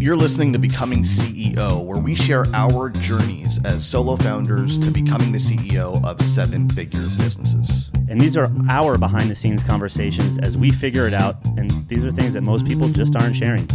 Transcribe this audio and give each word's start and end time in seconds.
You're 0.00 0.14
listening 0.14 0.52
to 0.52 0.60
Becoming 0.60 1.02
CEO, 1.02 1.84
where 1.84 1.98
we 1.98 2.14
share 2.14 2.46
our 2.54 2.88
journeys 2.88 3.58
as 3.64 3.84
solo 3.84 4.14
founders 4.14 4.78
to 4.78 4.92
becoming 4.92 5.32
the 5.32 5.38
CEO 5.38 6.04
of 6.04 6.22
seven 6.22 6.68
figure 6.70 7.02
businesses. 7.18 7.90
And 8.08 8.20
these 8.20 8.36
are 8.36 8.48
our 8.70 8.96
behind 8.96 9.28
the 9.28 9.34
scenes 9.34 9.64
conversations 9.64 10.38
as 10.38 10.56
we 10.56 10.70
figure 10.70 11.08
it 11.08 11.14
out. 11.14 11.44
And 11.56 11.68
these 11.88 12.04
are 12.04 12.12
things 12.12 12.34
that 12.34 12.42
most 12.42 12.64
people 12.64 12.88
just 12.88 13.16
aren't 13.16 13.34
sharing. 13.34 13.68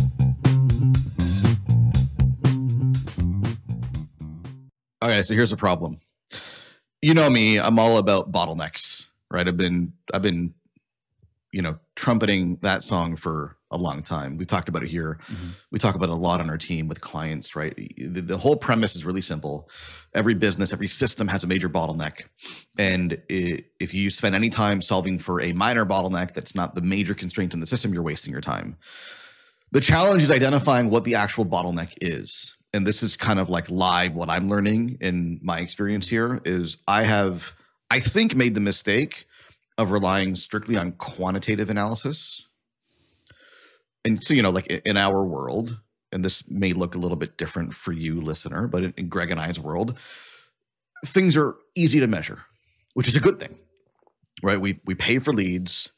Okay, 5.03 5.23
so 5.23 5.33
here's 5.33 5.51
a 5.51 5.57
problem. 5.57 5.99
You 7.01 7.13
know 7.15 7.29
me, 7.29 7.59
I'm 7.59 7.77
all 7.77 7.97
about 7.97 8.31
bottlenecks, 8.31 9.07
right? 9.29 9.45
I've 9.45 9.57
been 9.57 9.91
I've 10.13 10.21
been 10.21 10.53
you 11.51 11.61
know 11.61 11.79
trumpeting 11.97 12.59
that 12.61 12.81
song 12.81 13.17
for 13.17 13.57
a 13.73 13.77
long 13.77 14.03
time. 14.03 14.37
We 14.37 14.45
talked 14.45 14.69
about 14.69 14.83
it 14.83 14.89
here. 14.89 15.19
Mm-hmm. 15.27 15.49
We 15.71 15.79
talk 15.79 15.95
about 15.95 16.09
it 16.09 16.13
a 16.13 16.15
lot 16.15 16.39
on 16.39 16.49
our 16.49 16.57
team 16.57 16.87
with 16.87 17.01
clients, 17.01 17.55
right? 17.55 17.75
The, 17.97 18.21
the, 18.21 18.37
whole 18.37 18.55
premise 18.55 18.95
is 18.95 19.03
really 19.03 19.21
simple. 19.21 19.67
Every 20.13 20.35
business, 20.35 20.71
every 20.71 20.87
system 20.87 21.27
has 21.27 21.43
a 21.43 21.47
major 21.47 21.67
bottleneck. 21.67 22.27
And 22.77 23.21
it, 23.27 23.65
if 23.79 23.93
you 23.93 24.11
spend 24.11 24.35
any 24.35 24.49
time 24.49 24.81
solving 24.81 25.17
for 25.17 25.41
a 25.41 25.51
minor 25.53 25.85
bottleneck 25.85 26.33
that's 26.33 26.55
not 26.55 26.75
the 26.75 26.81
major 26.81 27.15
constraint 27.15 27.53
in 27.53 27.59
the 27.59 27.67
system, 27.67 27.93
you're 27.93 28.03
wasting 28.03 28.31
your 28.31 28.41
time. 28.41 28.77
The 29.71 29.81
challenge 29.81 30.21
is 30.21 30.29
identifying 30.29 30.91
what 30.91 31.03
the 31.03 31.15
actual 31.15 31.45
bottleneck 31.45 31.93
is. 31.99 32.55
And 32.73 32.85
this 32.85 33.01
is 33.01 33.15
kind 33.15 33.39
of 33.39 33.49
like 33.49 33.69
live 33.69 34.13
what 34.13 34.29
I'm 34.29 34.47
learning 34.47 34.97
in 35.01 35.39
my 35.41 35.59
experience 35.59 36.07
here 36.07 36.41
is 36.45 36.77
I 36.87 37.03
have 37.03 37.53
I 37.89 37.99
think 37.99 38.35
made 38.35 38.55
the 38.55 38.61
mistake 38.61 39.25
of 39.77 39.91
relying 39.91 40.35
strictly 40.35 40.77
on 40.77 40.93
quantitative 40.93 41.69
analysis 41.69 42.47
and 44.05 44.23
so 44.23 44.33
you 44.33 44.41
know 44.41 44.49
like 44.49 44.67
in 44.67 44.97
our 44.97 45.25
world 45.25 45.79
and 46.11 46.23
this 46.23 46.43
may 46.47 46.73
look 46.73 46.95
a 46.95 46.99
little 46.99 47.17
bit 47.17 47.37
different 47.37 47.73
for 47.73 47.91
you 47.91 48.21
listener 48.21 48.67
but 48.67 48.83
in, 48.83 49.09
greg 49.09 49.31
and 49.31 49.39
i's 49.39 49.59
world 49.59 49.97
things 51.05 51.35
are 51.35 51.55
easy 51.75 51.99
to 51.99 52.07
measure 52.07 52.43
which 52.93 53.07
is 53.07 53.15
a 53.15 53.19
good 53.19 53.39
thing 53.39 53.57
right? 54.43 54.59
We 54.59 54.79
we 54.85 54.93
pay 54.93 55.17
for 55.17 55.33
leads. 55.33 55.91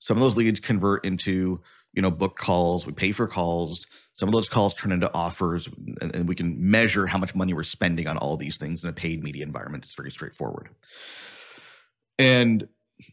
Some 0.00 0.16
of 0.16 0.22
those 0.22 0.36
leads 0.36 0.60
convert 0.60 1.06
into 1.06 1.60
you 1.94 2.02
know 2.02 2.10
book 2.10 2.36
calls. 2.36 2.84
We 2.84 2.92
pay 2.92 3.12
for 3.12 3.26
calls. 3.26 3.86
Some 4.12 4.28
of 4.28 4.34
those 4.34 4.48
calls 4.48 4.74
turn 4.74 4.92
into 4.92 5.12
offers 5.14 5.68
and, 6.00 6.14
and 6.14 6.28
we 6.28 6.34
can 6.34 6.54
measure 6.58 7.06
how 7.06 7.18
much 7.18 7.34
money 7.34 7.54
we're 7.54 7.62
spending 7.62 8.06
on 8.06 8.18
all 8.18 8.36
these 8.36 8.58
things 8.58 8.84
in 8.84 8.90
a 8.90 8.92
paid 8.92 9.22
media 9.22 9.42
environment. 9.42 9.84
It's 9.84 9.94
very 9.94 10.10
straightforward. 10.10 10.68
And 12.18 12.68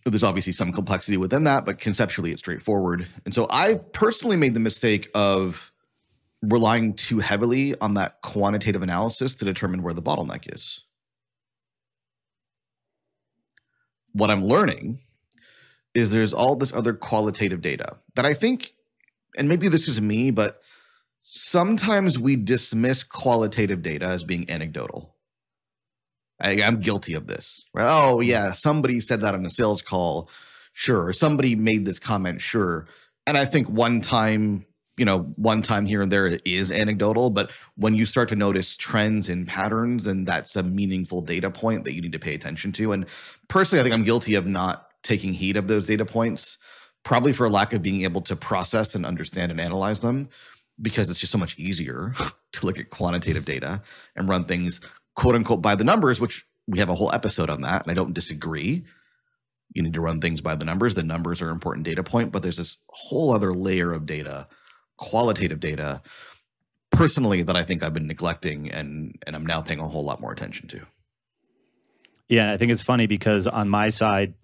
there's 0.06 0.24
obviously 0.24 0.54
some 0.54 0.72
complexity 0.72 1.18
within 1.18 1.44
that, 1.46 1.66
but 1.66 1.80
conceptually 1.80 2.32
it's 2.32 2.42
straightforward. 2.42 3.08
And 3.26 3.34
so 3.34 3.48
I've 3.50 3.92
personally 3.94 4.38
made 4.38 4.54
the 4.54 4.60
mistake 4.60 5.10
of 5.14 5.72
relying 6.42 6.94
too 6.94 7.20
heavily 7.20 7.78
on 7.80 7.96
that 7.96 8.22
quantitative 8.22 8.82
analysis 8.82 9.36
to 9.36 9.46
determine 9.46 9.84
where 9.84 9.94
the 9.94 10.02
bottleneck 10.02 10.54
is. 10.54 10.84
What 14.14 14.32
I'm 14.32 14.44
learning 14.44 15.02
is 15.94 16.12
there's 16.12 16.34
all 16.34 16.56
this 16.56 16.74
other 16.74 16.94
qualitative 16.94 17.62
data 17.62 17.98
that 18.16 18.26
I 18.26 18.34
think, 18.34 18.74
and 19.38 19.50
maybe 19.50 19.68
this 19.68 19.88
is 19.88 20.02
me, 20.02 20.32
but 20.32 20.62
sometimes 21.22 22.18
we 22.18 22.36
dismiss 22.36 23.04
qualitative 23.04 23.82
data 23.82 24.06
as 24.06 24.24
being 24.24 24.50
anecdotal. 24.50 25.16
I, 26.40 26.52
am 26.62 26.80
guilty 26.80 27.14
of 27.14 27.28
this. 27.28 27.66
Oh 27.76 28.18
mm-hmm. 28.20 28.30
yeah, 28.30 28.52
somebody 28.54 29.02
said 29.02 29.22
that 29.22 29.36
on 29.36 29.46
a 29.46 29.50
sales 29.50 29.82
call. 29.82 30.30
Sure, 30.74 31.12
somebody 31.14 31.56
made 31.56 31.86
this 31.86 32.00
comment. 32.00 32.42
Sure, 32.42 32.88
and 33.28 33.38
I 33.38 33.46
think 33.46 33.68
one 33.70 34.02
time, 34.02 34.66
you 34.98 35.06
know, 35.06 35.34
one 35.36 35.62
time 35.62 35.86
here 35.86 36.02
and 36.02 36.12
there 36.12 36.38
is 36.46 36.72
anecdotal, 36.72 37.30
but 37.30 37.52
when 37.76 37.94
you 37.94 38.06
start 38.06 38.30
to 38.30 38.36
notice 38.36 38.78
trends 38.78 39.30
and 39.30 39.48
patterns, 39.48 40.08
and 40.08 40.28
that's 40.28 40.56
a 40.56 40.64
meaningful 40.64 41.22
data 41.22 41.52
point 41.52 41.84
that 41.84 41.94
you 41.94 42.02
need 42.02 42.14
to 42.14 42.20
pay 42.20 42.34
attention 42.34 42.72
to. 42.74 42.92
And 42.92 43.06
personally, 43.48 43.82
I 43.82 43.84
think 43.84 43.94
I'm 43.94 44.06
guilty 44.06 44.36
of 44.36 44.48
not 44.48 44.88
taking 45.04 45.34
heed 45.34 45.58
of 45.58 45.68
those 45.68 45.88
data 45.88 46.06
points, 46.06 46.58
probably 47.04 47.34
for 47.34 47.46
a 47.46 47.50
lack 47.50 47.74
of 47.74 47.82
being 47.82 48.04
able 48.04 48.22
to 48.22 48.36
process 48.36 48.96
and 48.96 49.06
understand 49.06 49.52
and 49.52 49.62
analyze 49.62 50.00
them 50.00 50.30
because 50.82 51.10
it's 51.10 51.20
just 51.20 51.32
so 51.32 51.38
much 51.38 51.58
easier 51.58 52.14
to 52.54 52.66
look 52.66 52.80
at 52.80 52.90
quantitative 52.90 53.46
data 53.46 53.82
and 54.16 54.30
run 54.30 54.46
things 54.46 54.82
quote 55.20 55.36
unquote 55.36 55.62
by 55.62 55.76
the 55.76 55.84
numbers, 55.84 56.22
which 56.22 56.46
we 56.66 56.80
have 56.80 56.88
a 56.88 56.96
whole 56.96 57.12
episode 57.12 57.50
on 57.50 57.62
that, 57.62 57.82
and 57.82 57.92
I 57.92 57.94
don't 57.94 58.14
disagree. 58.14 58.86
You 59.74 59.84
need 59.84 59.94
to 59.96 60.02
run 60.02 60.22
things 60.22 60.40
by 60.40 60.56
the 60.56 60.64
numbers. 60.64 60.96
The 60.96 61.04
numbers 61.04 61.42
are 61.42 61.48
an 61.48 61.54
important 61.54 61.86
data 61.86 62.04
point, 62.04 62.32
but 62.32 62.42
there's 62.42 62.56
this 62.56 62.78
whole 62.88 63.34
other 63.34 63.54
layer 63.54 63.92
of 63.92 64.06
data, 64.06 64.48
qualitative 64.96 65.60
data, 65.60 66.02
personally 66.90 67.44
that 67.44 67.58
I 67.58 67.64
think 67.64 67.84
I've 67.84 67.94
been 67.94 68.08
neglecting 68.08 68.72
and 68.72 69.22
and 69.28 69.36
I'm 69.36 69.46
now 69.46 69.62
paying 69.62 69.82
a 69.82 69.90
whole 69.90 70.06
lot 70.06 70.22
more 70.22 70.32
attention 70.32 70.70
to. 70.70 70.88
Yeah, 72.30 72.54
I 72.54 72.58
think 72.58 72.72
it's 72.72 72.82
funny 72.82 73.06
because 73.06 73.46
on 73.46 73.68
my 73.68 73.90
side, 73.90 74.36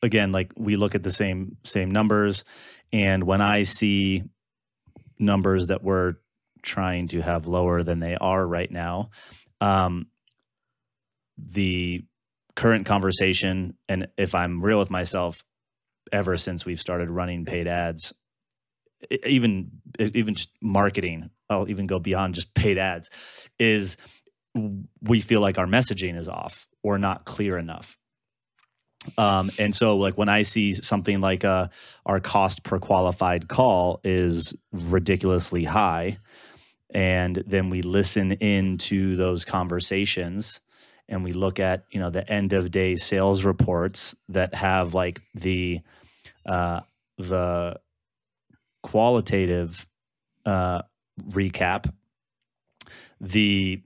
again, 0.00 0.30
like 0.30 0.52
we 0.56 0.76
look 0.76 0.94
at 0.94 1.02
the 1.02 1.12
same 1.12 1.56
same 1.64 1.90
numbers, 1.90 2.44
and 2.92 3.24
when 3.24 3.40
I 3.40 3.64
see 3.64 4.22
numbers 5.18 5.66
that 5.66 5.82
we're 5.82 6.14
trying 6.64 7.08
to 7.08 7.20
have 7.20 7.46
lower 7.46 7.82
than 7.82 8.00
they 8.00 8.16
are 8.16 8.44
right 8.44 8.70
now. 8.70 9.10
Um, 9.60 10.08
the 11.38 12.04
current 12.56 12.86
conversation, 12.86 13.76
and 13.88 14.08
if 14.16 14.34
I'm 14.34 14.62
real 14.62 14.78
with 14.78 14.90
myself, 14.90 15.44
ever 16.12 16.36
since 16.36 16.64
we've 16.64 16.80
started 16.80 17.10
running 17.10 17.44
paid 17.44 17.66
ads, 17.66 18.12
even 19.24 19.70
even 19.98 20.34
just 20.34 20.50
marketing, 20.60 21.30
I'll 21.50 21.68
even 21.68 21.86
go 21.86 21.98
beyond 21.98 22.34
just 22.34 22.54
paid 22.54 22.78
ads, 22.78 23.10
is 23.58 23.96
we 25.00 25.20
feel 25.20 25.40
like 25.40 25.58
our 25.58 25.66
messaging 25.66 26.16
is 26.16 26.28
off 26.28 26.66
or 26.82 26.98
not 26.98 27.24
clear 27.24 27.58
enough. 27.58 27.96
Um, 29.18 29.50
and 29.58 29.74
so 29.74 29.96
like 29.98 30.16
when 30.16 30.28
I 30.28 30.42
see 30.42 30.72
something 30.72 31.20
like 31.20 31.44
uh, 31.44 31.68
our 32.06 32.20
cost 32.20 32.62
per 32.62 32.78
qualified 32.78 33.48
call 33.48 34.00
is 34.04 34.54
ridiculously 34.72 35.64
high, 35.64 36.18
and 36.94 37.42
then 37.46 37.68
we 37.68 37.82
listen 37.82 38.32
into 38.32 39.16
those 39.16 39.44
conversations 39.44 40.60
and 41.08 41.24
we 41.24 41.32
look 41.32 41.60
at 41.60 41.84
you 41.90 42.00
know 42.00 42.10
the 42.10 42.28
end 42.30 42.52
of 42.52 42.70
day 42.70 42.96
sales 42.96 43.44
reports 43.44 44.14
that 44.28 44.54
have 44.54 44.94
like 44.94 45.20
the 45.34 45.80
uh, 46.46 46.80
the 47.18 47.78
qualitative 48.82 49.86
uh, 50.46 50.82
recap. 51.30 51.92
The 53.20 53.82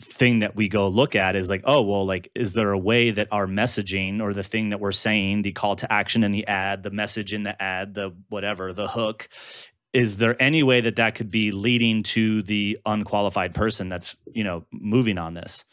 thing 0.00 0.40
that 0.40 0.56
we 0.56 0.68
go 0.68 0.88
look 0.88 1.14
at 1.14 1.36
is 1.36 1.48
like 1.48 1.62
oh 1.64 1.80
well 1.80 2.04
like 2.04 2.28
is 2.34 2.52
there 2.52 2.72
a 2.72 2.78
way 2.78 3.12
that 3.12 3.28
our 3.30 3.46
messaging 3.46 4.20
or 4.20 4.34
the 4.34 4.42
thing 4.42 4.70
that 4.70 4.80
we're 4.80 4.92
saying 4.92 5.42
the 5.42 5.52
call 5.52 5.76
to 5.76 5.90
action 5.90 6.24
in 6.24 6.32
the 6.32 6.46
ad 6.48 6.82
the 6.82 6.90
message 6.90 7.32
in 7.32 7.44
the 7.44 7.62
ad 7.62 7.94
the 7.94 8.12
whatever 8.28 8.72
the 8.72 8.88
hook 8.88 9.28
is 9.94 10.16
there 10.16 10.36
any 10.42 10.62
way 10.64 10.80
that 10.82 10.96
that 10.96 11.14
could 11.14 11.30
be 11.30 11.52
leading 11.52 12.02
to 12.02 12.42
the 12.42 12.78
unqualified 12.84 13.54
person 13.54 13.88
that's 13.88 14.16
you 14.26 14.44
know 14.44 14.66
moving 14.72 15.16
on 15.16 15.34
this 15.34 15.64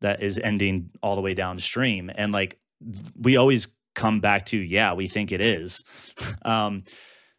that 0.00 0.22
is 0.22 0.38
ending 0.38 0.90
all 1.02 1.14
the 1.14 1.20
way 1.20 1.34
downstream? 1.34 2.10
And 2.12 2.32
like 2.32 2.58
we 3.20 3.36
always 3.36 3.68
come 3.94 4.20
back 4.20 4.46
to 4.46 4.58
yeah 4.58 4.94
we 4.94 5.06
think 5.06 5.30
it 5.30 5.40
is. 5.40 5.84
Um, 6.42 6.84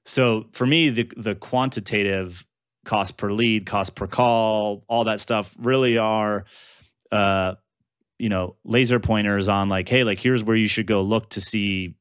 so 0.06 0.48
for 0.52 0.66
me 0.66 0.90
the 0.90 1.12
the 1.16 1.36
quantitative 1.36 2.46
cost 2.86 3.18
per 3.18 3.32
lead 3.32 3.66
cost 3.66 3.96
per 3.96 4.08
call 4.08 4.84
all 4.88 5.06
that 5.06 5.20
stuff 5.20 5.56
really 5.60 5.98
are 5.98 6.46
uh 7.12 7.56
you 8.20 8.30
know 8.30 8.56
laser 8.64 9.00
pointers 9.00 9.50
on 9.50 9.70
like 9.70 9.88
hey 9.90 10.04
like 10.04 10.20
here's 10.20 10.44
where 10.44 10.56
you 10.56 10.68
should 10.68 10.88
go 10.88 11.02
look 11.02 11.30
to 11.30 11.42
see 11.42 11.96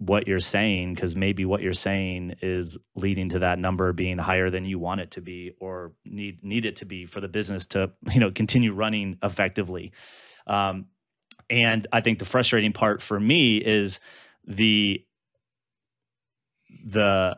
what 0.00 0.26
you're 0.26 0.38
saying 0.38 0.94
because 0.94 1.14
maybe 1.14 1.44
what 1.44 1.60
you're 1.60 1.74
saying 1.74 2.34
is 2.40 2.78
leading 2.96 3.28
to 3.28 3.40
that 3.40 3.58
number 3.58 3.92
being 3.92 4.16
higher 4.16 4.48
than 4.48 4.64
you 4.64 4.78
want 4.78 5.00
it 5.00 5.10
to 5.10 5.20
be 5.20 5.52
or 5.60 5.92
need 6.06 6.42
need 6.42 6.64
it 6.64 6.76
to 6.76 6.86
be 6.86 7.04
for 7.04 7.20
the 7.20 7.28
business 7.28 7.66
to 7.66 7.90
you 8.12 8.18
know 8.20 8.30
continue 8.30 8.72
running 8.72 9.18
effectively. 9.22 9.92
Um, 10.46 10.86
and 11.50 11.86
i 11.92 12.00
think 12.00 12.18
the 12.18 12.24
frustrating 12.24 12.72
part 12.72 13.02
for 13.02 13.18
me 13.18 13.58
is 13.58 13.98
the 14.46 15.04
the 16.84 17.36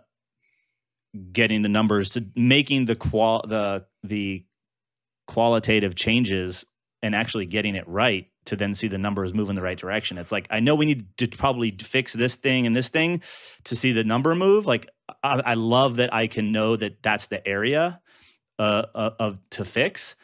getting 1.33 1.63
the 1.63 1.69
numbers 1.69 2.11
to 2.11 2.25
making 2.37 2.85
the 2.85 2.95
qual 2.95 3.45
the 3.47 3.85
the 4.03 4.45
qualitative 5.27 5.95
changes 5.95 6.65
and 7.03 7.15
actually 7.15 7.47
getting 7.47 7.75
it 7.75 7.87
right 7.89 8.29
to 8.45 8.57
then 8.57 8.75
see 8.75 8.89
the 8.89 8.99
numbers 8.99 9.33
move 9.33 9.51
in 9.51 9.57
the 9.57 9.63
right 9.63 9.79
direction. 9.79 10.19
It's 10.19 10.33
like 10.33 10.47
I 10.51 10.61
know 10.61 10.75
we 10.75 10.87
need 10.87 11.17
to 11.19 11.29
probably 11.29 11.71
fix 11.71 12.13
this 12.13 12.35
thing 12.35 12.67
and 12.67 12.75
this 12.75 12.89
thing 12.89 13.23
to 13.65 13.77
see 13.77 13.93
the 13.93 14.05
number 14.05 14.35
move. 14.35 14.67
Like 14.67 14.89
I, 15.23 15.41
I 15.45 15.55
love 15.55 15.97
that 15.97 16.13
I 16.13 16.27
can 16.27 16.53
know 16.53 16.77
that 16.77 17.03
that's 17.03 17.29
the 17.29 17.47
area 17.47 18.01
uh, 18.59 18.87
uh, 18.95 19.11
of 19.19 19.39
to 19.51 19.65
fix, 19.65 20.17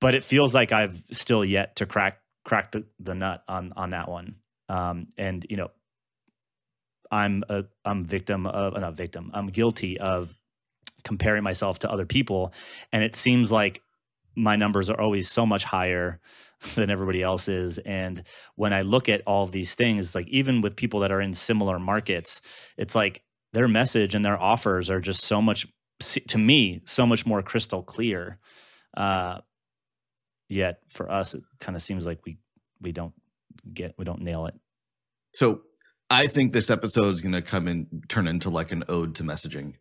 but 0.00 0.14
it 0.14 0.24
feels 0.24 0.54
like 0.54 0.72
I've 0.72 1.02
still 1.10 1.44
yet 1.44 1.76
to 1.76 1.86
crack 1.86 2.20
crack 2.44 2.72
the, 2.72 2.84
the 2.98 3.14
nut 3.14 3.42
on 3.48 3.72
on 3.76 3.90
that 3.90 4.08
one. 4.08 4.36
Um, 4.68 5.08
and 5.16 5.46
you 5.48 5.56
know, 5.56 5.70
I'm 7.10 7.44
a 7.48 7.64
I'm 7.84 8.04
victim 8.04 8.46
of 8.46 8.78
not 8.78 8.94
victim. 8.94 9.30
I'm 9.32 9.48
guilty 9.48 10.00
of 10.00 10.36
comparing 11.04 11.42
myself 11.44 11.80
to 11.80 11.90
other 11.90 12.06
people 12.06 12.52
and 12.90 13.04
it 13.04 13.14
seems 13.14 13.52
like 13.52 13.82
my 14.36 14.56
numbers 14.56 14.90
are 14.90 15.00
always 15.00 15.30
so 15.30 15.46
much 15.46 15.64
higher 15.64 16.20
than 16.74 16.90
everybody 16.90 17.22
else 17.22 17.48
is 17.48 17.78
and 17.78 18.22
when 18.54 18.72
i 18.72 18.80
look 18.80 19.08
at 19.08 19.22
all 19.26 19.44
of 19.44 19.52
these 19.52 19.74
things 19.74 20.14
like 20.14 20.26
even 20.28 20.62
with 20.62 20.76
people 20.76 21.00
that 21.00 21.12
are 21.12 21.20
in 21.20 21.34
similar 21.34 21.78
markets 21.78 22.40
it's 22.78 22.94
like 22.94 23.22
their 23.54 23.68
message 23.68 24.14
and 24.14 24.24
their 24.24 24.40
offers 24.40 24.90
are 24.90 25.00
just 25.00 25.24
so 25.24 25.40
much 25.40 25.66
to 26.00 26.38
me 26.38 26.82
so 26.84 27.06
much 27.06 27.24
more 27.24 27.42
crystal 27.42 27.82
clear. 27.82 28.38
Uh 28.96 29.38
yet 30.48 30.80
for 30.88 31.10
us 31.10 31.34
it 31.34 31.42
kind 31.60 31.74
of 31.74 31.82
seems 31.82 32.04
like 32.04 32.18
we 32.26 32.36
we 32.80 32.92
don't 32.92 33.14
get 33.72 33.94
we 33.96 34.04
don't 34.04 34.20
nail 34.20 34.46
it. 34.46 34.54
So 35.32 35.62
i 36.10 36.26
think 36.26 36.52
this 36.52 36.68
episode 36.68 37.14
is 37.14 37.22
going 37.22 37.32
to 37.32 37.40
come 37.40 37.66
and 37.66 37.86
turn 38.08 38.28
into 38.28 38.50
like 38.50 38.72
an 38.72 38.84
ode 38.88 39.14
to 39.14 39.22
messaging 39.22 39.74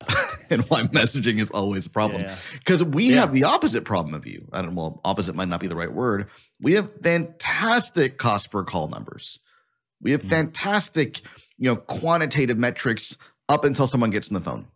and 0.50 0.62
why 0.68 0.82
messaging 0.82 1.40
is 1.40 1.50
always 1.50 1.86
a 1.86 1.90
problem. 1.90 2.24
Because 2.58 2.82
yeah. 2.82 2.88
we 2.88 3.04
yeah. 3.10 3.20
have 3.20 3.32
the 3.32 3.44
opposite 3.44 3.84
problem 3.84 4.14
of 4.14 4.26
you. 4.26 4.46
I 4.52 4.62
don't 4.62 4.74
well, 4.74 5.00
opposite 5.04 5.34
might 5.34 5.48
not 5.48 5.60
be 5.60 5.68
the 5.68 5.76
right 5.76 5.92
word. 5.92 6.28
We 6.60 6.74
have 6.74 6.90
fantastic 7.02 8.18
cost 8.18 8.50
per 8.50 8.64
call 8.64 8.88
numbers. 8.88 9.40
We 10.00 10.12
have 10.12 10.20
mm-hmm. 10.20 10.30
fantastic, 10.30 11.22
you 11.58 11.70
know, 11.70 11.76
quantitative 11.76 12.58
metrics 12.58 13.16
up 13.48 13.64
until 13.64 13.86
someone 13.86 14.10
gets 14.10 14.28
in 14.28 14.34
the 14.34 14.40
phone. 14.40 14.66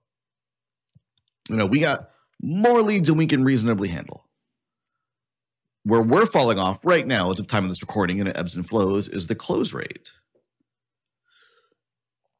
You 1.48 1.56
know, 1.56 1.66
we 1.66 1.80
got 1.80 2.10
more 2.40 2.82
leads 2.82 3.08
than 3.08 3.18
we 3.18 3.26
can 3.26 3.44
reasonably 3.44 3.88
handle. 3.88 4.24
Where 5.84 6.02
we're 6.02 6.26
falling 6.26 6.58
off 6.58 6.84
right 6.84 7.06
now, 7.06 7.30
at 7.30 7.36
the 7.36 7.44
time 7.44 7.64
of 7.64 7.70
this 7.70 7.82
recording, 7.82 8.20
and 8.20 8.28
it 8.28 8.36
ebbs 8.36 8.54
and 8.54 8.68
flows, 8.68 9.08
is 9.08 9.26
the 9.26 9.34
close 9.34 9.72
rate. 9.72 10.10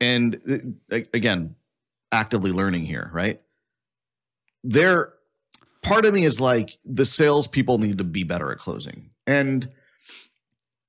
And 0.01 0.79
uh, 0.93 0.99
again, 1.15 1.55
actively 2.13 2.53
learning 2.53 2.85
here, 2.85 3.11
right? 3.13 3.41
There, 4.65 5.13
part 5.83 6.05
of 6.05 6.15
me 6.15 6.25
is 6.25 6.41
like 6.41 6.79
the 6.85 7.07
salespeople 7.07 7.79
need 7.79 7.99
to 7.99 8.05
be 8.05 8.25
better 8.25 8.51
at 8.51 8.59
closing, 8.59 9.11
and 9.27 9.69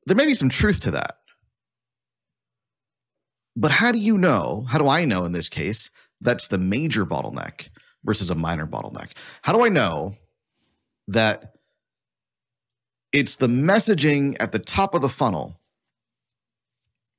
there 0.06 0.16
may 0.16 0.26
be 0.26 0.34
some 0.34 0.50
truth 0.50 0.82
to 0.82 0.92
that. 0.92 1.18
But 3.56 3.72
how 3.72 3.92
do 3.92 4.00
you 4.00 4.18
know? 4.18 4.66
How 4.70 4.78
do 4.78 4.88
I 4.88 5.06
know 5.06 5.26
in 5.26 5.34
this 5.34 5.50
case 5.50 5.90
that's 6.22 6.48
the 6.48 6.58
major 6.58 7.06
bottleneck 7.06 7.70
versus 8.04 8.30
a 8.30 8.36
minor 8.36 8.66
bottleneck? 8.66 9.12
How 9.42 9.54
do 9.54 9.66
I 9.66 9.70
know 9.70 10.16
that 11.10 11.56
it's 13.12 13.36
the 13.36 13.48
messaging 13.48 14.38
at 14.40 14.52
the 14.52 14.60
top 14.60 14.94
of 14.94 15.02
the 15.02 15.10
funnel 15.10 15.60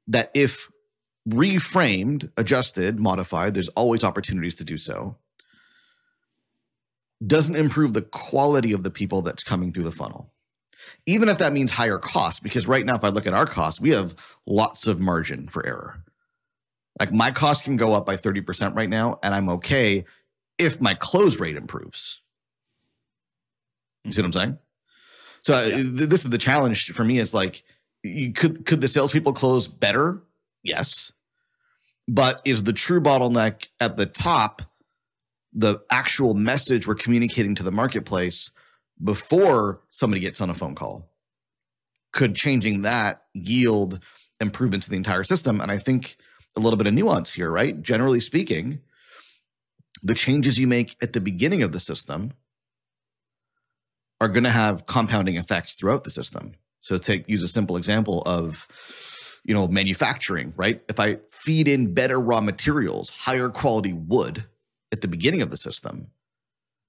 that 0.07 0.31
if 0.35 0.71
reframed, 1.29 2.31
adjusted, 2.37 2.99
modified, 2.99 3.55
there's 3.55 3.69
always 3.71 4.05
opportunities 4.05 4.55
to 4.57 4.65
do 4.65 4.77
so, 4.77 5.17
doesn't 7.27 7.57
improve 7.57 7.93
the 7.93 8.03
quality 8.03 8.73
of 8.73 8.83
the 8.83 8.91
people 8.91 9.23
that's 9.23 9.45
coming 9.45 9.73
through 9.73 9.85
the 9.85 9.93
funnel. 9.93 10.33
Even 11.07 11.29
if 11.29 11.39
that 11.39 11.53
means 11.53 11.71
higher 11.71 11.99
cost, 11.99 12.43
because 12.43 12.67
right 12.67 12.87
now, 12.87 12.95
if 12.95 13.05
I 13.05 13.09
look 13.09 13.27
at 13.27 13.35
our 13.35 13.47
costs, 13.47 13.81
we 13.81 13.91
have 13.91 14.15
lots 14.47 14.87
of 14.87 14.99
margin 14.99 15.47
for 15.49 15.65
error. 15.67 16.03
Like 16.99 17.13
my 17.13 17.31
cost 17.31 17.65
can 17.65 17.77
go 17.77 17.95
up 17.95 18.07
by 18.07 18.17
30% 18.17 18.75
right 18.75 18.89
now, 18.89 19.19
and 19.23 19.35
I'm 19.35 19.49
okay 19.51 20.05
if 20.59 20.81
my 20.81 20.95
close 20.95 21.39
rate 21.39 21.57
improves. 21.57 22.21
You 24.05 24.13
see 24.13 24.23
what 24.23 24.27
I'm 24.27 24.33
saying? 24.33 24.59
So 25.43 25.67
yeah. 25.67 25.77
th- 25.77 26.09
this 26.09 26.25
is 26.25 26.31
the 26.31 26.39
challenge 26.39 26.91
for 26.93 27.05
me. 27.05 27.19
Is 27.19 27.35
like, 27.35 27.63
you, 28.03 28.33
could 28.33 28.67
could 28.67 28.81
the 28.81 28.89
salespeople 28.89 29.33
close 29.33 29.67
better? 29.67 30.23
Yes. 30.63 31.13
But 32.09 32.41
is 32.45 32.65
the 32.65 32.73
true 32.73 33.01
bottleneck 33.01 33.67
at 33.79 33.97
the 33.97 34.07
top 34.07 34.63
the 35.53 35.81
actual 35.91 36.35
message 36.35 36.87
we're 36.87 36.95
communicating 36.95 37.55
to 37.57 37.63
the 37.63 37.73
marketplace 37.73 38.51
before 39.03 39.81
somebody 39.91 40.21
gets 40.21 40.41
on 40.41 40.51
a 40.51 40.55
phone 40.55 40.75
call? 40.75 41.11
Could 42.13 42.35
changing 42.35 42.83
that 42.83 43.23
yield 43.35 44.01
improvements 44.41 44.87
to 44.87 44.91
the 44.91 44.97
entire 44.97 45.25
system? 45.25 45.61
And 45.61 45.71
I 45.71 45.79
think 45.79 46.17
a 46.57 46.61
little 46.61 46.77
bit 46.77 46.87
of 46.87 46.95
nuance 46.95 47.33
here, 47.33 47.51
right? 47.51 47.81
Generally 47.81 48.21
speaking, 48.21 48.81
the 50.03 50.15
changes 50.15 50.59
you 50.59 50.67
make 50.67 50.97
at 51.03 51.13
the 51.13 51.21
beginning 51.21 51.63
of 51.63 51.73
the 51.73 51.81
system 51.81 52.33
are 54.21 54.29
going 54.29 54.45
to 54.45 54.51
have 54.51 54.87
compounding 54.87 55.37
effects 55.37 55.75
throughout 55.75 56.05
the 56.05 56.11
system. 56.11 56.53
So 56.81 56.99
take 56.99 57.29
use 57.29 57.43
a 57.43 57.49
simple 57.49 57.77
example 57.77 58.23
of 58.23 58.67
you 59.45 59.55
know, 59.55 59.67
manufacturing, 59.69 60.53
right? 60.57 60.83
If 60.89 61.01
I 61.01 61.19
feed 61.29 61.69
in 61.69 61.95
better 61.95 62.21
raw 62.21 62.41
materials, 62.41 63.11
higher 63.11 63.49
quality 63.49 63.93
wood 63.93 64.45
at 64.93 65.01
the 65.01 65.09
beginning 65.09 65.43
of 65.43 65.51
the 65.51 65.57
system, 65.57 66.09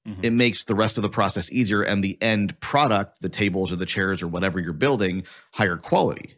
mm-hmm. 0.08 0.22
it 0.24 0.34
makes 0.34 0.64
the 0.64 0.76
rest 0.76 0.98
of 0.98 1.02
the 1.02 1.10
process 1.10 1.52
easier 1.52 1.82
and 1.82 2.04
the 2.04 2.22
end 2.22 2.60
product, 2.60 3.22
the 3.22 3.30
tables 3.30 3.72
or 3.72 3.78
the 3.78 3.86
chairs 3.86 4.22
or 4.22 4.28
whatever 4.28 4.60
you're 4.60 4.74
building, 4.74 5.24
higher 5.54 5.78
quality 5.78 6.36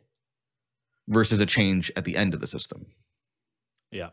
versus 1.07 1.39
a 1.41 1.45
change 1.45 1.91
at 1.95 2.05
the 2.05 2.15
end 2.15 2.33
of 2.33 2.39
the 2.39 2.47
system. 2.47 2.85
Yeah. 3.91 4.09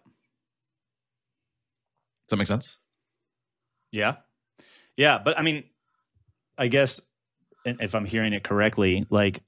Does 2.26 2.30
that 2.30 2.36
make 2.36 2.48
sense? 2.48 2.78
Yeah. 3.92 4.16
Yeah. 4.96 5.18
But 5.18 5.38
I 5.38 5.42
mean, 5.42 5.64
I 6.58 6.68
guess 6.68 7.00
if 7.64 7.94
I'm 7.94 8.04
hearing 8.04 8.32
it 8.32 8.44
correctly, 8.44 9.06
like 9.10 9.42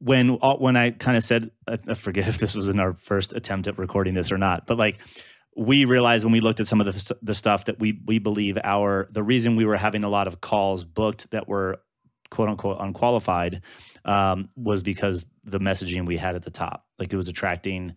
when 0.00 0.38
uh, 0.40 0.56
when 0.56 0.76
I 0.76 0.90
kind 0.90 1.16
of 1.16 1.24
said 1.24 1.50
I 1.66 1.94
forget 1.94 2.28
if 2.28 2.38
this 2.38 2.54
was 2.54 2.68
in 2.68 2.80
our 2.80 2.94
first 2.94 3.32
attempt 3.32 3.68
at 3.68 3.78
recording 3.78 4.14
this 4.14 4.32
or 4.32 4.38
not, 4.38 4.66
but 4.66 4.78
like 4.78 5.00
we 5.56 5.84
realized 5.84 6.24
when 6.24 6.32
we 6.32 6.40
looked 6.40 6.60
at 6.60 6.68
some 6.68 6.80
of 6.80 6.86
the, 6.86 7.16
the 7.20 7.34
stuff 7.34 7.64
that 7.64 7.78
we 7.80 8.00
we 8.06 8.18
believe 8.18 8.58
our 8.62 9.08
the 9.10 9.22
reason 9.22 9.56
we 9.56 9.64
were 9.64 9.76
having 9.76 10.04
a 10.04 10.08
lot 10.08 10.26
of 10.26 10.40
calls 10.40 10.84
booked 10.84 11.30
that 11.30 11.48
were 11.48 11.80
quote 12.30 12.48
unquote 12.48 12.76
unqualified 12.80 13.62
um, 14.04 14.48
was 14.56 14.82
because 14.82 15.26
the 15.44 15.58
messaging 15.58 16.06
we 16.06 16.16
had 16.16 16.34
at 16.34 16.44
the 16.44 16.50
top. 16.50 16.86
Like 16.98 17.12
it 17.12 17.16
was 17.16 17.28
attracting 17.28 17.94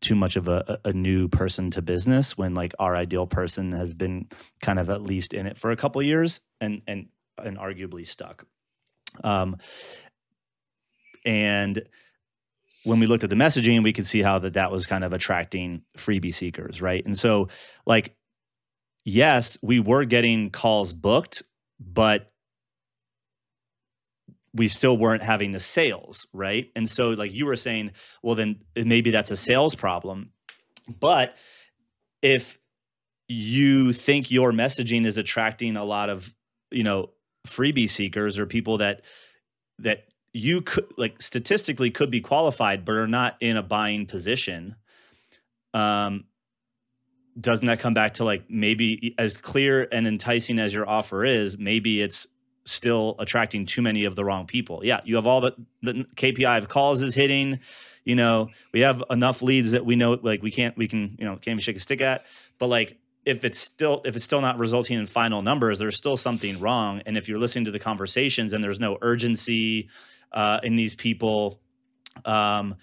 too 0.00 0.14
much 0.14 0.36
of 0.36 0.48
a, 0.48 0.78
a 0.84 0.92
new 0.92 1.28
person 1.28 1.70
to 1.70 1.82
business 1.82 2.36
when 2.36 2.54
like 2.54 2.74
our 2.78 2.96
ideal 2.96 3.26
person 3.26 3.72
has 3.72 3.92
been 3.92 4.28
kind 4.60 4.78
of 4.78 4.90
at 4.90 5.02
least 5.02 5.34
in 5.34 5.46
it 5.46 5.56
for 5.56 5.70
a 5.70 5.76
couple 5.76 6.02
years 6.02 6.40
and 6.60 6.82
and 6.86 7.08
and 7.42 7.58
arguably 7.58 8.06
stuck. 8.06 8.46
Um, 9.24 9.56
and 11.24 11.82
when 12.84 12.98
we 12.98 13.06
looked 13.06 13.24
at 13.24 13.30
the 13.30 13.36
messaging, 13.36 13.82
we 13.82 13.92
could 13.92 14.06
see 14.06 14.22
how 14.22 14.38
that 14.40 14.54
that 14.54 14.72
was 14.72 14.86
kind 14.86 15.04
of 15.04 15.12
attracting 15.12 15.82
freebie 15.96 16.34
seekers, 16.34 16.82
right? 16.82 17.04
And 17.04 17.16
so, 17.16 17.48
like, 17.86 18.16
yes, 19.04 19.56
we 19.62 19.78
were 19.78 20.04
getting 20.04 20.50
calls 20.50 20.92
booked, 20.92 21.42
but 21.78 22.32
we 24.54 24.68
still 24.68 24.96
weren't 24.96 25.22
having 25.22 25.52
the 25.52 25.60
sales, 25.60 26.26
right? 26.32 26.70
And 26.76 26.88
so, 26.88 27.10
like 27.10 27.32
you 27.32 27.46
were 27.46 27.56
saying, 27.56 27.92
well, 28.22 28.34
then 28.34 28.60
maybe 28.76 29.10
that's 29.10 29.30
a 29.30 29.36
sales 29.36 29.74
problem. 29.74 30.30
But 30.88 31.36
if 32.20 32.58
you 33.28 33.92
think 33.92 34.30
your 34.30 34.52
messaging 34.52 35.06
is 35.06 35.16
attracting 35.16 35.76
a 35.76 35.84
lot 35.84 36.10
of, 36.10 36.34
you 36.70 36.82
know, 36.82 37.10
freebie 37.46 37.88
seekers 37.88 38.38
or 38.38 38.46
people 38.46 38.78
that 38.78 39.02
that 39.78 40.04
you 40.32 40.62
could 40.62 40.86
like 40.96 41.20
statistically 41.20 41.90
could 41.90 42.10
be 42.10 42.20
qualified 42.20 42.84
but 42.84 42.92
are 42.92 43.06
not 43.06 43.36
in 43.40 43.56
a 43.56 43.62
buying 43.62 44.06
position. 44.06 44.76
Um 45.74 46.24
doesn't 47.40 47.66
that 47.66 47.80
come 47.80 47.94
back 47.94 48.14
to 48.14 48.24
like 48.24 48.44
maybe 48.50 49.14
as 49.18 49.38
clear 49.38 49.88
and 49.90 50.06
enticing 50.06 50.58
as 50.58 50.74
your 50.74 50.86
offer 50.88 51.24
is 51.24 51.56
maybe 51.56 52.02
it's 52.02 52.26
still 52.64 53.16
attracting 53.18 53.64
too 53.64 53.80
many 53.80 54.04
of 54.04 54.16
the 54.16 54.24
wrong 54.24 54.46
people? 54.46 54.82
Yeah 54.84 55.00
you 55.04 55.16
have 55.16 55.26
all 55.26 55.40
the, 55.40 55.52
the 55.82 56.06
kpi 56.16 56.58
of 56.58 56.68
calls 56.68 57.02
is 57.02 57.14
hitting 57.14 57.60
you 58.04 58.16
know 58.16 58.48
we 58.72 58.80
have 58.80 59.02
enough 59.10 59.42
leads 59.42 59.72
that 59.72 59.84
we 59.84 59.96
know 59.96 60.18
like 60.22 60.42
we 60.42 60.50
can't 60.50 60.76
we 60.76 60.88
can 60.88 61.16
you 61.18 61.24
know 61.24 61.32
can't 61.32 61.48
even 61.48 61.58
shake 61.60 61.76
a 61.76 61.80
stick 61.80 62.00
at 62.00 62.26
but 62.58 62.66
like 62.66 62.98
if 63.24 63.44
it's 63.44 63.58
still 63.58 64.02
if 64.04 64.16
it's 64.16 64.24
still 64.24 64.40
not 64.40 64.58
resulting 64.58 64.98
in 64.98 65.06
final 65.06 65.42
numbers 65.42 65.78
there's 65.78 65.96
still 65.96 66.16
something 66.16 66.58
wrong 66.58 67.02
and 67.06 67.16
if 67.16 67.28
you're 67.28 67.38
listening 67.38 67.64
to 67.64 67.70
the 67.70 67.78
conversations 67.78 68.52
and 68.52 68.62
there's 68.62 68.80
no 68.80 68.98
urgency 69.02 69.88
uh, 70.32 70.60
in 70.62 70.76
these 70.76 70.94
people. 70.94 71.60
Um, 72.24 72.76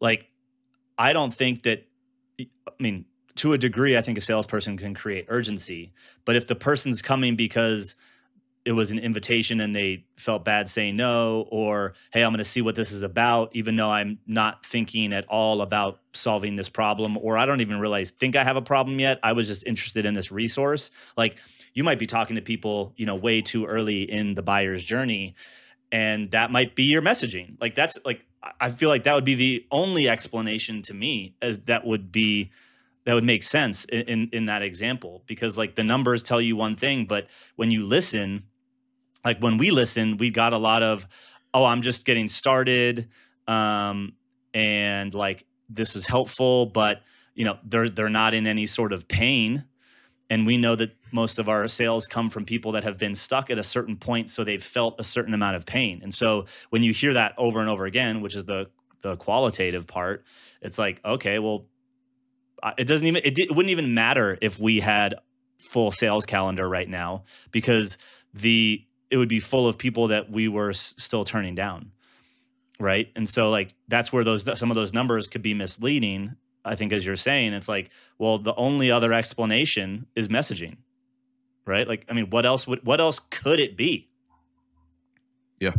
like, 0.00 0.30
I 0.98 1.12
don't 1.12 1.32
think 1.32 1.62
that. 1.62 1.86
I 2.38 2.82
mean, 2.82 3.06
to 3.36 3.52
a 3.52 3.58
degree, 3.58 3.96
I 3.96 4.02
think 4.02 4.18
a 4.18 4.20
salesperson 4.20 4.76
can 4.76 4.94
create 4.94 5.26
urgency. 5.28 5.92
But 6.24 6.36
if 6.36 6.46
the 6.46 6.54
person's 6.54 7.00
coming 7.00 7.36
because 7.36 7.94
it 8.66 8.72
was 8.72 8.90
an 8.90 8.98
invitation 8.98 9.60
and 9.60 9.74
they 9.74 10.04
felt 10.16 10.44
bad 10.44 10.68
saying 10.68 10.96
no, 10.96 11.46
or 11.50 11.94
hey, 12.12 12.22
I'm 12.22 12.32
going 12.32 12.38
to 12.38 12.44
see 12.44 12.62
what 12.62 12.74
this 12.74 12.90
is 12.90 13.04
about, 13.04 13.54
even 13.54 13.76
though 13.76 13.90
I'm 13.90 14.18
not 14.26 14.66
thinking 14.66 15.12
at 15.12 15.24
all 15.28 15.62
about 15.62 16.00
solving 16.12 16.56
this 16.56 16.68
problem, 16.68 17.16
or 17.16 17.38
I 17.38 17.46
don't 17.46 17.60
even 17.60 17.78
realize 17.78 18.10
think 18.10 18.34
I 18.34 18.42
have 18.42 18.56
a 18.56 18.62
problem 18.62 18.98
yet. 18.98 19.20
I 19.22 19.32
was 19.32 19.46
just 19.46 19.64
interested 19.66 20.04
in 20.04 20.14
this 20.14 20.32
resource. 20.32 20.90
Like 21.16 21.36
you 21.74 21.84
might 21.84 22.00
be 22.00 22.06
talking 22.06 22.34
to 22.36 22.42
people, 22.42 22.92
you 22.96 23.06
know, 23.06 23.14
way 23.14 23.40
too 23.40 23.66
early 23.66 24.02
in 24.02 24.34
the 24.34 24.42
buyer's 24.42 24.82
journey 24.82 25.36
and 25.92 26.30
that 26.32 26.50
might 26.50 26.74
be 26.74 26.84
your 26.84 27.02
messaging. 27.02 27.56
Like 27.60 27.74
that's 27.74 27.98
like 28.04 28.24
I 28.60 28.70
feel 28.70 28.88
like 28.88 29.04
that 29.04 29.14
would 29.14 29.24
be 29.24 29.34
the 29.34 29.66
only 29.70 30.08
explanation 30.08 30.82
to 30.82 30.94
me 30.94 31.34
as 31.42 31.58
that 31.60 31.86
would 31.86 32.12
be 32.12 32.50
that 33.04 33.14
would 33.14 33.24
make 33.24 33.44
sense 33.44 33.84
in, 33.86 34.02
in, 34.02 34.28
in 34.32 34.46
that 34.46 34.62
example. 34.62 35.22
Because 35.26 35.56
like 35.56 35.76
the 35.76 35.84
numbers 35.84 36.22
tell 36.22 36.40
you 36.40 36.56
one 36.56 36.76
thing, 36.76 37.06
but 37.06 37.28
when 37.54 37.70
you 37.70 37.86
listen, 37.86 38.44
like 39.24 39.38
when 39.40 39.58
we 39.58 39.70
listen, 39.70 40.16
we 40.16 40.30
got 40.30 40.52
a 40.52 40.58
lot 40.58 40.82
of, 40.82 41.06
oh, 41.54 41.64
I'm 41.64 41.82
just 41.82 42.04
getting 42.04 42.28
started, 42.28 43.08
um, 43.46 44.14
and 44.52 45.14
like 45.14 45.44
this 45.68 45.94
is 45.96 46.06
helpful, 46.06 46.66
but 46.66 47.02
you 47.34 47.44
know 47.44 47.58
they're 47.64 47.88
they're 47.88 48.08
not 48.08 48.34
in 48.34 48.46
any 48.46 48.66
sort 48.66 48.92
of 48.92 49.08
pain. 49.08 49.64
And 50.28 50.44
we 50.44 50.56
know 50.56 50.74
that 50.74 50.95
most 51.12 51.38
of 51.38 51.48
our 51.48 51.68
sales 51.68 52.06
come 52.06 52.30
from 52.30 52.44
people 52.44 52.72
that 52.72 52.84
have 52.84 52.98
been 52.98 53.14
stuck 53.14 53.50
at 53.50 53.58
a 53.58 53.62
certain 53.62 53.96
point 53.96 54.30
so 54.30 54.44
they've 54.44 54.62
felt 54.62 54.96
a 54.98 55.04
certain 55.04 55.34
amount 55.34 55.56
of 55.56 55.66
pain. 55.66 56.00
And 56.02 56.12
so 56.12 56.46
when 56.70 56.82
you 56.82 56.92
hear 56.92 57.14
that 57.14 57.34
over 57.38 57.60
and 57.60 57.68
over 57.68 57.86
again 57.86 58.20
which 58.20 58.34
is 58.34 58.44
the 58.44 58.68
the 59.02 59.16
qualitative 59.16 59.86
part 59.86 60.24
it's 60.62 60.78
like 60.78 61.00
okay 61.04 61.38
well 61.38 61.66
it 62.78 62.86
doesn't 62.86 63.06
even 63.06 63.22
it, 63.24 63.38
it 63.38 63.50
wouldn't 63.50 63.70
even 63.70 63.94
matter 63.94 64.38
if 64.40 64.58
we 64.58 64.80
had 64.80 65.14
full 65.58 65.90
sales 65.90 66.26
calendar 66.26 66.68
right 66.68 66.88
now 66.88 67.24
because 67.50 67.98
the 68.34 68.82
it 69.10 69.16
would 69.18 69.28
be 69.28 69.38
full 69.38 69.68
of 69.68 69.78
people 69.78 70.08
that 70.08 70.30
we 70.30 70.48
were 70.48 70.70
s- 70.70 70.94
still 70.96 71.24
turning 71.24 71.54
down 71.54 71.92
right? 72.78 73.10
And 73.16 73.26
so 73.26 73.48
like 73.48 73.74
that's 73.88 74.12
where 74.12 74.24
those 74.24 74.44
some 74.58 74.70
of 74.70 74.74
those 74.74 74.92
numbers 74.92 75.28
could 75.28 75.42
be 75.42 75.54
misleading 75.54 76.36
I 76.66 76.74
think, 76.74 76.92
as 76.92 77.06
you're 77.06 77.16
saying, 77.16 77.52
it's 77.52 77.68
like, 77.68 77.90
well, 78.18 78.38
the 78.38 78.54
only 78.56 78.90
other 78.90 79.12
explanation 79.12 80.06
is 80.16 80.28
messaging, 80.28 80.78
right? 81.66 81.86
Like, 81.86 82.06
I 82.08 82.12
mean, 82.12 82.30
what 82.30 82.46
else 82.46 82.66
would, 82.66 82.84
what 82.84 83.00
else 83.00 83.18
could 83.30 83.60
it 83.60 83.76
be? 83.76 84.08
Yeah. 85.60 85.72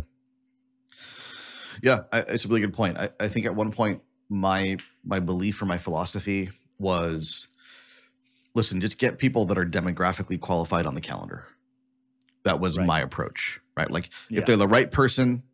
Yeah, 1.82 2.00
I, 2.12 2.20
it's 2.20 2.44
a 2.44 2.48
really 2.48 2.60
good 2.60 2.74
point. 2.74 2.98
I, 2.98 3.08
I 3.20 3.28
think 3.28 3.46
at 3.46 3.54
one 3.54 3.70
point, 3.70 4.02
my 4.30 4.76
my 5.04 5.20
belief 5.20 5.62
or 5.62 5.64
my 5.64 5.78
philosophy 5.78 6.50
was, 6.78 7.46
listen, 8.54 8.80
just 8.80 8.98
get 8.98 9.16
people 9.16 9.46
that 9.46 9.56
are 9.56 9.64
demographically 9.64 10.38
qualified 10.38 10.84
on 10.84 10.94
the 10.94 11.00
calendar. 11.00 11.46
That 12.42 12.60
was 12.60 12.76
right. 12.76 12.86
my 12.86 13.00
approach, 13.00 13.60
right? 13.76 13.90
Like, 13.90 14.10
yeah. 14.28 14.40
if 14.40 14.46
they're 14.46 14.56
the 14.56 14.68
right 14.68 14.90
person, 14.90 15.44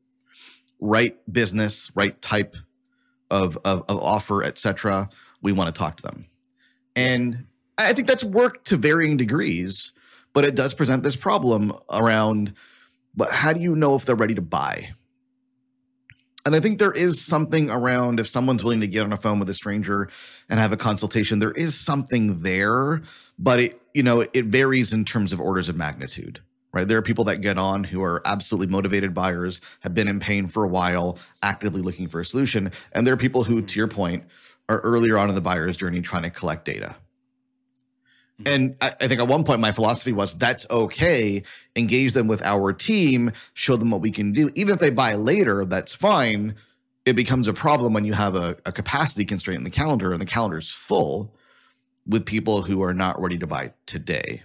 right 0.80 1.16
business, 1.30 1.92
right 1.94 2.20
type 2.20 2.56
of 3.30 3.58
of, 3.64 3.84
of 3.88 3.98
offer, 4.00 4.42
etc 4.42 5.08
we 5.44 5.52
want 5.52 5.72
to 5.72 5.78
talk 5.78 5.98
to 5.98 6.02
them. 6.02 6.26
And 6.96 7.46
I 7.78 7.92
think 7.92 8.08
that's 8.08 8.24
worked 8.24 8.66
to 8.68 8.76
varying 8.76 9.16
degrees, 9.16 9.92
but 10.34 10.44
it 10.44 10.54
does 10.54 10.74
present 10.74 11.02
this 11.02 11.16
problem 11.16 11.72
around 11.90 12.52
but 13.16 13.30
how 13.30 13.52
do 13.52 13.60
you 13.60 13.76
know 13.76 13.94
if 13.94 14.04
they're 14.04 14.16
ready 14.16 14.34
to 14.34 14.42
buy? 14.42 14.90
And 16.46 16.54
I 16.54 16.60
think 16.60 16.78
there 16.78 16.92
is 16.92 17.22
something 17.24 17.70
around 17.70 18.20
if 18.20 18.26
someone's 18.26 18.62
willing 18.62 18.80
to 18.80 18.86
get 18.86 19.04
on 19.04 19.12
a 19.12 19.16
phone 19.16 19.38
with 19.38 19.48
a 19.48 19.54
stranger 19.54 20.10
and 20.50 20.60
have 20.60 20.72
a 20.72 20.76
consultation, 20.76 21.38
there 21.38 21.52
is 21.52 21.74
something 21.74 22.40
there, 22.40 23.02
but 23.38 23.60
it, 23.60 23.80
you 23.94 24.02
know, 24.02 24.26
it 24.32 24.44
varies 24.46 24.92
in 24.92 25.06
terms 25.06 25.32
of 25.32 25.40
orders 25.40 25.70
of 25.70 25.76
magnitude, 25.76 26.40
right? 26.74 26.86
There 26.86 26.98
are 26.98 27.02
people 27.02 27.24
that 27.24 27.40
get 27.40 27.56
on 27.56 27.82
who 27.82 28.02
are 28.02 28.20
absolutely 28.26 28.66
motivated 28.66 29.14
buyers, 29.14 29.62
have 29.80 29.94
been 29.94 30.08
in 30.08 30.20
pain 30.20 30.48
for 30.48 30.64
a 30.64 30.68
while, 30.68 31.18
actively 31.42 31.80
looking 31.80 32.08
for 32.08 32.20
a 32.20 32.26
solution. 32.26 32.72
And 32.92 33.06
there 33.06 33.14
are 33.14 33.18
people 33.18 33.44
who, 33.44 33.62
to 33.62 33.78
your 33.78 33.88
point, 33.88 34.24
are 34.68 34.80
earlier 34.80 35.16
on 35.16 35.30
in 35.30 35.34
the 35.34 35.40
buyer's 35.40 35.78
journey 35.78 36.02
trying 36.02 36.24
to 36.24 36.30
collect 36.30 36.66
data. 36.66 36.94
Mm-hmm. 38.42 38.52
And 38.54 38.76
I, 38.80 38.94
I, 39.00 39.08
think 39.08 39.20
at 39.20 39.28
one 39.28 39.44
point 39.44 39.60
my 39.60 39.70
philosophy 39.70 40.12
was 40.12 40.34
that's 40.34 40.66
okay. 40.70 41.42
Engage 41.76 42.14
them 42.14 42.26
with 42.26 42.42
our 42.42 42.72
team, 42.72 43.30
show 43.52 43.76
them 43.76 43.90
what 43.90 44.00
we 44.00 44.10
can 44.10 44.32
do. 44.32 44.50
Even 44.56 44.74
if 44.74 44.80
they 44.80 44.90
buy 44.90 45.14
later, 45.14 45.64
that's 45.64 45.94
fine. 45.94 46.56
It 47.04 47.14
becomes 47.14 47.46
a 47.46 47.52
problem 47.52 47.92
when 47.92 48.04
you 48.04 48.12
have 48.12 48.34
a, 48.34 48.56
a 48.66 48.72
capacity 48.72 49.24
constraint 49.24 49.58
in 49.58 49.64
the 49.64 49.70
calendar 49.70 50.12
and 50.12 50.20
the 50.20 50.26
calendar's 50.26 50.70
full 50.70 51.34
with 52.06 52.26
people 52.26 52.62
who 52.62 52.82
are 52.82 52.94
not 52.94 53.20
ready 53.20 53.38
to 53.38 53.46
buy 53.46 53.72
today. 53.86 54.42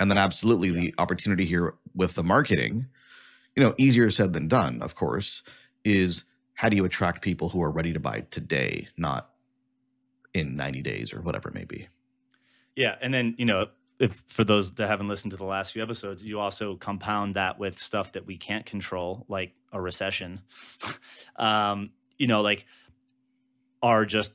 And 0.00 0.10
then 0.10 0.18
absolutely 0.18 0.68
yeah. 0.68 0.80
the 0.80 0.94
opportunity 0.98 1.44
here 1.44 1.74
with 1.94 2.14
the 2.14 2.24
marketing, 2.24 2.86
you 3.54 3.62
know, 3.62 3.74
easier 3.78 4.10
said 4.10 4.32
than 4.32 4.48
done, 4.48 4.82
of 4.82 4.96
course, 4.96 5.42
is 5.84 6.24
how 6.54 6.68
do 6.68 6.76
you 6.76 6.84
attract 6.84 7.22
people 7.22 7.48
who 7.50 7.62
are 7.62 7.70
ready 7.70 7.92
to 7.92 8.00
buy 8.00 8.24
today, 8.30 8.88
not 8.96 9.30
in 10.32 10.56
90 10.56 10.82
days 10.82 11.12
or 11.12 11.20
whatever 11.22 11.48
it 11.48 11.54
may 11.54 11.64
be. 11.64 11.86
Yeah. 12.76 12.96
And 13.00 13.12
then, 13.12 13.34
you 13.38 13.44
know, 13.44 13.68
if 13.98 14.22
for 14.26 14.44
those 14.44 14.72
that 14.72 14.88
haven't 14.88 15.08
listened 15.08 15.30
to 15.30 15.36
the 15.36 15.44
last 15.44 15.72
few 15.72 15.82
episodes, 15.82 16.24
you 16.24 16.40
also 16.40 16.76
compound 16.76 17.36
that 17.36 17.58
with 17.58 17.78
stuff 17.78 18.12
that 18.12 18.26
we 18.26 18.36
can't 18.36 18.66
control, 18.66 19.24
like 19.28 19.52
a 19.72 19.80
recession. 19.80 20.40
um, 21.36 21.90
you 22.18 22.26
know, 22.26 22.42
like 22.42 22.66
are 23.82 24.04
just 24.04 24.32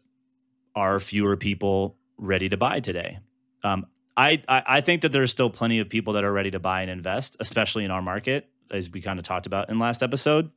are 0.75 0.99
fewer 0.99 1.35
people 1.35 1.97
ready 2.17 2.49
to 2.49 2.57
buy 2.57 2.79
today? 2.79 3.19
Um, 3.63 3.87
I, 4.15 4.43
I 4.49 4.81
think 4.81 5.03
that 5.03 5.13
there's 5.13 5.31
still 5.31 5.49
plenty 5.49 5.79
of 5.79 5.87
people 5.87 6.13
that 6.13 6.25
are 6.25 6.31
ready 6.31 6.51
to 6.51 6.59
buy 6.59 6.81
and 6.81 6.91
invest, 6.91 7.37
especially 7.39 7.85
in 7.85 7.91
our 7.91 8.01
market, 8.01 8.49
as 8.69 8.89
we 8.89 8.99
kind 8.99 9.17
of 9.17 9.23
talked 9.23 9.45
about 9.45 9.69
in 9.69 9.79
last 9.79 10.03
episode. 10.03 10.51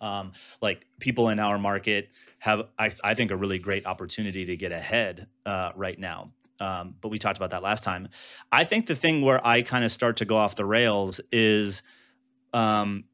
Um, 0.00 0.32
like 0.62 0.86
people 1.00 1.28
in 1.28 1.40
our 1.40 1.58
market 1.58 2.10
have, 2.38 2.68
I, 2.78 2.92
I, 3.02 3.14
think, 3.14 3.32
a 3.32 3.36
really 3.36 3.58
great 3.58 3.84
opportunity 3.84 4.44
to 4.46 4.56
get 4.56 4.70
ahead 4.70 5.26
uh, 5.44 5.72
right 5.74 5.98
now. 5.98 6.30
Um, 6.60 6.94
but 7.00 7.08
we 7.08 7.18
talked 7.18 7.36
about 7.36 7.50
that 7.50 7.62
last 7.62 7.84
time. 7.84 8.08
I 8.52 8.64
think 8.64 8.86
the 8.86 8.94
thing 8.94 9.22
where 9.22 9.44
I 9.46 9.62
kind 9.62 9.84
of 9.84 9.92
start 9.92 10.18
to 10.18 10.24
go 10.24 10.36
off 10.36 10.56
the 10.56 10.64
rails 10.64 11.20
is 11.32 11.82
um, 12.52 13.04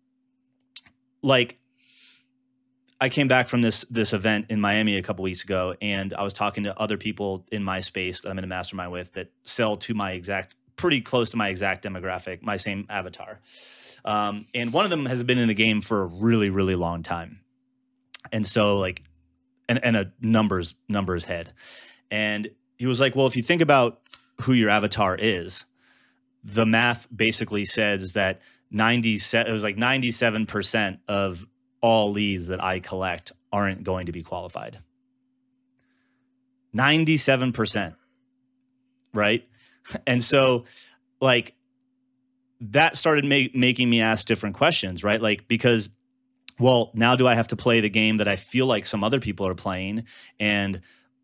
like 1.22 1.58
I 3.00 3.08
came 3.08 3.28
back 3.28 3.48
from 3.48 3.62
this 3.62 3.84
this 3.90 4.12
event 4.12 4.46
in 4.50 4.60
Miami 4.60 4.96
a 4.96 5.02
couple 5.02 5.22
weeks 5.22 5.42
ago, 5.42 5.74
and 5.80 6.12
I 6.12 6.22
was 6.22 6.34
talking 6.34 6.64
to 6.64 6.78
other 6.78 6.98
people 6.98 7.46
in 7.50 7.64
my 7.64 7.80
space 7.80 8.20
that 8.20 8.30
I'm 8.30 8.38
in 8.38 8.44
a 8.44 8.46
mastermind 8.46 8.92
with 8.92 9.14
that 9.14 9.32
sell 9.42 9.78
to 9.78 9.94
my 9.94 10.12
exact, 10.12 10.54
pretty 10.76 11.00
close 11.00 11.30
to 11.30 11.38
my 11.38 11.48
exact 11.48 11.84
demographic, 11.84 12.42
my 12.42 12.58
same 12.58 12.86
avatar. 12.90 13.40
Um, 14.04 14.46
and 14.54 14.72
one 14.72 14.84
of 14.84 14.90
them 14.90 15.06
has 15.06 15.22
been 15.24 15.38
in 15.38 15.48
the 15.48 15.54
game 15.54 15.80
for 15.80 16.02
a 16.02 16.06
really, 16.06 16.50
really 16.50 16.74
long 16.74 17.02
time. 17.02 17.40
And 18.32 18.46
so 18.46 18.78
like, 18.78 19.02
and, 19.68 19.82
and 19.84 19.96
a 19.96 20.12
numbers, 20.20 20.74
numbers 20.88 21.24
head. 21.24 21.52
And 22.10 22.50
he 22.80 22.86
was 22.86 22.98
like, 22.98 23.14
well, 23.14 23.26
if 23.26 23.36
you 23.36 23.42
think 23.42 23.60
about 23.60 24.00
who 24.40 24.54
your 24.54 24.70
avatar 24.70 25.14
is, 25.14 25.66
the 26.42 26.64
math 26.64 27.06
basically 27.14 27.66
says 27.66 28.14
that 28.14 28.40
90, 28.70 29.16
it 29.16 29.52
was 29.52 29.62
like 29.62 29.76
97% 29.76 30.98
of 31.06 31.46
all 31.82 32.10
leads 32.10 32.48
that 32.48 32.64
I 32.64 32.80
collect 32.80 33.32
aren't 33.52 33.82
going 33.84 34.06
to 34.06 34.12
be 34.12 34.22
qualified. 34.22 34.78
97%. 36.74 37.96
Right. 39.12 39.46
And 40.06 40.24
so, 40.24 40.64
like, 41.20 41.54
that 42.60 42.96
started 42.96 43.26
ma- 43.26 43.58
making 43.58 43.90
me 43.90 44.00
ask 44.00 44.24
different 44.24 44.56
questions, 44.56 45.04
right? 45.04 45.20
Like, 45.20 45.48
because, 45.48 45.90
well, 46.58 46.92
now 46.94 47.14
do 47.14 47.26
I 47.26 47.34
have 47.34 47.48
to 47.48 47.56
play 47.56 47.80
the 47.80 47.90
game 47.90 48.18
that 48.18 48.28
I 48.28 48.36
feel 48.36 48.64
like 48.64 48.86
some 48.86 49.04
other 49.04 49.20
people 49.20 49.46
are 49.46 49.54
playing 49.54 50.04
and 50.38 50.80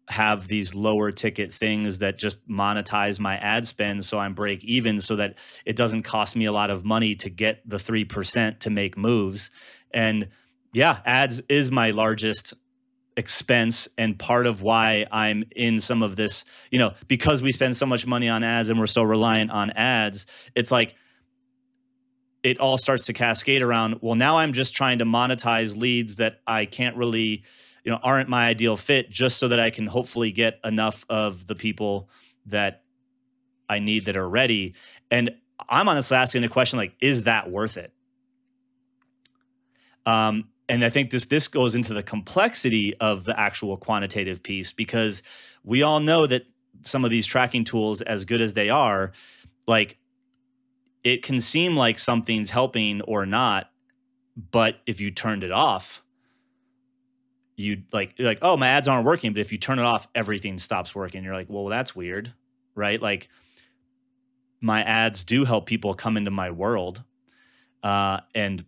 have 0.09 0.47
these 0.47 0.75
lower 0.75 1.11
ticket 1.11 1.53
things 1.53 1.99
that 1.99 2.19
just 2.19 2.47
monetize 2.49 3.19
my 3.19 3.37
ad 3.39 3.67
spend 3.67 4.05
so 4.05 4.19
I'm 4.19 4.35
break 4.35 4.65
even 4.65 5.01
so 5.01 5.17
that 5.17 5.37
it 5.65 5.75
doesn't 5.77 6.03
cost 6.03 6.37
me 6.37 6.45
a 6.45 6.53
lot 6.53 6.71
of 6.71 6.85
money 6.85 7.15
to 7.17 7.31
get 7.31 7.69
the 7.69 7.77
3% 7.77 8.61
to 8.61 8.71
make 8.71 8.97
moves. 8.97 9.51
And 9.93 10.29
yeah, 10.73 10.99
ads 11.05 11.43
is 11.49 11.71
my 11.71 11.91
largest 11.91 12.55
expense 13.17 13.89
and 13.97 14.19
part 14.19 14.47
of 14.47 14.63
why 14.63 15.07
I'm 15.11 15.45
in 15.57 15.81
some 15.81 16.03
of 16.03 16.17
this, 16.17 16.45
you 16.71 16.79
know, 16.79 16.93
because 17.09 17.43
we 17.43 17.51
spend 17.51 17.77
so 17.77 17.87
much 17.87 18.07
money 18.07 18.29
on 18.29 18.45
ads 18.45 18.69
and 18.69 18.79
we're 18.79 18.87
so 18.87 19.03
reliant 19.03 19.51
on 19.51 19.71
ads, 19.71 20.27
it's 20.55 20.71
like 20.71 20.95
it 22.43 22.61
all 22.61 22.79
starts 22.79 23.07
to 23.07 23.13
cascade 23.13 23.61
around 23.61 23.97
well 24.03 24.15
now 24.15 24.37
i'm 24.37 24.53
just 24.53 24.73
trying 24.73 25.01
to 25.01 25.05
monetize 25.05 25.77
leads 25.77 26.17
that 26.17 26.39
i 26.47 26.65
can't 26.65 26.97
really 26.97 27.43
you 27.87 27.93
know 27.93 27.99
aren't 28.02 28.28
my 28.28 28.47
ideal 28.49 28.76
fit 28.76 29.09
just 29.09 29.38
so 29.38 29.49
that 29.49 29.61
i 29.61 29.71
can 29.71 29.87
hopefully 29.87 30.33
get 30.33 30.59
enough 30.64 31.07
of 31.09 31.47
the 31.47 31.55
people 31.55 32.11
that 32.45 32.83
i 33.69 33.78
need 33.78 34.05
that 34.05 34.16
are 34.16 34.28
ready. 34.28 34.75
And 35.11 35.35
i'm 35.69 35.88
honestly 35.88 36.16
asking 36.16 36.43
the 36.43 36.49
question 36.49 36.78
like 36.78 36.95
is 37.00 37.25
that 37.25 37.50
worth 37.50 37.78
it? 37.78 37.93
Um, 40.05 40.49
and 40.69 40.85
i 40.85 40.90
think 40.90 41.11
this 41.11 41.26
this 41.26 41.49
goes 41.49 41.75
into 41.75 41.95
the 41.95 42.02
complexity 42.02 42.95
of 42.97 43.25
the 43.25 43.38
actual 43.38 43.76
quantitative 43.76 44.43
piece 44.43 44.73
because 44.73 45.23
we 45.64 45.83
all 45.83 46.00
know 46.00 46.26
that 46.26 46.43
some 46.83 47.05
of 47.05 47.11
these 47.11 47.26
tracking 47.26 47.64
tools 47.64 48.02
as 48.02 48.25
good 48.25 48.40
as 48.40 48.55
they 48.55 48.69
are 48.69 49.12
like 49.66 49.99
it 51.07 51.23
can 51.23 51.40
seem 51.40 51.76
like 51.76 52.00
something's 52.00 52.50
helping 52.50 53.00
or 53.02 53.26
not, 53.26 53.71
but 54.50 54.81
if 54.87 55.00
you 55.00 55.12
turned 55.12 55.45
it 55.45 55.52
off, 55.52 56.02
you 57.57 57.83
like 57.93 58.15
you're 58.19 58.29
like, 58.29 58.39
oh, 58.43 58.57
my 58.57 58.69
ads 58.69 58.87
aren't 58.87 59.07
working. 59.07 59.33
But 59.33 59.41
if 59.41 59.53
you 59.53 59.59
turn 59.59 59.79
it 59.79 59.85
off, 59.85 60.07
everything 60.15 60.59
stops 60.59 60.95
working. 60.95 61.25
You're 61.25 61.35
like, 61.35 61.49
well, 61.49 61.67
that's 61.67 61.97
weird, 61.97 62.33
right? 62.75 63.01
Like 63.01 63.29
my 64.61 64.83
ads 64.83 65.25
do 65.25 65.45
help 65.45 65.67
people 65.67 65.95
come 65.95 66.17
into 66.17 66.31
my 66.31 66.51
world. 66.51 67.03
Uh, 67.83 68.21
and 68.35 68.65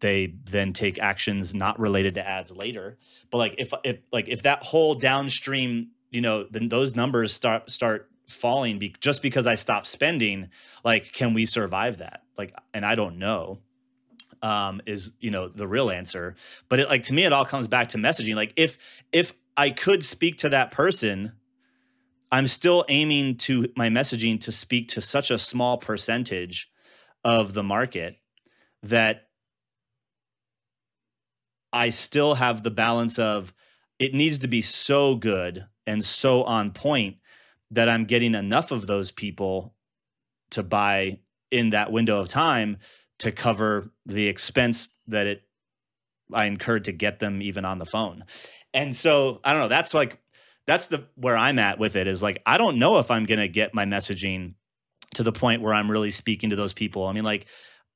they 0.00 0.34
then 0.44 0.72
take 0.72 0.98
actions 0.98 1.54
not 1.54 1.78
related 1.78 2.14
to 2.14 2.26
ads 2.26 2.50
later. 2.50 2.98
But 3.30 3.38
like 3.38 3.54
if 3.58 3.72
if 3.84 3.98
like 4.12 4.28
if 4.28 4.42
that 4.42 4.64
whole 4.64 4.94
downstream, 4.94 5.90
you 6.10 6.20
know, 6.20 6.44
then 6.50 6.68
those 6.68 6.94
numbers 6.94 7.32
start 7.32 7.70
start 7.70 8.10
falling 8.26 8.78
be, 8.78 8.94
just 9.00 9.22
because 9.22 9.46
I 9.46 9.54
stop 9.56 9.86
spending, 9.86 10.48
like 10.84 11.12
can 11.12 11.34
we 11.34 11.46
survive 11.46 11.98
that? 11.98 12.22
Like 12.36 12.54
and 12.74 12.84
I 12.84 12.94
don't 12.94 13.18
know. 13.18 13.60
Um, 14.42 14.80
is 14.86 15.12
you 15.20 15.30
know 15.30 15.48
the 15.48 15.68
real 15.68 15.90
answer, 15.90 16.34
but 16.68 16.80
it 16.80 16.88
like 16.88 17.02
to 17.04 17.12
me 17.12 17.24
it 17.24 17.32
all 17.32 17.44
comes 17.44 17.68
back 17.68 17.88
to 17.88 17.98
messaging. 17.98 18.34
Like 18.36 18.54
if 18.56 18.78
if 19.12 19.34
I 19.56 19.70
could 19.70 20.04
speak 20.04 20.38
to 20.38 20.48
that 20.48 20.70
person, 20.70 21.32
I'm 22.32 22.46
still 22.46 22.84
aiming 22.88 23.36
to 23.38 23.68
my 23.76 23.88
messaging 23.88 24.40
to 24.40 24.52
speak 24.52 24.88
to 24.88 25.00
such 25.00 25.30
a 25.30 25.38
small 25.38 25.76
percentage 25.76 26.70
of 27.24 27.52
the 27.52 27.62
market 27.62 28.16
that 28.82 29.28
I 31.72 31.90
still 31.90 32.34
have 32.34 32.62
the 32.62 32.70
balance 32.70 33.18
of 33.18 33.52
it 33.98 34.14
needs 34.14 34.38
to 34.40 34.48
be 34.48 34.62
so 34.62 35.14
good 35.14 35.66
and 35.86 36.04
so 36.04 36.42
on 36.44 36.70
point 36.72 37.16
that 37.70 37.88
I'm 37.88 38.04
getting 38.04 38.34
enough 38.34 38.72
of 38.72 38.86
those 38.86 39.10
people 39.10 39.74
to 40.50 40.62
buy 40.62 41.18
in 41.50 41.70
that 41.70 41.92
window 41.92 42.20
of 42.20 42.28
time 42.28 42.78
to 43.20 43.32
cover 43.32 43.90
the 44.06 44.26
expense 44.26 44.90
that 45.06 45.26
it 45.26 45.42
I 46.32 46.46
incurred 46.46 46.84
to 46.84 46.92
get 46.92 47.18
them 47.18 47.42
even 47.42 47.64
on 47.64 47.78
the 47.78 47.86
phone. 47.86 48.24
And 48.72 48.94
so 48.94 49.40
I 49.44 49.52
don't 49.52 49.62
know, 49.62 49.68
that's 49.68 49.94
like 49.94 50.18
that's 50.66 50.86
the 50.86 51.06
where 51.16 51.36
I'm 51.36 51.58
at 51.58 51.78
with 51.78 51.96
it 51.96 52.06
is 52.06 52.22
like 52.22 52.42
I 52.46 52.58
don't 52.58 52.78
know 52.78 52.98
if 52.98 53.10
I'm 53.10 53.26
to 53.26 53.48
get 53.48 53.74
my 53.74 53.84
messaging 53.84 54.54
to 55.14 55.22
the 55.22 55.32
point 55.32 55.62
where 55.62 55.74
I'm 55.74 55.90
really 55.90 56.10
speaking 56.10 56.50
to 56.50 56.56
those 56.56 56.72
people. 56.72 57.06
I 57.06 57.12
mean 57.12 57.24
like 57.24 57.46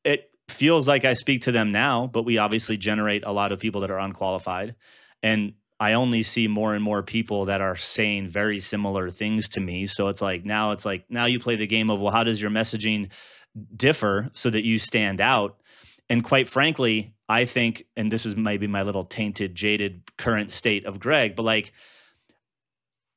it 0.04 0.30
feels 0.48 0.86
like 0.86 1.04
I 1.04 1.14
speak 1.14 1.42
to 1.42 1.52
them 1.52 1.72
now, 1.72 2.06
but 2.06 2.24
we 2.24 2.38
obviously 2.38 2.76
generate 2.76 3.24
a 3.24 3.32
lot 3.32 3.52
of 3.52 3.60
people 3.60 3.80
that 3.82 3.90
are 3.90 3.98
unqualified. 3.98 4.74
And 5.22 5.54
I 5.80 5.94
only 5.94 6.22
see 6.22 6.48
more 6.48 6.74
and 6.74 6.84
more 6.84 7.02
people 7.02 7.46
that 7.46 7.60
are 7.60 7.76
saying 7.76 8.28
very 8.28 8.60
similar 8.60 9.10
things 9.10 9.48
to 9.50 9.60
me. 9.60 9.86
So 9.86 10.08
it's 10.08 10.22
like 10.22 10.44
now 10.44 10.72
it's 10.72 10.84
like 10.84 11.06
now 11.08 11.26
you 11.26 11.40
play 11.40 11.56
the 11.56 11.66
game 11.66 11.90
of 11.90 12.00
well, 12.00 12.12
how 12.12 12.24
does 12.24 12.42
your 12.42 12.50
messaging 12.50 13.10
differ 13.76 14.30
so 14.34 14.50
that 14.50 14.64
you 14.64 14.78
stand 14.78 15.20
out? 15.20 15.60
And 16.08 16.22
quite 16.22 16.48
frankly, 16.48 17.14
I 17.28 17.44
think, 17.44 17.84
and 17.96 18.12
this 18.12 18.26
is 18.26 18.36
maybe 18.36 18.66
my 18.66 18.82
little 18.82 19.04
tainted, 19.04 19.54
jaded 19.54 20.02
current 20.18 20.50
state 20.50 20.84
of 20.84 21.00
Greg, 21.00 21.34
but 21.36 21.44
like 21.44 21.72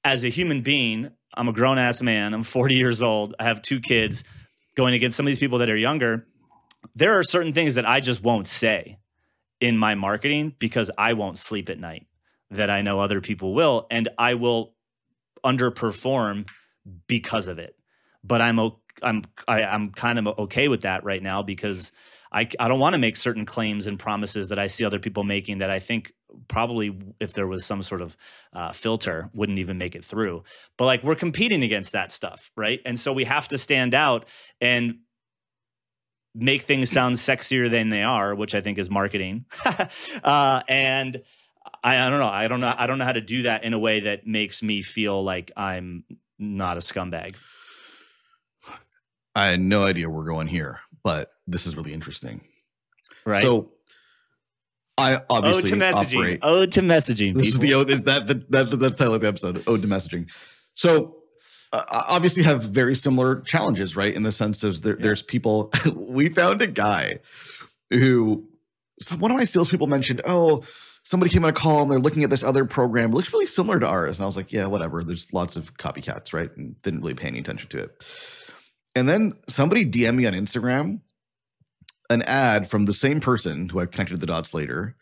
as 0.04 0.24
a 0.24 0.30
human 0.30 0.62
being, 0.62 1.12
I'm 1.34 1.50
a 1.50 1.54
grown 1.54 1.78
ass 1.78 2.02
man. 2.02 2.34
I'm 2.34 2.44
40 2.44 2.76
years 2.76 3.04
old. 3.04 3.36
I 3.40 3.44
have 3.44 3.62
two 3.62 3.80
kids 3.80 4.24
going 4.76 4.94
against 4.94 5.18
some 5.18 5.26
of 5.26 5.28
these 5.28 5.40
people 5.40 5.58
that 5.60 5.70
are 5.70 5.78
younger 5.78 6.26
there 6.96 7.18
are 7.18 7.24
certain 7.24 7.54
things 7.54 7.76
that 7.76 7.88
I 7.88 8.00
just 8.00 8.24
won't 8.24 8.48
say 8.48 8.98
in 9.60 9.78
my 9.78 9.96
marketing 9.96 10.56
because 10.60 10.92
I 10.98 11.14
won't 11.14 11.38
sleep 11.38 11.70
at 11.70 11.80
night 11.80 12.08
that 12.52 12.70
I 12.70 12.82
know 12.82 13.00
other 13.00 13.22
people 13.22 13.54
will 13.54 13.88
and 13.92 14.10
I 14.18 14.36
will 14.36 14.74
underperform 15.44 16.50
because 17.08 17.48
of 17.48 17.60
it. 17.60 17.76
But 18.24 18.42
I'm 18.42 18.60
I'm 19.02 19.24
I, 19.48 19.62
am 19.62 19.70
i 19.70 19.76
am 19.76 19.92
kind 19.92 20.20
of 20.20 20.28
okay 20.40 20.68
with 20.68 20.82
that 20.82 21.04
right 21.04 21.22
now 21.22 21.42
because 21.44 21.92
I 22.32 22.50
I 22.60 22.68
don't 22.68 22.80
want 22.80 22.94
to 22.94 22.98
make 22.98 23.16
certain 23.16 23.46
claims 23.46 23.88
and 23.88 23.98
promises 23.98 24.50
that 24.50 24.60
I 24.60 24.68
see 24.68 24.86
other 24.86 25.00
people 25.00 25.24
making 25.24 25.60
that 25.60 25.70
I 25.70 25.80
think 25.80 26.14
probably 26.48 26.98
if 27.20 27.34
there 27.34 27.48
was 27.48 27.66
some 27.66 27.82
sort 27.82 28.02
of 28.02 28.18
uh, 28.54 28.72
filter 28.72 29.30
wouldn't 29.34 29.60
even 29.60 29.78
make 29.78 29.96
it 29.96 30.04
through. 30.04 30.44
But 30.78 30.86
like 30.86 31.04
we're 31.04 31.16
competing 31.16 31.64
against 31.64 31.94
that 31.94 32.12
stuff, 32.12 32.52
right? 32.56 32.82
And 32.86 33.00
so 33.00 33.14
we 33.14 33.24
have 33.24 33.48
to 33.50 33.58
stand 33.58 33.94
out 33.94 34.28
and 34.62 35.00
make 36.36 36.64
things 36.64 36.92
sound 36.92 37.16
sexier 37.16 37.70
than 37.70 37.90
they 37.90 38.04
are, 38.04 38.36
which 38.36 38.54
I 38.54 38.62
think 38.62 38.78
is 38.78 38.90
marketing. 38.90 39.46
uh, 40.24 40.62
and 40.68 41.22
I, 41.84 42.06
I, 42.06 42.10
don't 42.10 42.20
know. 42.20 42.28
I 42.28 42.48
don't 42.48 42.62
know. 42.62 42.74
I 42.78 42.88
don't 42.88 43.00
know 43.00 43.06
how 43.06 43.14
to 43.14 43.22
do 43.22 43.44
that 43.44 43.64
in 43.64 43.74
a 43.74 43.80
way 43.80 44.02
that 44.02 44.28
makes 44.28 44.62
me 44.62 44.82
feel 44.82 45.24
like 45.24 45.52
I'm 45.58 46.04
not 46.38 46.78
a 46.78 46.80
scumbag. 46.80 47.36
I 49.38 49.46
had 49.48 49.60
no 49.60 49.84
idea 49.84 50.10
we're 50.10 50.26
going 50.26 50.48
here, 50.48 50.80
but 51.04 51.30
this 51.46 51.68
is 51.68 51.76
really 51.76 51.94
interesting. 51.94 52.42
Right. 53.24 53.44
So 53.44 53.72
I 54.98 55.22
obviously 55.30 55.72
ode 55.72 55.80
to 55.80 55.86
messaging. 55.86 56.18
Operate, 56.18 56.40
ode 56.42 56.72
to 56.72 56.82
messaging. 56.82 57.36
This 57.36 57.52
people. 57.52 57.64
is 57.64 57.70
the 57.70 57.74
ode. 57.76 57.90
Is 57.92 58.04
that 58.04 58.28
the, 58.28 58.46
that's 58.50 58.72
the, 58.72 58.78
the 58.78 58.90
title 58.90 59.14
of 59.14 59.22
the 59.22 59.28
episode? 59.28 59.64
Ode 59.68 59.84
to 59.84 59.88
messaging. 59.88 60.32
So 60.74 61.18
uh, 61.72 61.84
obviously 61.92 62.42
have 62.44 62.64
very 62.64 62.96
similar 62.96 63.42
challenges, 63.42 63.96
right? 63.96 64.14
In 64.14 64.24
the 64.24 64.32
sense 64.32 64.64
of 64.64 64.82
there, 64.82 64.96
yeah. 64.96 65.04
there's 65.04 65.22
people. 65.22 65.72
we 65.96 66.30
found 66.30 66.64
a 66.64 66.68
guy 66.68 67.20
who 67.92 68.44
so 69.00 69.16
one 69.18 69.30
of 69.30 69.38
my 69.38 69.44
salespeople 69.44 69.86
mentioned, 69.86 70.24
oh, 70.26 70.64
somebody 71.04 71.32
came 71.32 71.44
on 71.44 71.52
a 71.52 71.54
call 71.54 71.84
and 71.84 71.92
they're 71.92 72.00
looking 72.00 72.24
at 72.24 72.32
this 72.32 72.44
other 72.44 72.66
program. 72.66 73.12
It 73.12 73.16
looks 73.16 73.32
really 73.32 73.46
similar 73.46 73.80
to 73.80 73.88
ours. 73.88 74.18
And 74.18 74.24
I 74.24 74.28
was 74.28 74.36
like, 74.36 74.52
yeah, 74.52 74.66
whatever. 74.66 75.04
There's 75.04 75.32
lots 75.32 75.56
of 75.56 75.76
copycats, 75.76 76.34
right? 76.34 76.50
And 76.58 76.76
didn't 76.82 77.02
really 77.02 77.14
pay 77.14 77.28
any 77.28 77.38
attention 77.38 77.70
to 77.70 77.78
it. 77.78 78.04
And 78.98 79.08
then 79.08 79.34
somebody 79.48 79.86
DM 79.86 80.16
me 80.16 80.26
on 80.26 80.34
Instagram 80.34 81.02
an 82.10 82.22
ad 82.24 82.70
from 82.70 82.86
the 82.86 82.94
same 82.94 83.20
person 83.20 83.70
who 83.70 83.80
I've 83.80 83.92
connected 83.92 84.22
the 84.22 84.28
dots 84.28 84.54
later 84.54 84.96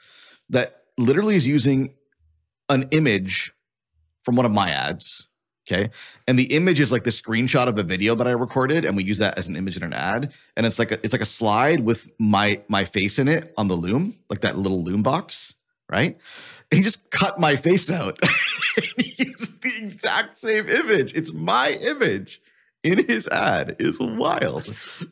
that 0.49 0.81
literally 0.97 1.35
is 1.35 1.47
using 1.47 1.93
an 2.67 2.87
image 2.91 3.53
from 4.23 4.35
one 4.35 4.45
of 4.45 4.51
my 4.51 4.71
ads 4.71 5.27
Okay. 5.67 5.89
And 6.27 6.37
the 6.37 6.55
image 6.55 6.79
is 6.79 6.91
like 6.91 7.05
the 7.05 7.11
screenshot 7.11 7.67
of 7.67 7.79
a 7.79 7.83
video 7.83 8.13
that 8.15 8.27
I 8.27 8.31
recorded, 8.31 8.85
and 8.85 8.95
we 8.95 9.03
use 9.03 9.17
that 9.17 9.37
as 9.37 9.47
an 9.47 9.55
image 9.55 9.77
in 9.77 9.83
an 9.83 9.93
ad. 9.93 10.31
And 10.55 10.65
it's 10.65 10.77
like 10.77 10.91
a, 10.91 10.95
it's 11.03 11.11
like 11.11 11.23
a 11.23 11.25
slide 11.25 11.79
with 11.79 12.09
my 12.19 12.61
my 12.67 12.85
face 12.85 13.17
in 13.17 13.27
it 13.27 13.51
on 13.57 13.67
the 13.67 13.75
loom, 13.75 14.15
like 14.29 14.41
that 14.41 14.57
little 14.57 14.83
loom 14.83 15.01
box, 15.01 15.55
right? 15.91 16.17
And 16.71 16.77
he 16.77 16.83
just 16.83 17.09
cut 17.09 17.39
my 17.39 17.55
face 17.55 17.89
out. 17.89 18.19
he 18.97 19.15
used 19.17 19.61
the 19.61 19.71
exact 19.81 20.37
same 20.37 20.69
image. 20.69 21.13
It's 21.15 21.33
my 21.33 21.71
image 21.71 22.41
in 22.85 23.05
his 23.05 23.27
ad 23.27 23.75
is 23.79 23.99
wild. 23.99 24.67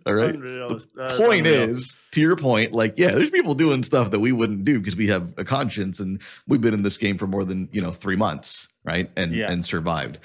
All 0.06 0.14
right. 0.14 0.40
The 0.40 1.16
point 1.18 1.48
unreal. 1.48 1.76
is, 1.76 1.96
to 2.12 2.22
your 2.22 2.36
point, 2.36 2.72
like, 2.72 2.94
yeah, 2.98 3.12
there's 3.12 3.32
people 3.32 3.56
doing 3.56 3.84
stuff 3.84 4.12
that 4.12 4.20
we 4.20 4.32
wouldn't 4.32 4.64
do 4.64 4.80
because 4.80 4.96
we 4.96 5.08
have 5.08 5.34
a 5.38 5.44
conscience 5.44 6.00
and 6.00 6.22
we've 6.48 6.62
been 6.62 6.74
in 6.74 6.84
this 6.84 6.98
game 6.98 7.18
for 7.18 7.28
more 7.28 7.44
than, 7.44 7.68
you 7.72 7.82
know, 7.82 7.92
three 7.92 8.16
months 8.16 8.68
right? 8.84 9.10
And 9.16 9.34
yeah. 9.34 9.52
and 9.52 9.66
survived. 9.66 10.20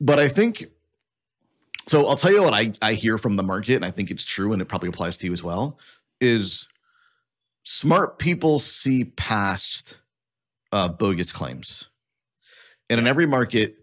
But 0.00 0.18
I 0.18 0.28
think 0.28 0.66
so 1.88 2.06
I'll 2.06 2.16
tell 2.16 2.32
you 2.32 2.42
what 2.42 2.54
I, 2.54 2.72
I 2.82 2.94
hear 2.94 3.18
from 3.18 3.36
the 3.36 3.42
market, 3.42 3.76
and 3.76 3.84
I 3.84 3.90
think 3.90 4.10
it's 4.10 4.24
true, 4.24 4.52
and 4.52 4.60
it 4.60 4.66
probably 4.66 4.88
applies 4.88 5.16
to 5.18 5.26
you 5.26 5.32
as 5.32 5.42
well, 5.42 5.78
is 6.20 6.66
smart 7.64 8.18
people 8.18 8.58
see 8.58 9.04
past 9.04 9.98
uh, 10.72 10.88
bogus 10.88 11.32
claims. 11.32 11.88
And 12.88 13.00
in 13.00 13.06
every 13.06 13.26
market, 13.26 13.76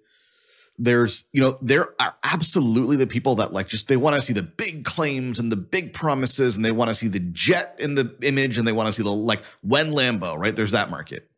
there's, 0.77 1.25
you 1.31 1.41
know, 1.41 1.57
there 1.61 1.93
are 2.01 2.15
absolutely 2.23 2.97
the 2.97 3.07
people 3.07 3.35
that 3.35 3.53
like 3.53 3.67
just 3.67 3.87
they 3.87 3.97
want 3.97 4.15
to 4.15 4.21
see 4.21 4.33
the 4.33 4.41
big 4.41 4.85
claims 4.85 5.39
and 5.39 5.51
the 5.51 5.55
big 5.55 5.93
promises, 5.93 6.55
and 6.55 6.65
they 6.65 6.71
want 6.71 6.89
to 6.89 6.95
see 6.95 7.07
the 7.07 7.19
jet 7.19 7.75
in 7.79 7.95
the 7.95 8.15
image, 8.21 8.57
and 8.57 8.67
they 8.67 8.71
want 8.71 8.87
to 8.87 8.93
see 8.93 9.03
the 9.03 9.11
like 9.11 9.43
when 9.61 9.91
Lambo, 9.91 10.37
right? 10.37 10.55
There's 10.55 10.71
that 10.71 10.89
market. 10.89 11.29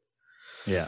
Yeah. 0.66 0.88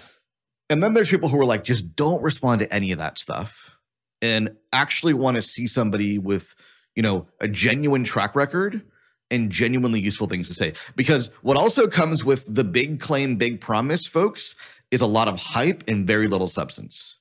And 0.70 0.84
then 0.84 0.94
there's 0.94 1.10
people 1.10 1.30
who 1.30 1.40
are 1.40 1.46
like, 1.46 1.64
just 1.64 1.96
don't 1.96 2.22
respond 2.22 2.60
to 2.62 2.74
any 2.74 2.92
of 2.92 2.98
that 2.98 3.18
stuff 3.18 3.76
and 4.22 4.56
actually 4.74 5.14
want 5.14 5.36
to 5.36 5.42
see 5.42 5.68
somebody 5.68 6.18
with, 6.18 6.56
you 6.96 7.04
know, 7.04 7.28
a 7.40 7.48
genuine 7.48 8.04
track 8.04 8.36
record 8.36 8.82
and 9.30 9.50
genuinely 9.50 10.00
useful 10.00 10.28
things 10.28 10.48
to 10.48 10.54
say. 10.54 10.74
Because 10.96 11.30
what 11.42 11.58
also 11.58 11.88
comes 11.88 12.26
with 12.26 12.54
the 12.54 12.64
big 12.64 13.00
claim, 13.00 13.36
big 13.36 13.62
promise, 13.62 14.08
folks, 14.08 14.56
is 14.90 15.02
a 15.02 15.08
lot 15.08 15.28
of 15.28 15.38
hype 15.38 15.84
and 15.88 16.08
very 16.08 16.28
little 16.28 16.50
substance. 16.50 17.17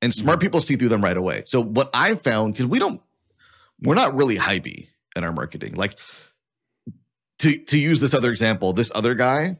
And 0.00 0.14
smart 0.14 0.40
people 0.40 0.60
see 0.60 0.76
through 0.76 0.90
them 0.90 1.02
right 1.02 1.16
away. 1.16 1.42
So 1.46 1.60
what 1.60 1.90
I've 1.92 2.20
found, 2.20 2.54
because 2.54 2.66
we 2.66 2.78
don't, 2.78 3.00
we're 3.82 3.96
not 3.96 4.14
really 4.14 4.36
hypey 4.36 4.88
in 5.16 5.24
our 5.24 5.32
marketing. 5.32 5.74
Like 5.74 5.98
to 7.40 7.56
to 7.56 7.78
use 7.78 8.00
this 8.00 8.14
other 8.14 8.30
example, 8.30 8.72
this 8.72 8.92
other 8.94 9.14
guy 9.14 9.58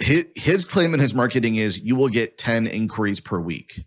his, 0.00 0.26
his 0.34 0.64
claim 0.64 0.94
in 0.94 1.00
his 1.00 1.14
marketing 1.14 1.56
is 1.56 1.80
you 1.80 1.94
will 1.94 2.08
get 2.08 2.38
10 2.38 2.66
inquiries 2.66 3.20
per 3.20 3.38
week. 3.38 3.84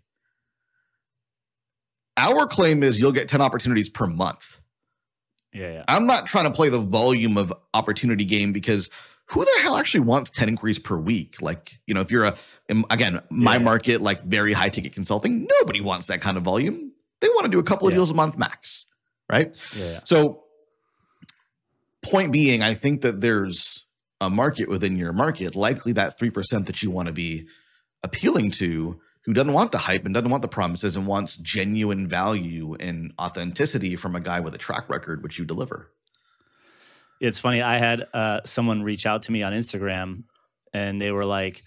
Our 2.16 2.46
claim 2.46 2.82
is 2.84 3.00
you'll 3.00 3.12
get 3.12 3.28
10 3.28 3.40
opportunities 3.40 3.88
per 3.88 4.06
month. 4.06 4.60
Yeah, 5.52 5.72
yeah. 5.72 5.84
I'm 5.88 6.06
not 6.06 6.26
trying 6.26 6.44
to 6.44 6.52
play 6.52 6.68
the 6.68 6.78
volume 6.78 7.36
of 7.36 7.52
opportunity 7.74 8.24
game 8.24 8.52
because 8.52 8.90
who 9.26 9.44
the 9.44 9.62
hell 9.62 9.76
actually 9.76 10.00
wants 10.00 10.30
10 10.30 10.48
inquiries 10.48 10.78
per 10.78 10.96
week? 10.96 11.40
Like, 11.40 11.78
you 11.86 11.94
know, 11.94 12.00
if 12.00 12.10
you're 12.10 12.24
a, 12.24 12.36
again, 12.90 13.20
my 13.30 13.54
yeah, 13.54 13.58
market, 13.58 14.00
like 14.00 14.22
very 14.22 14.52
high 14.52 14.68
ticket 14.68 14.92
consulting, 14.92 15.48
nobody 15.60 15.80
wants 15.80 16.08
that 16.08 16.20
kind 16.20 16.36
of 16.36 16.42
volume. 16.42 16.92
They 17.20 17.28
want 17.28 17.44
to 17.44 17.50
do 17.50 17.58
a 17.58 17.62
couple 17.62 17.88
of 17.88 17.92
yeah. 17.92 17.98
deals 17.98 18.10
a 18.10 18.14
month 18.14 18.36
max. 18.36 18.86
Right. 19.30 19.58
Yeah. 19.76 20.00
So, 20.04 20.44
point 22.02 22.32
being, 22.32 22.62
I 22.62 22.74
think 22.74 23.00
that 23.00 23.22
there's 23.22 23.84
a 24.20 24.28
market 24.28 24.68
within 24.68 24.96
your 24.96 25.12
market, 25.12 25.56
likely 25.56 25.92
that 25.92 26.18
3% 26.18 26.66
that 26.66 26.82
you 26.82 26.90
want 26.90 27.08
to 27.08 27.14
be 27.14 27.46
appealing 28.02 28.50
to 28.52 29.00
who 29.24 29.32
doesn't 29.32 29.54
want 29.54 29.72
the 29.72 29.78
hype 29.78 30.04
and 30.04 30.12
doesn't 30.12 30.30
want 30.30 30.42
the 30.42 30.48
promises 30.48 30.96
and 30.96 31.06
wants 31.06 31.36
genuine 31.36 32.06
value 32.06 32.76
and 32.78 33.12
authenticity 33.18 33.96
from 33.96 34.14
a 34.14 34.20
guy 34.20 34.40
with 34.40 34.54
a 34.54 34.58
track 34.58 34.88
record 34.90 35.22
which 35.22 35.38
you 35.38 35.46
deliver. 35.46 35.90
It's 37.24 37.38
funny. 37.38 37.62
I 37.62 37.78
had 37.78 38.06
uh, 38.12 38.40
someone 38.44 38.82
reach 38.82 39.06
out 39.06 39.22
to 39.22 39.32
me 39.32 39.42
on 39.42 39.52
Instagram, 39.52 40.24
and 40.72 41.00
they 41.00 41.10
were 41.10 41.24
like, 41.24 41.62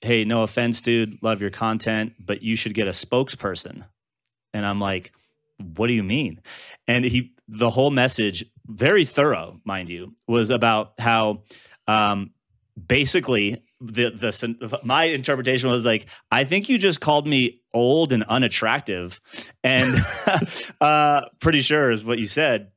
"Hey, 0.00 0.24
no 0.24 0.42
offense, 0.42 0.80
dude, 0.80 1.22
love 1.22 1.40
your 1.40 1.50
content, 1.50 2.12
but 2.18 2.42
you 2.42 2.56
should 2.56 2.74
get 2.74 2.86
a 2.86 2.90
spokesperson." 2.90 3.84
And 4.52 4.66
I'm 4.66 4.80
like, 4.80 5.12
"What 5.58 5.86
do 5.86 5.92
you 5.92 6.02
mean?" 6.02 6.40
And 6.86 7.04
he, 7.04 7.32
the 7.48 7.70
whole 7.70 7.90
message, 7.90 8.44
very 8.66 9.04
thorough, 9.04 9.60
mind 9.64 9.88
you, 9.88 10.14
was 10.26 10.50
about 10.50 10.92
how 10.98 11.44
um, 11.88 12.32
basically 12.86 13.62
the 13.80 14.10
the 14.10 14.80
my 14.84 15.04
interpretation 15.04 15.70
was 15.70 15.84
like 15.84 16.06
I 16.30 16.44
think 16.44 16.68
you 16.68 16.78
just 16.78 17.00
called 17.00 17.26
me 17.26 17.62
old 17.72 18.12
and 18.12 18.24
unattractive, 18.24 19.20
and 19.64 20.04
uh, 20.80 21.22
pretty 21.40 21.62
sure 21.62 21.90
is 21.90 22.04
what 22.04 22.18
you 22.18 22.26
said. 22.26 22.72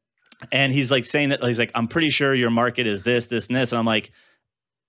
And 0.52 0.74
he's 0.74 0.92
like 0.92 1.06
saying 1.06 1.30
that 1.30 1.44
he's 1.44 1.60
like 1.60 1.72
I'm 1.76 1.88
pretty 1.88 2.10
sure 2.10 2.34
your 2.34 2.50
market 2.50 2.88
is 2.88 3.04
this, 3.04 3.28
this, 3.28 3.48
and 3.48 3.56
this, 3.56 3.72
and 3.72 3.80
I'm 3.80 3.86
like, 3.86 4.12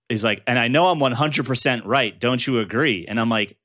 he's 0.09 0.25
like, 0.25 0.43
and 0.47 0.59
I 0.59 0.69
know 0.69 0.87
I'm 0.87 0.99
100 0.99 1.47
percent 1.47 1.87
right. 1.87 2.19
Don't 2.19 2.45
you 2.47 2.61
agree? 2.61 3.07
And 3.09 3.19
I'm 3.21 3.29
like, 3.29 3.57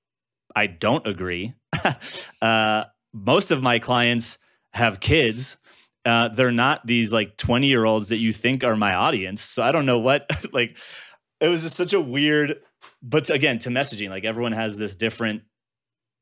I 0.56 0.68
don't 0.68 1.06
agree. 1.06 1.54
uh, 2.42 2.86
most 3.14 3.52
of 3.52 3.62
my 3.62 3.80
clients 3.80 4.38
have 4.74 5.00
kids. 5.00 5.58
Uh, 6.06 6.30
they're 6.30 6.52
not 6.52 6.86
these 6.88 7.12
like 7.12 7.38
20 7.38 7.68
year 7.68 7.86
olds 7.86 8.08
that 8.10 8.18
you 8.18 8.34
think 8.34 8.64
are 8.64 8.76
my 8.76 8.94
audience. 8.94 9.42
So 9.42 9.62
I 9.62 9.72
don't 9.72 9.86
know 9.86 10.00
what 10.00 10.30
like 10.54 10.78
it 11.40 11.48
was 11.48 11.64
just 11.64 11.76
such 11.76 11.94
a 11.94 12.02
weird 12.02 12.60
but 13.02 13.30
again 13.30 13.60
to 13.60 13.70
messaging 13.70 14.10
like 14.10 14.26
everyone 14.26 14.52
has 14.52 14.78
this 14.78 14.96
different 14.96 15.44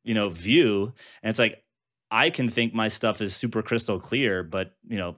you 0.04 0.14
know 0.14 0.30
view 0.30 0.94
and 1.24 1.30
it's 1.30 1.40
like 1.40 1.64
i 2.12 2.30
can 2.30 2.50
think 2.50 2.74
my 2.74 2.88
stuff 2.88 3.22
is 3.22 3.36
super 3.36 3.62
crystal 3.62 4.00
clear 4.00 4.44
but 4.44 4.72
you 4.88 4.98
know 4.98 5.16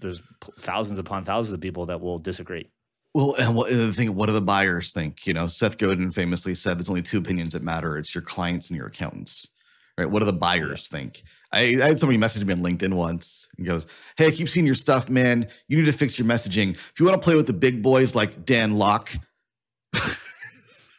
there's 0.00 0.22
thousands 0.58 0.98
upon 0.98 1.24
thousands 1.24 1.54
of 1.54 1.60
people 1.60 1.86
that 1.86 2.00
will 2.00 2.18
disagree. 2.18 2.70
Well 3.14 3.34
and 3.34 3.56
what 3.56 3.70
the 3.70 3.92
thing 3.92 4.14
what 4.14 4.26
do 4.26 4.32
the 4.32 4.40
buyers 4.40 4.92
think? 4.92 5.26
You 5.26 5.34
know 5.34 5.46
seth 5.46 5.78
godin 5.78 6.12
famously 6.12 6.54
said 6.54 6.78
there's 6.78 6.88
only 6.88 7.02
two 7.02 7.18
opinions 7.18 7.52
that 7.54 7.62
matter. 7.62 7.98
It's 7.98 8.14
your 8.14 8.22
clients 8.22 8.68
and 8.68 8.76
your 8.76 8.86
accountants. 8.86 9.48
Right? 9.96 10.08
What 10.08 10.20
do 10.20 10.26
the 10.26 10.32
buyers 10.32 10.88
yeah. 10.90 10.98
think? 10.98 11.22
I, 11.50 11.76
I, 11.82 11.88
had 11.88 11.98
somebody 11.98 12.18
message 12.18 12.44
me 12.44 12.52
on 12.52 12.60
LinkedIn 12.60 12.94
once 12.94 13.48
and 13.56 13.66
goes, 13.66 13.86
Hey, 14.16 14.26
I 14.26 14.30
keep 14.30 14.48
seeing 14.48 14.66
your 14.66 14.76
stuff, 14.76 15.08
man. 15.08 15.48
You 15.66 15.78
need 15.78 15.86
to 15.86 15.92
fix 15.92 16.18
your 16.18 16.28
messaging. 16.28 16.74
If 16.74 17.00
you 17.00 17.06
want 17.06 17.20
to 17.20 17.24
play 17.24 17.34
with 17.34 17.48
the 17.48 17.52
big 17.52 17.82
boys 17.82 18.14
like 18.14 18.44
Dan 18.44 18.74
Lok, 18.74 19.10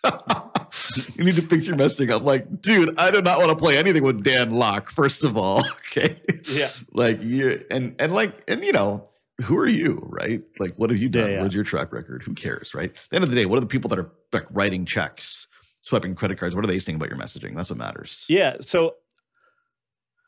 you 1.16 1.24
need 1.24 1.36
to 1.36 1.42
fix 1.42 1.68
your 1.68 1.76
messaging. 1.76 2.14
I'm 2.14 2.24
like, 2.24 2.62
dude, 2.62 2.98
I 2.98 3.12
do 3.12 3.22
not 3.22 3.40
want 3.40 3.50
to 3.50 3.56
play 3.56 3.78
anything 3.78 4.04
with 4.04 4.24
Dan 4.24 4.52
Lok. 4.52 4.90
First 4.90 5.24
of 5.24 5.38
all, 5.38 5.60
okay, 5.92 6.22
yeah, 6.52 6.70
like 6.94 7.22
you 7.22 7.64
and 7.72 7.96
and 8.00 8.14
like 8.14 8.50
and 8.50 8.64
you 8.64 8.72
know, 8.72 9.10
who 9.44 9.58
are 9.58 9.68
you, 9.68 10.02
right? 10.10 10.42
Like, 10.60 10.76
what 10.76 10.90
have 10.90 11.00
you 11.00 11.10
done? 11.10 11.30
Yeah, 11.30 11.36
yeah. 11.36 11.42
What's 11.42 11.56
your 11.56 11.64
track 11.64 11.92
record? 11.92 12.24
Who 12.24 12.34
cares, 12.34 12.74
right? 12.74 12.90
At 12.90 13.10
the 13.10 13.16
end 13.16 13.24
of 13.24 13.30
the 13.30 13.36
day, 13.36 13.46
what 13.46 13.58
are 13.58 13.62
the 13.62 13.68
people 13.68 13.90
that 13.90 14.00
are 14.00 14.12
like 14.32 14.46
writing 14.52 14.86
checks, 14.86 15.48
swiping 15.82 16.16
credit 16.16 16.38
cards? 16.38 16.56
What 16.56 16.64
are 16.64 16.68
they 16.68 16.80
saying 16.80 16.98
about 16.98 17.10
your 17.10 17.20
messaging? 17.20 17.56
That's 17.56 17.70
what 17.70 17.80
matters. 17.80 18.26
Yeah. 18.30 18.58
So 18.62 18.96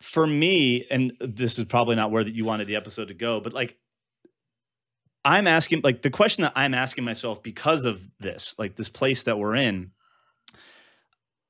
for 0.02 0.26
me, 0.26 0.88
and 0.90 1.14
this 1.20 1.60
is 1.60 1.66
probably 1.66 1.96
not 1.96 2.12
where 2.12 2.24
that 2.24 2.34
you 2.34 2.46
wanted 2.46 2.68
the 2.68 2.76
episode 2.76 3.10
to 3.10 3.14
go, 3.14 3.40
but 3.40 3.54
like 3.54 3.78
I'm 5.24 5.48
asking, 5.48 5.82
like, 5.84 6.02
the 6.02 6.10
question 6.10 6.44
that 6.44 6.54
I'm 6.56 6.74
asking 6.74 7.04
myself 7.04 7.44
because 7.44 7.86
of 7.86 8.08
this, 8.20 8.56
like, 8.58 8.76
this 8.76 8.90
place 8.90 9.24
that 9.24 9.38
we're 9.38 9.56
in, 9.56 9.92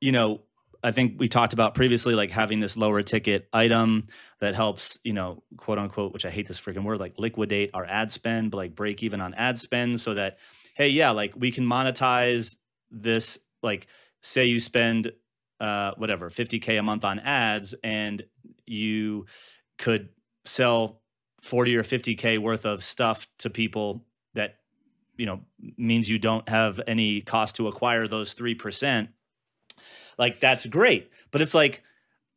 you 0.01 0.11
know, 0.11 0.41
I 0.83 0.91
think 0.91 1.19
we 1.19 1.29
talked 1.29 1.53
about 1.53 1.75
previously, 1.75 2.15
like 2.15 2.31
having 2.31 2.59
this 2.59 2.75
lower 2.75 3.03
ticket 3.03 3.47
item 3.53 4.03
that 4.39 4.55
helps, 4.55 4.97
you 5.03 5.13
know, 5.13 5.43
quote 5.57 5.77
unquote, 5.77 6.11
which 6.11 6.25
I 6.25 6.31
hate 6.31 6.47
this 6.47 6.59
freaking 6.59 6.83
word, 6.83 6.99
like 6.99 7.13
liquidate 7.17 7.69
our 7.73 7.85
ad 7.85 8.11
spend, 8.11 8.51
but 8.51 8.57
like 8.57 8.75
break 8.75 9.03
even 9.03 9.21
on 9.21 9.33
ad 9.35 9.59
spend 9.59 10.01
so 10.01 10.15
that, 10.15 10.39
hey, 10.73 10.89
yeah, 10.89 11.11
like 11.11 11.33
we 11.37 11.51
can 11.51 11.65
monetize 11.65 12.55
this. 12.89 13.37
Like, 13.61 13.87
say 14.21 14.45
you 14.45 14.59
spend, 14.59 15.11
uh, 15.59 15.91
whatever, 15.97 16.31
50K 16.31 16.79
a 16.79 16.83
month 16.83 17.05
on 17.05 17.19
ads 17.19 17.75
and 17.83 18.23
you 18.65 19.27
could 19.77 20.09
sell 20.45 21.01
40 21.41 21.75
or 21.75 21.83
50k 21.83 22.39
worth 22.39 22.65
of 22.65 22.83
stuff 22.83 23.27
to 23.39 23.49
people 23.49 24.05
that 24.33 24.57
you 25.17 25.25
know 25.25 25.41
means 25.77 26.09
you 26.09 26.17
don't 26.17 26.47
have 26.47 26.79
any 26.87 27.21
cost 27.21 27.55
to 27.57 27.67
acquire 27.67 28.07
those 28.07 28.33
3% 28.33 29.09
like 30.17 30.39
that's 30.39 30.65
great. 30.65 31.12
But 31.32 31.41
it's 31.41 31.54
like 31.54 31.84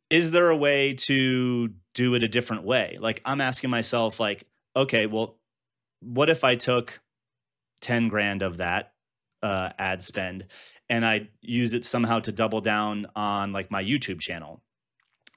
is 0.09 0.31
there 0.31 0.49
a 0.49 0.55
way 0.55 0.93
to 0.93 1.69
do 1.93 2.13
it 2.13 2.23
a 2.23 2.27
different 2.27 2.63
way? 2.63 2.97
Like 2.99 3.21
i'm 3.25 3.41
asking 3.41 3.69
myself 3.69 4.19
like 4.19 4.45
okay 4.75 5.05
well 5.05 5.37
what 6.01 6.29
if 6.29 6.43
i 6.43 6.55
took 6.55 7.01
10 7.81 8.09
grand 8.09 8.41
of 8.41 8.57
that 8.57 8.93
uh, 9.41 9.69
ad 9.77 10.01
spend 10.01 10.45
and 10.89 11.05
i 11.05 11.27
use 11.41 11.73
it 11.73 11.85
somehow 11.85 12.19
to 12.19 12.31
double 12.31 12.61
down 12.61 13.05
on 13.15 13.51
like 13.53 13.71
my 13.71 13.83
youtube 13.83 14.19
channel? 14.19 14.61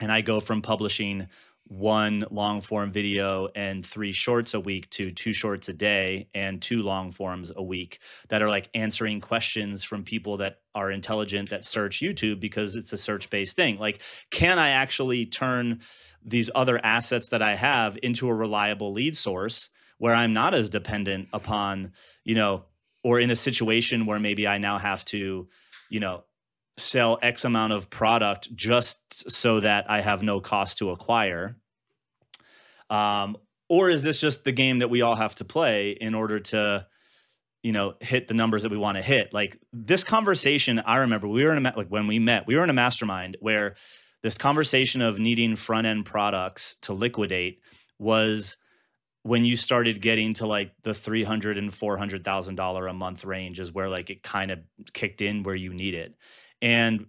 And 0.01 0.11
i 0.11 0.21
go 0.21 0.39
from 0.39 0.61
publishing 0.61 1.27
one 1.69 2.25
long 2.31 2.61
form 2.61 2.91
video 2.91 3.47
and 3.55 3.85
three 3.85 4.11
shorts 4.11 4.55
a 4.55 4.59
week 4.59 4.89
to 4.89 5.11
two 5.11 5.31
shorts 5.31 5.69
a 5.69 5.73
day 5.73 6.27
and 6.33 6.61
two 6.61 6.81
long 6.81 7.11
forms 7.11 7.51
a 7.55 7.61
week 7.61 7.99
that 8.29 8.41
are 8.41 8.49
like 8.49 8.69
answering 8.73 9.21
questions 9.21 9.83
from 9.83 10.03
people 10.03 10.37
that 10.37 10.57
are 10.73 10.91
intelligent 10.91 11.51
that 11.51 11.63
search 11.63 11.99
YouTube 11.99 12.39
because 12.39 12.75
it's 12.75 12.91
a 12.91 12.97
search 12.97 13.29
based 13.29 13.55
thing. 13.55 13.77
Like, 13.77 14.01
can 14.31 14.57
I 14.57 14.69
actually 14.69 15.27
turn 15.27 15.81
these 16.25 16.49
other 16.55 16.83
assets 16.83 17.29
that 17.29 17.43
I 17.43 17.55
have 17.55 17.99
into 18.01 18.27
a 18.27 18.33
reliable 18.33 18.91
lead 18.91 19.15
source 19.15 19.69
where 19.99 20.13
I'm 20.13 20.33
not 20.33 20.55
as 20.55 20.71
dependent 20.71 21.27
upon, 21.33 21.91
you 22.23 22.33
know, 22.33 22.65
or 23.03 23.19
in 23.19 23.29
a 23.29 23.35
situation 23.35 24.07
where 24.07 24.19
maybe 24.19 24.47
I 24.47 24.57
now 24.57 24.79
have 24.79 25.05
to, 25.05 25.47
you 25.89 25.99
know, 25.99 26.23
sell 26.79 27.19
X 27.21 27.45
amount 27.45 27.73
of 27.73 27.89
product 27.89 28.53
just 28.55 29.29
so 29.29 29.59
that 29.59 29.89
I 29.89 30.01
have 30.01 30.23
no 30.23 30.39
cost 30.39 30.79
to 30.79 30.91
acquire? 30.91 31.57
Um, 32.89 33.37
or 33.67 33.89
is 33.89 34.03
this 34.03 34.19
just 34.19 34.43
the 34.43 34.51
game 34.51 34.79
that 34.79 34.89
we 34.89 35.01
all 35.01 35.15
have 35.15 35.35
to 35.35 35.45
play 35.45 35.91
in 35.91 36.15
order 36.15 36.39
to, 36.39 36.87
you 37.61 37.71
know, 37.71 37.93
hit 37.99 38.27
the 38.27 38.33
numbers 38.33 38.63
that 38.63 38.71
we 38.71 38.77
want 38.77 38.97
to 38.97 39.03
hit? 39.03 39.33
Like 39.33 39.59
this 39.71 40.03
conversation, 40.03 40.79
I 40.79 40.97
remember 40.97 41.27
we 41.27 41.43
were 41.43 41.55
in 41.55 41.65
a, 41.65 41.73
like 41.77 41.89
when 41.89 42.07
we 42.07 42.17
met, 42.17 42.47
we 42.47 42.55
were 42.55 42.63
in 42.63 42.69
a 42.69 42.73
mastermind 42.73 43.37
where 43.39 43.75
this 44.23 44.37
conversation 44.37 45.01
of 45.01 45.19
needing 45.19 45.55
front 45.55 45.85
end 45.85 46.05
products 46.05 46.75
to 46.81 46.93
liquidate 46.93 47.61
was 47.99 48.57
when 49.23 49.45
you 49.45 49.55
started 49.55 50.01
getting 50.01 50.33
to 50.33 50.47
like 50.47 50.71
the 50.83 50.93
300 50.93 51.57
and 51.57 51.73
400,000 51.73 52.55
dollar 52.55 52.87
a 52.87 52.93
month 52.93 53.25
range 53.25 53.59
is 53.59 53.71
where 53.71 53.89
like 53.89 54.09
it 54.09 54.23
kind 54.23 54.49
of 54.51 54.59
kicked 54.93 55.21
in 55.21 55.43
where 55.43 55.55
you 55.55 55.73
need 55.73 55.93
it. 55.93 56.15
And 56.61 57.07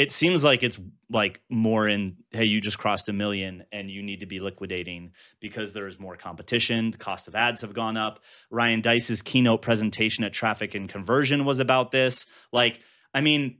it 0.00 0.12
seems 0.12 0.42
like 0.42 0.62
it's 0.62 0.80
like 1.10 1.42
more 1.50 1.86
in 1.86 2.16
hey 2.30 2.44
you 2.44 2.60
just 2.60 2.78
crossed 2.78 3.10
a 3.10 3.12
million 3.12 3.64
and 3.70 3.90
you 3.90 4.02
need 4.02 4.20
to 4.20 4.26
be 4.26 4.40
liquidating 4.40 5.12
because 5.40 5.74
there's 5.74 6.00
more 6.00 6.16
competition. 6.16 6.90
The 6.90 6.96
cost 6.96 7.28
of 7.28 7.34
ads 7.34 7.60
have 7.60 7.74
gone 7.74 7.98
up. 7.98 8.20
Ryan 8.50 8.80
Deiss's 8.80 9.20
keynote 9.20 9.60
presentation 9.60 10.24
at 10.24 10.32
traffic 10.32 10.74
and 10.74 10.88
conversion 10.88 11.44
was 11.44 11.58
about 11.58 11.90
this. 11.90 12.24
Like 12.50 12.80
i 13.12 13.20
mean 13.20 13.58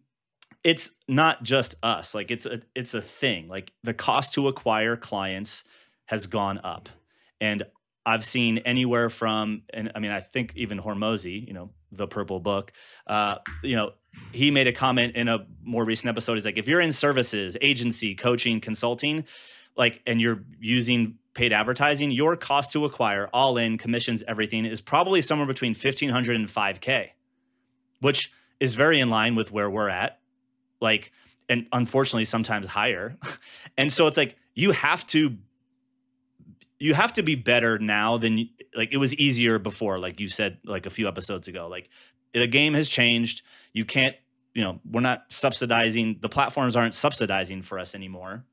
it's 0.64 0.90
not 1.08 1.42
just 1.42 1.74
us. 1.82 2.14
Like 2.14 2.30
it's 2.30 2.46
a 2.46 2.62
it's 2.74 2.94
a 2.94 3.02
thing. 3.02 3.48
Like 3.48 3.72
the 3.82 3.94
cost 3.94 4.32
to 4.34 4.48
acquire 4.48 4.96
clients 4.96 5.64
has 6.06 6.26
gone 6.26 6.58
up. 6.64 6.88
And 7.40 7.64
i've 8.06 8.24
seen 8.24 8.58
anywhere 8.58 9.10
from 9.10 9.62
and 9.74 9.92
i 9.94 9.98
mean 9.98 10.10
i 10.10 10.20
think 10.20 10.54
even 10.56 10.80
hormozi 10.80 11.46
you 11.46 11.52
know 11.52 11.70
the 11.92 12.06
purple 12.06 12.38
book 12.38 12.72
uh 13.06 13.36
you 13.62 13.74
know 13.76 13.92
he 14.32 14.50
made 14.50 14.66
a 14.66 14.72
comment 14.72 15.16
in 15.16 15.28
a 15.28 15.46
more 15.62 15.84
recent 15.84 16.08
episode. 16.08 16.34
He's 16.34 16.44
like, 16.44 16.58
if 16.58 16.68
you're 16.68 16.80
in 16.80 16.92
services, 16.92 17.56
agency, 17.60 18.14
coaching, 18.14 18.60
consulting, 18.60 19.24
like, 19.76 20.02
and 20.06 20.20
you're 20.20 20.42
using 20.60 21.18
paid 21.34 21.52
advertising, 21.52 22.10
your 22.10 22.36
cost 22.36 22.72
to 22.72 22.84
acquire, 22.84 23.28
all 23.32 23.56
in 23.56 23.78
commissions, 23.78 24.22
everything 24.26 24.64
is 24.64 24.80
probably 24.80 25.22
somewhere 25.22 25.46
between 25.46 25.70
1500 25.70 26.36
and 26.36 26.48
5K, 26.48 27.08
which 28.00 28.32
is 28.58 28.74
very 28.74 29.00
in 29.00 29.10
line 29.10 29.36
with 29.36 29.52
where 29.52 29.70
we're 29.70 29.88
at. 29.88 30.18
Like, 30.80 31.12
and 31.48 31.66
unfortunately, 31.72 32.24
sometimes 32.24 32.66
higher. 32.66 33.16
and 33.76 33.92
so 33.92 34.06
it's 34.06 34.16
like, 34.16 34.36
you 34.54 34.72
have 34.72 35.06
to 35.08 35.36
you 36.80 36.94
have 36.94 37.12
to 37.12 37.22
be 37.22 37.36
better 37.36 37.78
now 37.78 38.18
than 38.18 38.48
like 38.74 38.88
it 38.92 38.96
was 38.96 39.14
easier 39.14 39.58
before 39.58 39.98
like 39.98 40.18
you 40.18 40.28
said 40.28 40.58
like 40.64 40.86
a 40.86 40.90
few 40.90 41.06
episodes 41.06 41.46
ago 41.46 41.68
like 41.68 41.88
the 42.32 42.46
game 42.46 42.74
has 42.74 42.88
changed. 42.88 43.42
You 43.72 43.84
can't, 43.84 44.14
you 44.54 44.62
know, 44.62 44.80
we're 44.90 45.00
not 45.00 45.24
subsidizing, 45.28 46.18
the 46.20 46.28
platforms 46.28 46.76
aren't 46.76 46.94
subsidizing 46.94 47.62
for 47.62 47.78
us 47.78 47.94
anymore. 47.94 48.44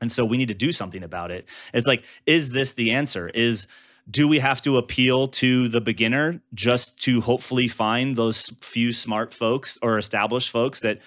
And 0.00 0.10
so 0.10 0.24
we 0.24 0.36
need 0.36 0.48
to 0.48 0.54
do 0.54 0.72
something 0.72 1.02
about 1.02 1.30
it. 1.30 1.48
It's 1.72 1.86
like, 1.86 2.04
is 2.26 2.50
this 2.50 2.74
the 2.74 2.92
answer? 2.92 3.28
Is 3.28 3.68
do 4.10 4.26
we 4.26 4.40
have 4.40 4.60
to 4.62 4.78
appeal 4.78 5.28
to 5.28 5.68
the 5.68 5.80
beginner 5.80 6.42
just 6.54 6.98
to 7.04 7.20
hopefully 7.20 7.68
find 7.68 8.16
those 8.16 8.50
few 8.60 8.92
smart 8.92 9.32
folks 9.32 9.78
or 9.80 9.98
established 9.98 10.50
folks 10.50 10.80
that 10.80 10.98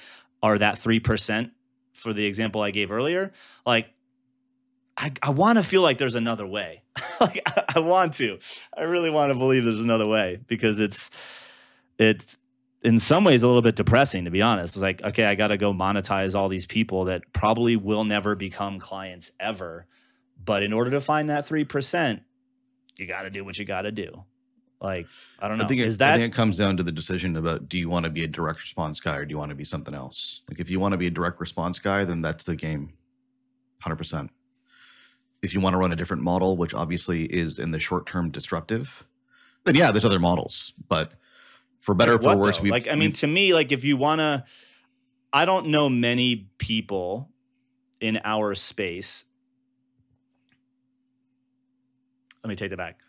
are 0.42 0.58
that 0.58 0.76
3% 0.76 1.52
for 1.94 2.14
the 2.14 2.26
example 2.26 2.62
I 2.62 2.72
gave 2.72 2.92
earlier? 2.92 3.34
Like, 3.66 3.88
I, 4.98 5.12
I 5.22 5.30
want 5.32 5.58
to 5.58 5.64
feel 5.64 5.82
like 5.82 5.98
there's 5.98 6.16
another 6.16 6.48
way. 6.48 6.84
like 7.20 7.42
I, 7.46 7.64
I 7.76 7.80
want 7.80 8.14
to. 8.16 8.40
I 8.78 8.84
really 8.84 9.10
want 9.10 9.34
to 9.34 9.38
believe 9.38 9.64
there's 9.64 9.82
another 9.82 10.08
way 10.08 10.40
because 10.48 10.80
it's 10.80 11.10
it's 11.98 12.38
in 12.82 13.00
some 13.00 13.24
ways 13.24 13.44
a 13.44 13.48
little 13.48 13.62
bit 13.62 13.76
depressing 13.76 14.26
to 14.26 14.32
be 14.32 14.42
honest. 14.42 14.76
It's 14.76 14.84
like, 14.84 15.04
okay, 15.04 15.26
I 15.26 15.36
got 15.36 15.48
to 15.48 15.58
go 15.58 15.74
monetize 15.74 16.36
all 16.36 16.48
these 16.48 16.66
people 16.66 17.06
that 17.06 17.22
probably 17.34 17.76
will 17.76 18.04
never 18.04 18.36
become 18.36 18.80
clients 18.80 19.32
ever. 19.40 19.88
But 20.44 20.64
in 20.64 20.72
order 20.72 20.92
to 20.92 21.02
find 21.02 21.30
that 21.30 21.48
3%, 21.48 22.22
you 22.98 23.08
got 23.08 23.24
to 23.24 23.30
do 23.30 23.44
what 23.44 23.58
you 23.58 23.66
got 23.66 23.82
to 23.84 23.92
do. 23.92 24.24
Like, 24.82 25.08
I 25.40 25.48
don't 25.48 25.58
know. 25.58 25.64
I 25.64 25.68
think, 25.68 25.82
it, 25.82 25.88
Is 25.88 25.98
that 25.98 26.14
I 26.14 26.18
think 26.18 26.34
it 26.34 26.36
comes 26.36 26.58
down 26.58 26.78
to 26.78 26.84
the 26.84 26.92
decision 26.92 27.36
about 27.38 27.68
do 27.68 27.78
you 27.78 27.90
want 27.90 28.06
to 28.06 28.12
be 28.12 28.24
a 28.24 28.28
direct 28.28 28.60
response 28.60 29.00
guy 29.00 29.18
or 29.18 29.26
do 29.26 29.32
you 29.32 29.38
want 29.38 29.50
to 29.50 29.56
be 29.56 29.64
something 29.64 29.96
else? 29.96 30.42
Like 30.50 30.60
if 30.60 30.70
you 30.70 30.80
want 30.80 30.92
to 30.92 30.98
be 30.98 31.08
a 31.08 31.12
direct 31.12 31.40
response 31.40 31.80
guy, 31.80 32.06
then 32.06 32.22
that's 32.22 32.44
the 32.44 32.56
game. 32.56 32.94
100%. 33.84 34.30
If 35.46 35.54
you 35.54 35.62
want 35.62 35.76
to 35.76 35.78
run 35.78 35.92
a 35.92 35.96
different 35.96 36.24
model, 36.24 36.58
which 36.58 36.74
obviously 36.74 37.26
is 37.26 37.60
in 37.60 37.72
the 37.72 37.80
short 37.80 38.06
term 38.06 38.32
disruptive, 38.32 39.06
then 39.64 39.76
yeah, 39.76 39.92
there's 39.92 40.06
other 40.06 40.20
models. 40.20 40.74
But 40.90 41.14
for 41.80 41.94
better 41.94 42.14
or 42.14 42.18
Like 42.18 42.38
for 42.38 42.38
worse, 42.38 42.62
we 42.62 42.72
like 42.72 42.88
I 42.88 42.96
mean, 42.96 43.14
to 43.14 43.28
me, 43.28 43.54
like 43.54 43.72
if 43.72 43.84
you 43.84 43.96
want 43.96 44.20
to, 44.20 44.44
I 45.32 45.46
don't 45.46 45.68
know 45.68 45.88
many 45.88 46.50
people 46.58 47.30
in 48.02 48.20
our 48.24 48.56
space. 48.56 49.26
Let 52.44 52.50
me 52.50 52.56
take 52.56 52.72
that 52.72 52.78
back. 52.78 53.00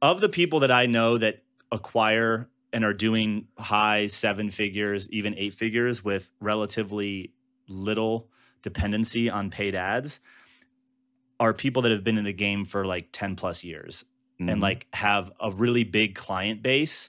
Of 0.00 0.20
the 0.20 0.28
people 0.28 0.60
that 0.60 0.70
I 0.70 0.86
know 0.86 1.18
that 1.18 1.42
acquire 1.72 2.48
and 2.72 2.84
are 2.84 2.92
doing 2.92 3.48
high 3.58 4.06
seven 4.06 4.50
figures, 4.50 5.08
even 5.10 5.34
eight 5.36 5.54
figures 5.54 6.04
with 6.04 6.30
relatively 6.40 7.32
little 7.68 8.28
dependency 8.66 9.30
on 9.30 9.48
paid 9.48 9.76
ads, 9.76 10.18
are 11.38 11.54
people 11.54 11.82
that 11.82 11.92
have 11.92 12.02
been 12.02 12.18
in 12.18 12.24
the 12.24 12.32
game 12.32 12.64
for 12.64 12.84
like 12.84 13.10
10 13.12 13.36
plus 13.36 13.62
years 13.62 14.04
and 14.40 14.58
Mhm. 14.58 14.60
like 14.60 14.86
have 14.92 15.30
a 15.38 15.52
really 15.52 15.84
big 15.84 16.16
client 16.16 16.62
base 16.62 17.08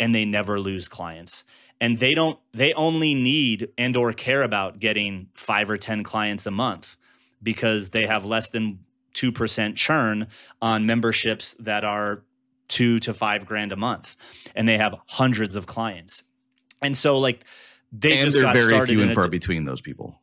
and 0.00 0.14
they 0.14 0.24
never 0.24 0.58
lose 0.58 0.88
clients 0.88 1.44
and 1.80 1.98
they 1.98 2.14
don't 2.14 2.38
they 2.52 2.72
only 2.72 3.14
need 3.14 3.68
and 3.76 3.96
or 3.96 4.12
care 4.12 4.42
about 4.42 4.80
getting 4.80 5.28
5 5.34 5.68
or 5.68 5.76
10 5.76 6.02
clients 6.02 6.46
a 6.46 6.50
month 6.50 6.96
because 7.42 7.90
they 7.90 8.06
have 8.06 8.24
less 8.24 8.48
than 8.50 8.78
2% 9.12 9.76
churn 9.76 10.26
on 10.62 10.86
memberships 10.86 11.54
that 11.60 11.84
are 11.84 12.24
2 12.68 12.98
to 12.98 13.12
5 13.12 13.44
grand 13.46 13.70
a 13.72 13.76
month 13.76 14.16
and 14.54 14.66
they 14.66 14.78
have 14.78 14.94
hundreds 15.06 15.54
of 15.54 15.66
clients 15.66 16.24
and 16.80 16.96
so 16.96 17.18
like 17.18 17.44
they 17.92 18.12
and 18.18 18.22
just 18.22 18.40
got 18.40 18.54
very 18.54 18.68
started 18.68 18.88
few 18.88 19.02
and 19.02 19.14
far 19.14 19.28
between 19.28 19.64
those 19.64 19.80
people. 19.80 20.20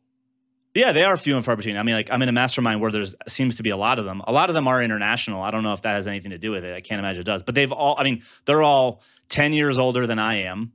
Yeah, 0.74 0.92
they 0.92 1.04
are 1.04 1.16
few 1.16 1.36
and 1.36 1.44
far 1.44 1.54
between. 1.56 1.76
I 1.76 1.82
mean, 1.82 1.94
like 1.94 2.10
I'm 2.10 2.22
in 2.22 2.28
a 2.28 2.32
mastermind 2.32 2.80
where 2.80 2.90
there's 2.90 3.14
seems 3.28 3.56
to 3.56 3.62
be 3.62 3.70
a 3.70 3.76
lot 3.76 3.98
of 3.98 4.04
them. 4.04 4.22
A 4.26 4.32
lot 4.32 4.48
of 4.48 4.54
them 4.54 4.66
are 4.66 4.82
international. 4.82 5.42
I 5.42 5.50
don't 5.50 5.62
know 5.62 5.74
if 5.74 5.82
that 5.82 5.94
has 5.94 6.06
anything 6.06 6.30
to 6.30 6.38
do 6.38 6.50
with 6.50 6.64
it. 6.64 6.74
I 6.74 6.80
can't 6.80 6.98
imagine 6.98 7.20
it 7.20 7.24
does. 7.24 7.42
But 7.42 7.54
they've 7.54 7.70
all. 7.70 7.94
I 7.98 8.04
mean, 8.04 8.22
they're 8.46 8.62
all 8.62 9.02
10 9.28 9.52
years 9.52 9.78
older 9.78 10.06
than 10.06 10.18
I 10.18 10.42
am, 10.42 10.72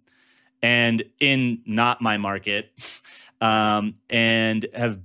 and 0.62 1.04
in 1.20 1.62
not 1.66 2.00
my 2.02 2.18
market, 2.18 2.72
um, 3.42 3.96
and 4.10 4.68
have 4.74 5.00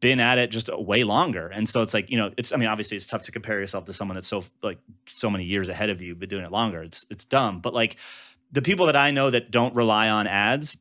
been 0.00 0.20
at 0.20 0.36
it 0.36 0.50
just 0.50 0.68
way 0.76 1.02
longer. 1.02 1.46
And 1.46 1.66
so 1.66 1.80
it's 1.80 1.94
like 1.94 2.10
you 2.10 2.18
know, 2.18 2.30
it's. 2.36 2.52
I 2.52 2.56
mean, 2.56 2.68
obviously, 2.68 2.98
it's 2.98 3.06
tough 3.06 3.22
to 3.22 3.32
compare 3.32 3.58
yourself 3.58 3.86
to 3.86 3.94
someone 3.94 4.16
that's 4.16 4.28
so 4.28 4.44
like 4.62 4.78
so 5.06 5.30
many 5.30 5.44
years 5.44 5.70
ahead 5.70 5.88
of 5.88 6.02
you, 6.02 6.14
but 6.14 6.28
doing 6.28 6.44
it 6.44 6.52
longer. 6.52 6.82
It's 6.82 7.06
it's 7.08 7.24
dumb. 7.24 7.60
But 7.60 7.72
like 7.72 7.96
the 8.52 8.60
people 8.60 8.84
that 8.86 8.96
I 8.96 9.12
know 9.12 9.30
that 9.30 9.50
don't 9.50 9.74
rely 9.74 10.10
on 10.10 10.26
ads 10.26 10.76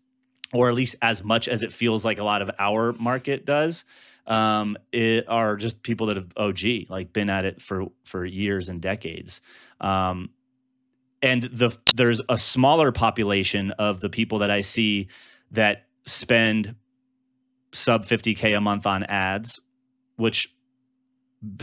or 0.54 0.70
at 0.70 0.76
least 0.76 0.96
as 1.02 1.24
much 1.24 1.48
as 1.48 1.64
it 1.64 1.72
feels 1.72 2.04
like 2.04 2.18
a 2.18 2.24
lot 2.24 2.42
of 2.42 2.50
our 2.60 2.94
market 2.94 3.46
does 3.46 3.86
um, 4.28 4.78
it 4.92 5.28
are 5.28 5.56
just 5.56 5.82
people 5.82 6.08
that 6.08 6.18
have 6.18 6.32
OG 6.38 6.90
like 6.90 7.12
been 7.12 7.30
at 7.30 7.46
it 7.46 7.62
for 7.62 7.88
for 8.06 8.24
years 8.24 8.70
and 8.70 8.80
decades. 8.80 9.42
Um, 9.82 10.30
and 11.22 11.44
the 11.44 11.76
there's 11.94 12.22
a 12.30 12.38
smaller 12.38 12.92
population 12.92 13.72
of 13.72 14.02
the 14.02 14.10
people 14.10 14.40
that 14.40 14.52
I 14.52 14.62
see 14.62 15.08
that 15.52 15.88
spend 16.06 16.76
sub 17.74 18.06
50k 18.06 18.56
a 18.56 18.62
month 18.62 18.86
on 18.86 19.04
ads 19.04 19.62
which 20.16 20.54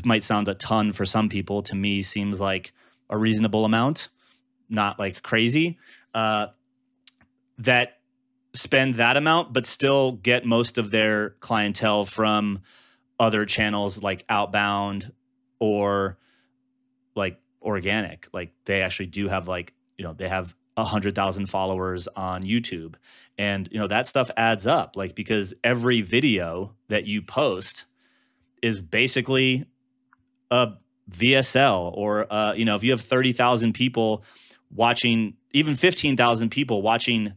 might 0.05 0.25
sound 0.25 0.49
a 0.49 0.55
ton 0.55 0.91
for 0.91 1.05
some 1.05 1.29
people. 1.29 1.63
To 1.63 1.75
me 1.75 2.03
seems 2.03 2.41
like 2.41 2.73
a 3.11 3.17
reasonable 3.17 3.65
amount 3.65 4.09
not 4.69 4.99
like 4.99 5.23
crazy. 5.23 5.79
Uh, 6.15 6.49
that 7.59 7.96
spend 8.57 8.95
that 8.95 9.17
amount, 9.17 9.53
but 9.53 9.67
still 9.67 10.13
get 10.13 10.45
most 10.45 10.79
of 10.79 10.91
their 10.91 11.31
clientele 11.41 12.05
from 12.05 12.61
other 13.21 13.45
channels 13.45 14.03
like 14.03 14.25
outbound 14.29 15.13
or 15.59 16.19
like 17.15 17.39
organic. 17.63 18.29
Like 18.33 18.53
they 18.65 18.83
actually 18.83 19.07
do 19.07 19.29
have 19.29 19.49
like, 19.49 19.75
you 19.97 20.05
know, 20.05 20.13
they 20.13 20.29
have 20.29 20.55
a 20.77 20.85
hundred 20.85 21.15
thousand 21.15 21.47
followers 21.47 22.09
on 22.17 22.43
YouTube. 22.43 22.95
And 23.39 23.69
you 23.71 23.79
know, 23.79 23.89
that 23.89 24.07
stuff 24.07 24.31
adds 24.37 24.67
up. 24.67 24.97
Like 24.97 25.15
because 25.15 25.55
every 25.63 26.01
video 26.01 26.75
that 26.89 27.07
you 27.07 27.23
post 27.23 27.87
is 28.63 28.81
basically 28.81 29.67
a 30.51 30.73
VSL 31.11 31.93
or 31.95 32.33
uh, 32.33 32.55
you 32.55 32.65
know, 32.65 32.75
if 32.75 32.83
you 32.83 32.91
have 32.91 33.01
30,000 33.01 33.73
people 33.73 34.25
watching, 34.75 35.35
even 35.53 35.75
15,000 35.75 36.51
people 36.51 36.83
watching 36.83 37.35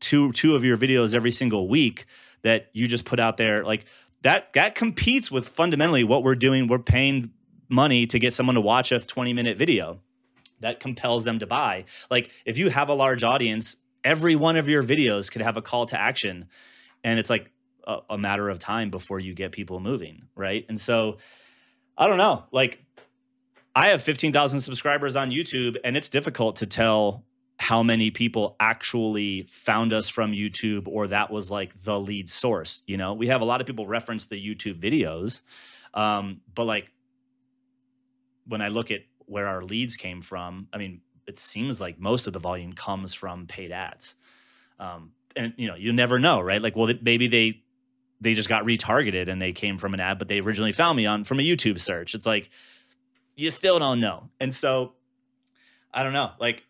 two 0.00 0.32
two 0.32 0.54
of 0.54 0.64
your 0.64 0.76
videos 0.76 1.14
every 1.14 1.30
single 1.30 1.68
week 1.68 2.06
that 2.42 2.68
you 2.72 2.86
just 2.86 3.04
put 3.04 3.18
out 3.18 3.36
there 3.36 3.64
like 3.64 3.86
that 4.22 4.52
that 4.54 4.74
competes 4.74 5.30
with 5.30 5.48
fundamentally 5.48 6.04
what 6.04 6.22
we're 6.22 6.34
doing. 6.34 6.68
We're 6.68 6.78
paying 6.78 7.30
money 7.68 8.06
to 8.06 8.18
get 8.18 8.32
someone 8.32 8.54
to 8.54 8.60
watch 8.60 8.92
a 8.92 8.98
20 8.98 9.32
minute 9.32 9.56
video. 9.56 10.00
That 10.60 10.80
compels 10.80 11.24
them 11.24 11.38
to 11.40 11.46
buy. 11.46 11.84
Like 12.10 12.30
if 12.44 12.56
you 12.56 12.70
have 12.70 12.88
a 12.88 12.94
large 12.94 13.22
audience 13.22 13.76
every 14.04 14.36
one 14.36 14.56
of 14.56 14.68
your 14.68 14.82
videos 14.82 15.30
could 15.30 15.42
have 15.42 15.56
a 15.56 15.62
call 15.62 15.84
to 15.86 16.00
action. 16.00 16.46
And 17.02 17.18
it's 17.18 17.28
like 17.28 17.50
a, 17.84 17.98
a 18.10 18.18
matter 18.18 18.48
of 18.48 18.58
time 18.58 18.90
before 18.90 19.18
you 19.18 19.34
get 19.34 19.52
people 19.52 19.80
moving 19.80 20.28
right? 20.34 20.64
And 20.68 20.80
so 20.80 21.18
i 21.98 22.06
don't 22.06 22.18
know. 22.18 22.44
Like 22.52 22.82
i 23.74 23.88
have 23.88 24.02
15000 24.02 24.60
subscribers 24.60 25.16
on 25.16 25.30
youtube 25.30 25.76
and 25.84 25.96
it's 25.98 26.08
difficult 26.08 26.56
to 26.56 26.66
tell 26.66 27.25
how 27.58 27.82
many 27.82 28.10
people 28.10 28.54
actually 28.60 29.46
found 29.48 29.92
us 29.92 30.08
from 30.08 30.32
YouTube 30.32 30.86
or 30.86 31.08
that 31.08 31.30
was 31.30 31.50
like 31.50 31.82
the 31.84 31.98
lead 31.98 32.28
source. 32.28 32.82
You 32.86 32.96
know, 32.96 33.14
we 33.14 33.28
have 33.28 33.40
a 33.40 33.44
lot 33.44 33.60
of 33.60 33.66
people 33.66 33.86
reference 33.86 34.26
the 34.26 34.36
YouTube 34.36 34.76
videos, 34.76 35.40
um, 35.94 36.40
but 36.54 36.64
like 36.64 36.92
when 38.46 38.60
I 38.60 38.68
look 38.68 38.90
at 38.90 39.00
where 39.24 39.46
our 39.46 39.62
leads 39.62 39.96
came 39.96 40.20
from, 40.20 40.68
I 40.72 40.78
mean, 40.78 41.00
it 41.26 41.40
seems 41.40 41.80
like 41.80 41.98
most 41.98 42.26
of 42.26 42.32
the 42.32 42.38
volume 42.38 42.72
comes 42.72 43.14
from 43.14 43.46
paid 43.46 43.72
ads. 43.72 44.14
Um, 44.78 45.12
and 45.34 45.54
you 45.56 45.66
know, 45.66 45.74
you 45.74 45.92
never 45.92 46.18
know, 46.18 46.40
right? 46.40 46.60
Like, 46.60 46.76
well, 46.76 46.92
maybe 47.02 47.26
they 47.26 47.62
they 48.20 48.34
just 48.34 48.48
got 48.48 48.64
retargeted 48.64 49.28
and 49.28 49.40
they 49.40 49.52
came 49.52 49.78
from 49.78 49.94
an 49.94 50.00
ad, 50.00 50.18
but 50.18 50.28
they 50.28 50.40
originally 50.40 50.72
found 50.72 50.96
me 50.96 51.06
on 51.06 51.24
from 51.24 51.40
a 51.40 51.42
YouTube 51.42 51.80
search. 51.80 52.14
It's 52.14 52.26
like 52.26 52.50
you 53.34 53.50
still 53.50 53.78
don't 53.78 54.00
know, 54.00 54.28
and 54.40 54.54
so 54.54 54.94
I 55.92 56.02
don't 56.02 56.12
know, 56.12 56.32
like 56.38 56.65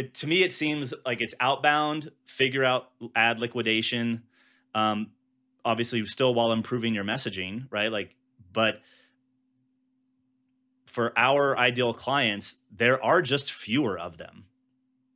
it, 0.00 0.14
to 0.14 0.26
me, 0.26 0.42
it 0.42 0.52
seems 0.52 0.94
like 1.04 1.20
it's 1.20 1.34
outbound. 1.40 2.10
Figure 2.24 2.64
out 2.64 2.90
ad 3.14 3.38
liquidation. 3.38 4.22
Um, 4.74 5.10
obviously, 5.62 6.02
still 6.06 6.32
while 6.32 6.52
improving 6.52 6.94
your 6.94 7.04
messaging, 7.04 7.66
right? 7.70 7.92
Like, 7.92 8.16
but 8.50 8.80
for 10.86 11.12
our 11.16 11.56
ideal 11.58 11.92
clients, 11.92 12.56
there 12.74 13.02
are 13.04 13.20
just 13.20 13.52
fewer 13.52 13.98
of 13.98 14.16
them. 14.16 14.46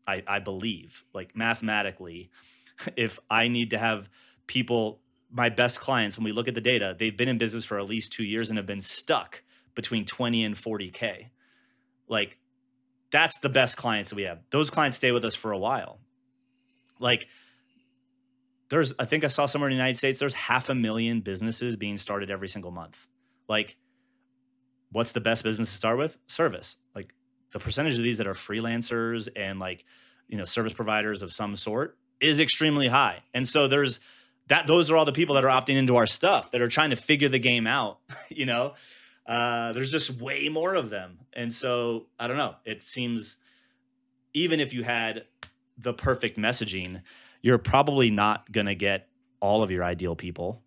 I, 0.06 0.22
I 0.26 0.38
believe, 0.38 1.02
like 1.14 1.34
mathematically, 1.34 2.30
if 2.96 3.18
I 3.30 3.48
need 3.48 3.70
to 3.70 3.78
have 3.78 4.10
people, 4.46 5.00
my 5.30 5.48
best 5.48 5.80
clients, 5.80 6.18
when 6.18 6.26
we 6.26 6.32
look 6.32 6.46
at 6.46 6.54
the 6.54 6.60
data, 6.60 6.94
they've 6.98 7.16
been 7.16 7.28
in 7.28 7.38
business 7.38 7.64
for 7.64 7.78
at 7.78 7.86
least 7.86 8.12
two 8.12 8.24
years 8.24 8.50
and 8.50 8.58
have 8.58 8.66
been 8.66 8.82
stuck 8.82 9.42
between 9.74 10.04
20 10.04 10.44
and 10.44 10.54
40K. 10.54 11.30
Like, 12.06 12.38
that's 13.14 13.38
the 13.38 13.48
best 13.48 13.76
clients 13.76 14.10
that 14.10 14.16
we 14.16 14.24
have. 14.24 14.40
Those 14.50 14.70
clients 14.70 14.96
stay 14.96 15.12
with 15.12 15.24
us 15.24 15.36
for 15.36 15.52
a 15.52 15.58
while. 15.58 16.00
Like 16.98 17.28
there's 18.70 18.92
I 18.98 19.04
think 19.04 19.22
I 19.22 19.28
saw 19.28 19.46
somewhere 19.46 19.70
in 19.70 19.76
the 19.76 19.80
United 19.80 19.98
States 19.98 20.18
there's 20.18 20.34
half 20.34 20.68
a 20.68 20.74
million 20.74 21.20
businesses 21.20 21.76
being 21.76 21.96
started 21.96 22.28
every 22.28 22.48
single 22.48 22.72
month. 22.72 23.06
Like 23.48 23.76
what's 24.90 25.12
the 25.12 25.20
best 25.20 25.44
business 25.44 25.70
to 25.70 25.76
start 25.76 25.96
with? 25.96 26.18
Service. 26.26 26.76
Like 26.92 27.14
the 27.52 27.60
percentage 27.60 27.96
of 27.96 28.02
these 28.02 28.18
that 28.18 28.26
are 28.26 28.34
freelancers 28.34 29.28
and 29.36 29.60
like, 29.60 29.84
you 30.26 30.36
know, 30.36 30.44
service 30.44 30.72
providers 30.72 31.22
of 31.22 31.32
some 31.32 31.54
sort 31.54 31.96
is 32.20 32.40
extremely 32.40 32.88
high. 32.88 33.22
And 33.32 33.46
so 33.46 33.68
there's 33.68 34.00
that 34.48 34.66
those 34.66 34.90
are 34.90 34.96
all 34.96 35.04
the 35.04 35.12
people 35.12 35.36
that 35.36 35.44
are 35.44 35.62
opting 35.62 35.76
into 35.76 35.94
our 35.94 36.06
stuff 36.06 36.50
that 36.50 36.60
are 36.60 36.68
trying 36.68 36.90
to 36.90 36.96
figure 36.96 37.28
the 37.28 37.38
game 37.38 37.68
out, 37.68 38.00
you 38.28 38.44
know. 38.44 38.74
Uh, 39.26 39.72
there's 39.72 39.90
just 39.90 40.20
way 40.20 40.48
more 40.48 40.74
of 40.74 40.90
them. 40.90 41.18
And 41.32 41.52
so 41.52 42.06
I 42.18 42.26
don't 42.28 42.36
know. 42.36 42.56
It 42.64 42.82
seems 42.82 43.36
even 44.34 44.60
if 44.60 44.74
you 44.74 44.82
had 44.84 45.24
the 45.78 45.94
perfect 45.94 46.36
messaging, 46.38 47.02
you're 47.40 47.58
probably 47.58 48.10
not 48.10 48.50
going 48.52 48.66
to 48.66 48.74
get 48.74 49.08
all 49.40 49.62
of 49.62 49.70
your 49.70 49.84
ideal 49.84 50.14
people. 50.16 50.62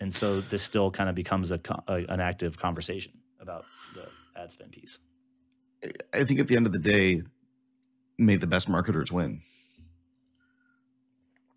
and 0.00 0.12
so 0.12 0.40
this 0.40 0.62
still 0.62 0.90
kind 0.90 1.08
of 1.10 1.14
becomes 1.14 1.50
a, 1.52 1.60
a 1.88 1.94
an 2.08 2.20
active 2.20 2.56
conversation 2.58 3.12
about 3.40 3.64
the 3.94 4.08
ad 4.40 4.50
spend 4.50 4.72
piece. 4.72 4.98
I 6.14 6.24
think 6.24 6.40
at 6.40 6.48
the 6.48 6.56
end 6.56 6.66
of 6.66 6.72
the 6.72 6.78
day, 6.78 7.22
may 8.18 8.36
the 8.36 8.46
best 8.46 8.68
marketers 8.68 9.12
win. 9.12 9.42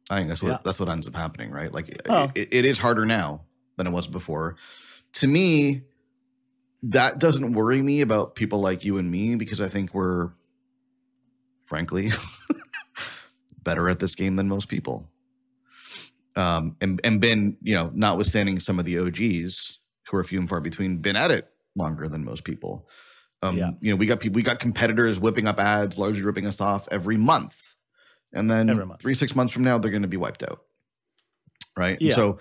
I 0.09 0.17
think 0.17 0.27
that's 0.29 0.43
what 0.43 0.49
Yeah. 0.49 0.57
that's 0.63 0.79
what 0.79 0.89
ends 0.89 1.07
up 1.07 1.15
happening, 1.15 1.51
right? 1.51 1.71
Like 1.73 1.89
Oh. 2.09 2.31
it, 2.35 2.49
it 2.51 2.65
is 2.65 2.77
harder 2.79 3.05
now 3.05 3.41
than 3.77 3.87
it 3.87 3.91
was 3.91 4.07
before. 4.07 4.55
To 5.13 5.27
me, 5.27 5.83
that 6.83 7.19
doesn't 7.19 7.53
worry 7.53 7.81
me 7.81 8.01
about 8.01 8.35
people 8.35 8.59
like 8.59 8.83
you 8.83 8.97
and 8.97 9.09
me 9.09 9.35
because 9.35 9.61
I 9.61 9.69
think 9.69 9.93
we're, 9.93 10.31
frankly, 11.65 12.11
better 13.63 13.89
at 13.89 13.99
this 13.99 14.15
game 14.15 14.35
than 14.35 14.47
most 14.47 14.67
people. 14.67 15.09
Um, 16.35 16.75
and 16.81 16.99
and 17.03 17.21
been 17.21 17.57
you 17.61 17.75
know, 17.75 17.91
notwithstanding 17.93 18.59
some 18.59 18.79
of 18.79 18.85
the 18.85 18.97
OGs 18.97 19.77
who 20.09 20.17
are 20.17 20.23
few 20.23 20.39
and 20.39 20.49
far 20.49 20.59
between, 20.61 20.97
been 20.97 21.15
at 21.15 21.29
it 21.31 21.47
longer 21.75 22.09
than 22.09 22.23
most 22.25 22.43
people. 22.43 22.89
Um, 23.43 23.57
Yeah. 23.57 23.71
you 23.81 23.91
know, 23.91 23.95
we 23.97 24.05
got 24.07 24.19
people, 24.19 24.35
we 24.35 24.41
got 24.41 24.59
competitors 24.59 25.19
whipping 25.19 25.47
up 25.47 25.59
ads, 25.59 25.97
largely 25.97 26.23
ripping 26.23 26.47
us 26.47 26.59
off 26.59 26.87
every 26.91 27.17
month, 27.17 27.75
and 28.33 28.49
then 28.49 28.69
Every 28.69 28.85
month. 28.85 29.01
three 29.01 29.13
six 29.13 29.35
months 29.35 29.53
from 29.53 29.63
now, 29.63 29.77
they're 29.77 29.91
going 29.91 30.01
to 30.01 30.07
be 30.07 30.17
wiped 30.17 30.43
out, 30.43 30.63
right? 31.77 31.97
And 32.01 32.09
so, 32.15 32.39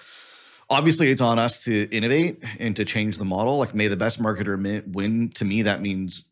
obviously, 0.72 1.08
it's 1.08 1.20
on 1.20 1.38
us 1.38 1.64
to 1.64 1.88
innovate 1.90 2.42
and 2.58 2.74
to 2.76 2.84
change 2.84 3.18
the 3.18 3.24
model. 3.24 3.58
Like, 3.58 3.74
may 3.74 3.88
the 3.88 3.96
best 3.96 4.20
marketer 4.20 4.86
win. 4.92 5.28
To 5.30 5.44
me, 5.44 5.62
that 5.62 5.80
means 5.80 6.24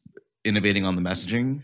innovating 0.45 0.85
on 0.85 0.97
the 0.97 1.03
messaging 1.03 1.63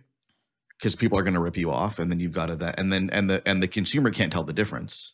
because 0.79 0.95
people 0.95 1.19
are 1.19 1.23
going 1.23 1.35
to 1.35 1.41
rip 1.41 1.57
you 1.57 1.71
off, 1.71 1.99
and 1.99 2.11
then 2.11 2.21
you've 2.21 2.33
got 2.33 2.47
to 2.47 2.57
that, 2.57 2.79
and 2.79 2.93
then 2.93 3.11
and 3.13 3.29
the 3.31 3.43
and 3.47 3.63
the 3.63 3.69
consumer 3.69 4.11
can't 4.11 4.33
tell 4.33 4.45
the 4.45 4.53
difference. 4.53 5.13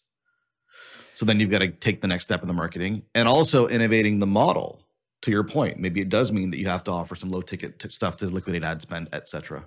So 1.16 1.26
then 1.26 1.38
you've 1.38 1.50
got 1.50 1.60
to 1.60 1.68
take 1.68 2.00
the 2.00 2.08
next 2.08 2.24
step 2.24 2.42
in 2.42 2.48
the 2.48 2.54
marketing 2.54 3.04
and 3.14 3.28
also 3.28 3.68
innovating 3.68 4.18
the 4.18 4.26
model. 4.26 4.80
To 5.22 5.30
your 5.30 5.44
point, 5.44 5.78
maybe 5.78 6.00
it 6.00 6.08
does 6.08 6.32
mean 6.32 6.50
that 6.50 6.58
you 6.58 6.66
have 6.66 6.82
to 6.84 6.90
offer 6.90 7.14
some 7.14 7.30
low 7.30 7.42
ticket 7.42 7.78
t- 7.78 7.88
stuff 7.90 8.16
to 8.16 8.26
liquidate 8.26 8.64
ad 8.64 8.82
spend, 8.82 9.08
et 9.12 9.28
cetera. 9.28 9.64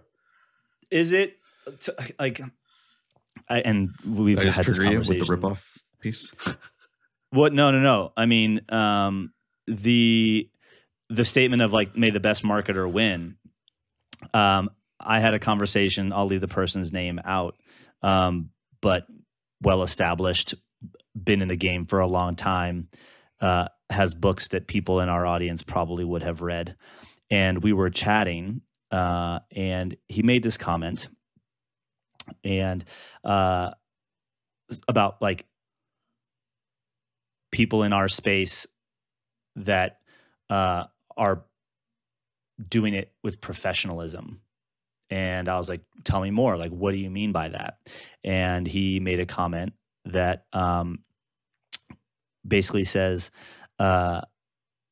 Is 0.91 1.13
it 1.13 1.38
t- 1.79 1.93
like? 2.19 2.41
I, 3.47 3.62
and 3.62 3.91
we've 4.05 4.38
had 4.38 4.65
this 4.65 4.77
you 4.77 4.84
with 4.84 5.08
conversation. 5.08 5.19
the 5.19 5.25
ripoff 5.25 5.62
piece. 6.01 6.34
What? 7.31 7.53
No, 7.53 7.71
no, 7.71 7.79
no. 7.79 8.13
I 8.15 8.25
mean, 8.25 8.61
um, 8.69 9.33
the 9.67 10.49
the 11.09 11.25
statement 11.25 11.61
of 11.61 11.73
like, 11.73 11.95
"May 11.95 12.09
the 12.09 12.19
best 12.19 12.43
marketer 12.43 12.91
win." 12.91 13.38
Um, 14.33 14.69
I 14.99 15.19
had 15.19 15.33
a 15.33 15.39
conversation. 15.39 16.13
I'll 16.13 16.25
leave 16.27 16.41
the 16.41 16.47
person's 16.47 16.91
name 16.91 17.19
out, 17.23 17.57
um, 18.01 18.49
but 18.81 19.05
well 19.61 19.83
established, 19.83 20.55
been 21.21 21.41
in 21.41 21.47
the 21.47 21.55
game 21.55 21.85
for 21.85 21.99
a 21.99 22.07
long 22.07 22.35
time, 22.35 22.89
uh, 23.41 23.67
has 23.89 24.13
books 24.13 24.49
that 24.49 24.67
people 24.67 24.99
in 24.99 25.09
our 25.09 25.25
audience 25.25 25.63
probably 25.63 26.03
would 26.03 26.23
have 26.23 26.41
read, 26.41 26.75
and 27.29 27.61
we 27.63 27.73
were 27.73 27.89
chatting, 27.89 28.61
uh, 28.91 29.39
and 29.51 29.95
he 30.07 30.23
made 30.23 30.43
this 30.43 30.57
comment, 30.57 31.09
and 32.43 32.83
uh, 33.23 33.71
about 34.88 35.21
like 35.21 35.45
people 37.55 37.83
in 37.83 37.93
our 37.93 38.09
space 38.09 38.67
that 39.55 39.99
uh, 40.49 40.83
are 41.15 41.45
doing 42.67 42.93
it 42.93 43.13
with 43.23 43.39
professionalism. 43.39 44.41
And 45.09 45.47
I 45.47 45.57
was 45.57 45.69
like, 45.69 45.81
tell 46.03 46.19
me 46.19 46.31
more. 46.31 46.57
Like, 46.57 46.71
what 46.71 46.91
do 46.91 46.97
you 46.97 47.09
mean 47.09 47.31
by 47.31 47.49
that? 47.49 47.77
And 48.23 48.67
he 48.67 48.99
made 48.99 49.21
a 49.21 49.25
comment 49.25 49.73
that 50.05 50.45
um, 50.51 50.99
basically 52.45 52.83
says, 52.83 53.31
uh, 53.79 54.21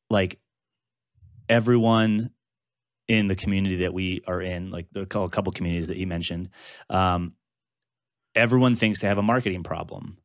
like, 0.08 0.38
everyone 1.48 2.30
in 3.08 3.26
the 3.26 3.36
community 3.36 3.76
that 3.76 3.92
we 3.92 4.22
are 4.26 4.40
in, 4.40 4.70
like 4.70 4.86
the 4.92 5.02
a 5.02 5.06
couple 5.06 5.52
communities 5.52 5.88
that 5.88 5.98
he 5.98 6.06
mentioned, 6.06 6.48
um, 6.88 7.34
everyone 8.34 8.76
thinks 8.76 9.00
they 9.00 9.08
have 9.08 9.18
a 9.18 9.22
marketing 9.22 9.62
problem 9.62 10.16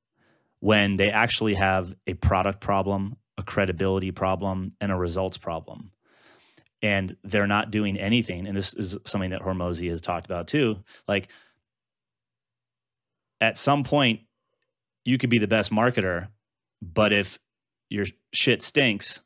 when 0.60 0.98
they 0.98 1.10
actually 1.10 1.54
have 1.56 1.96
a 2.06 2.14
product 2.14 2.60
problem, 2.60 3.16
a 3.38 3.44
credibility 3.44 4.12
problem, 4.12 4.74
and 4.82 4.92
a 4.92 4.96
results 4.96 5.38
problem. 5.38 5.92
And 6.82 7.16
they're 7.24 7.48
not 7.48 7.72
doing 7.72 7.98
anything. 7.98 8.48
And 8.48 8.56
this 8.56 8.74
is 8.74 8.98
something 9.06 9.32
that 9.32 9.42
Hormozi 9.42 9.90
has 9.90 10.02
talked 10.02 10.26
about 10.26 10.48
too. 10.48 10.78
Like, 11.08 11.30
at 13.42 13.58
some 13.58 13.84
point, 13.84 14.22
you 15.06 15.18
could 15.18 15.30
be 15.30 15.40
the 15.40 15.48
best 15.48 15.72
marketer, 15.72 16.28
but 16.82 17.14
if 17.14 17.40
your 17.90 18.06
shit 18.34 18.62
stinks 18.62 19.22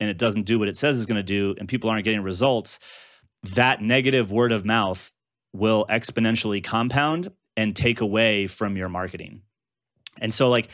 and 0.00 0.10
it 0.10 0.18
doesn't 0.18 0.42
do 0.42 0.58
what 0.58 0.68
it 0.68 0.76
says 0.76 0.96
it's 0.96 1.06
going 1.06 1.16
to 1.16 1.22
do, 1.22 1.54
and 1.58 1.68
people 1.68 1.88
aren't 1.90 2.04
getting 2.04 2.22
results, 2.22 2.78
that 3.54 3.80
negative 3.80 4.30
word 4.30 4.52
of 4.52 4.64
mouth 4.64 5.12
will 5.52 5.86
exponentially 5.88 6.62
compound 6.62 7.30
and 7.56 7.76
take 7.76 8.00
away 8.00 8.46
from 8.46 8.76
your 8.76 8.88
marketing. 8.88 9.42
And 10.20 10.32
so, 10.32 10.48
like, 10.48 10.68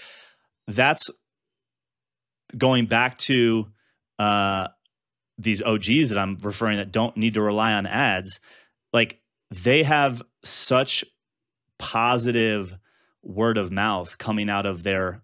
that's 0.66 1.09
going 2.57 2.87
back 2.87 3.18
to 3.18 3.66
uh, 4.18 4.68
these 5.37 5.62
OGs 5.62 6.11
that 6.11 6.18
I'm 6.18 6.38
referring 6.40 6.79
that 6.79 6.92
don't 6.92 7.16
need 7.16 7.35
to 7.35 7.42
rely 7.42 7.72
on 7.72 7.87
ads. 7.87 8.40
Like, 8.92 9.20
they 9.51 9.83
have 9.83 10.22
such 10.44 11.05
positive 11.79 12.77
word 13.22 13.59
of 13.59 13.70
mouth 13.70 14.18
coming 14.18 14.51
out 14.51 14.66
of 14.66 14.83
their 14.83 15.22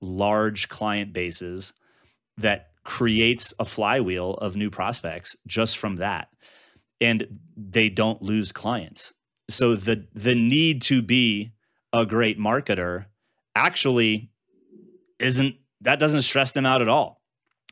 large 0.00 0.68
client 0.68 1.12
bases 1.12 1.72
that 2.38 2.70
creates 2.84 3.52
a 3.58 3.64
flywheel 3.64 4.34
of 4.34 4.56
new 4.56 4.70
prospects 4.70 5.36
just 5.46 5.76
from 5.76 5.96
that. 5.96 6.28
And 7.00 7.40
they 7.56 7.88
don't 7.88 8.22
lose 8.22 8.52
clients. 8.52 9.12
So 9.48 9.74
the 9.74 10.06
the 10.14 10.34
need 10.34 10.82
to 10.82 11.02
be 11.02 11.52
a 11.92 12.06
great 12.06 12.38
marketer 12.38 13.06
actually 13.54 14.30
isn't 15.18 15.56
that 15.82 15.98
doesn't 15.98 16.22
stress 16.22 16.52
them 16.52 16.66
out 16.66 16.82
at 16.82 16.88
all. 16.88 17.20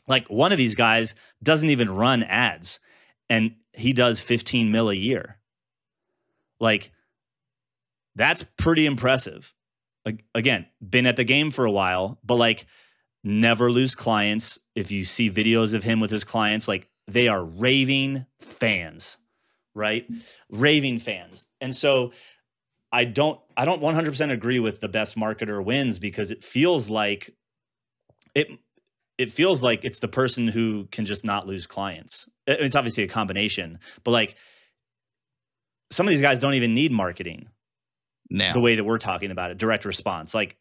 Like 0.06 0.28
one 0.28 0.52
of 0.52 0.58
these 0.58 0.74
guys 0.74 1.14
doesn't 1.42 1.68
even 1.68 1.90
run 1.90 2.22
ads 2.22 2.80
and 3.28 3.54
he 3.72 3.92
does 3.92 4.20
15 4.20 4.70
mil 4.70 4.90
a 4.90 4.94
year. 4.94 5.38
Like 6.58 6.92
that's 8.14 8.44
pretty 8.56 8.86
impressive. 8.86 9.54
Ag- 10.06 10.24
Again, 10.34 10.66
been 10.86 11.06
at 11.06 11.16
the 11.16 11.24
game 11.24 11.50
for 11.50 11.64
a 11.64 11.70
while, 11.70 12.18
but 12.24 12.36
like 12.36 12.66
never 13.22 13.70
lose 13.70 13.94
clients. 13.94 14.58
If 14.74 14.90
you 14.90 15.04
see 15.04 15.30
videos 15.30 15.74
of 15.74 15.84
him 15.84 16.00
with 16.00 16.10
his 16.10 16.24
clients, 16.24 16.66
like 16.68 16.88
they 17.06 17.28
are 17.28 17.44
raving 17.44 18.26
fans, 18.40 19.18
right? 19.74 20.06
Raving 20.50 20.98
fans. 20.98 21.46
And 21.60 21.74
so 21.74 22.12
I 22.92 23.04
don't 23.04 23.40
I 23.56 23.64
don't 23.64 23.82
100% 23.82 24.30
agree 24.30 24.58
with 24.58 24.80
the 24.80 24.88
best 24.88 25.16
marketer 25.16 25.62
wins 25.62 25.98
because 25.98 26.30
it 26.30 26.42
feels 26.42 26.88
like 26.88 27.34
it 28.34 28.48
it 29.18 29.32
feels 29.32 29.62
like 29.62 29.84
it's 29.84 29.98
the 29.98 30.08
person 30.08 30.48
who 30.48 30.86
can 30.92 31.04
just 31.04 31.24
not 31.24 31.46
lose 31.46 31.66
clients. 31.66 32.28
It's 32.46 32.76
obviously 32.76 33.02
a 33.04 33.08
combination, 33.08 33.80
but 34.04 34.12
like 34.12 34.36
some 35.90 36.06
of 36.06 36.10
these 36.10 36.20
guys 36.20 36.38
don't 36.38 36.54
even 36.54 36.74
need 36.74 36.92
marketing 36.92 37.48
Now, 38.30 38.52
the 38.52 38.60
way 38.60 38.76
that 38.76 38.84
we're 38.84 38.98
talking 38.98 39.30
about 39.30 39.50
it, 39.50 39.58
direct 39.58 39.84
response. 39.84 40.34
Like 40.34 40.56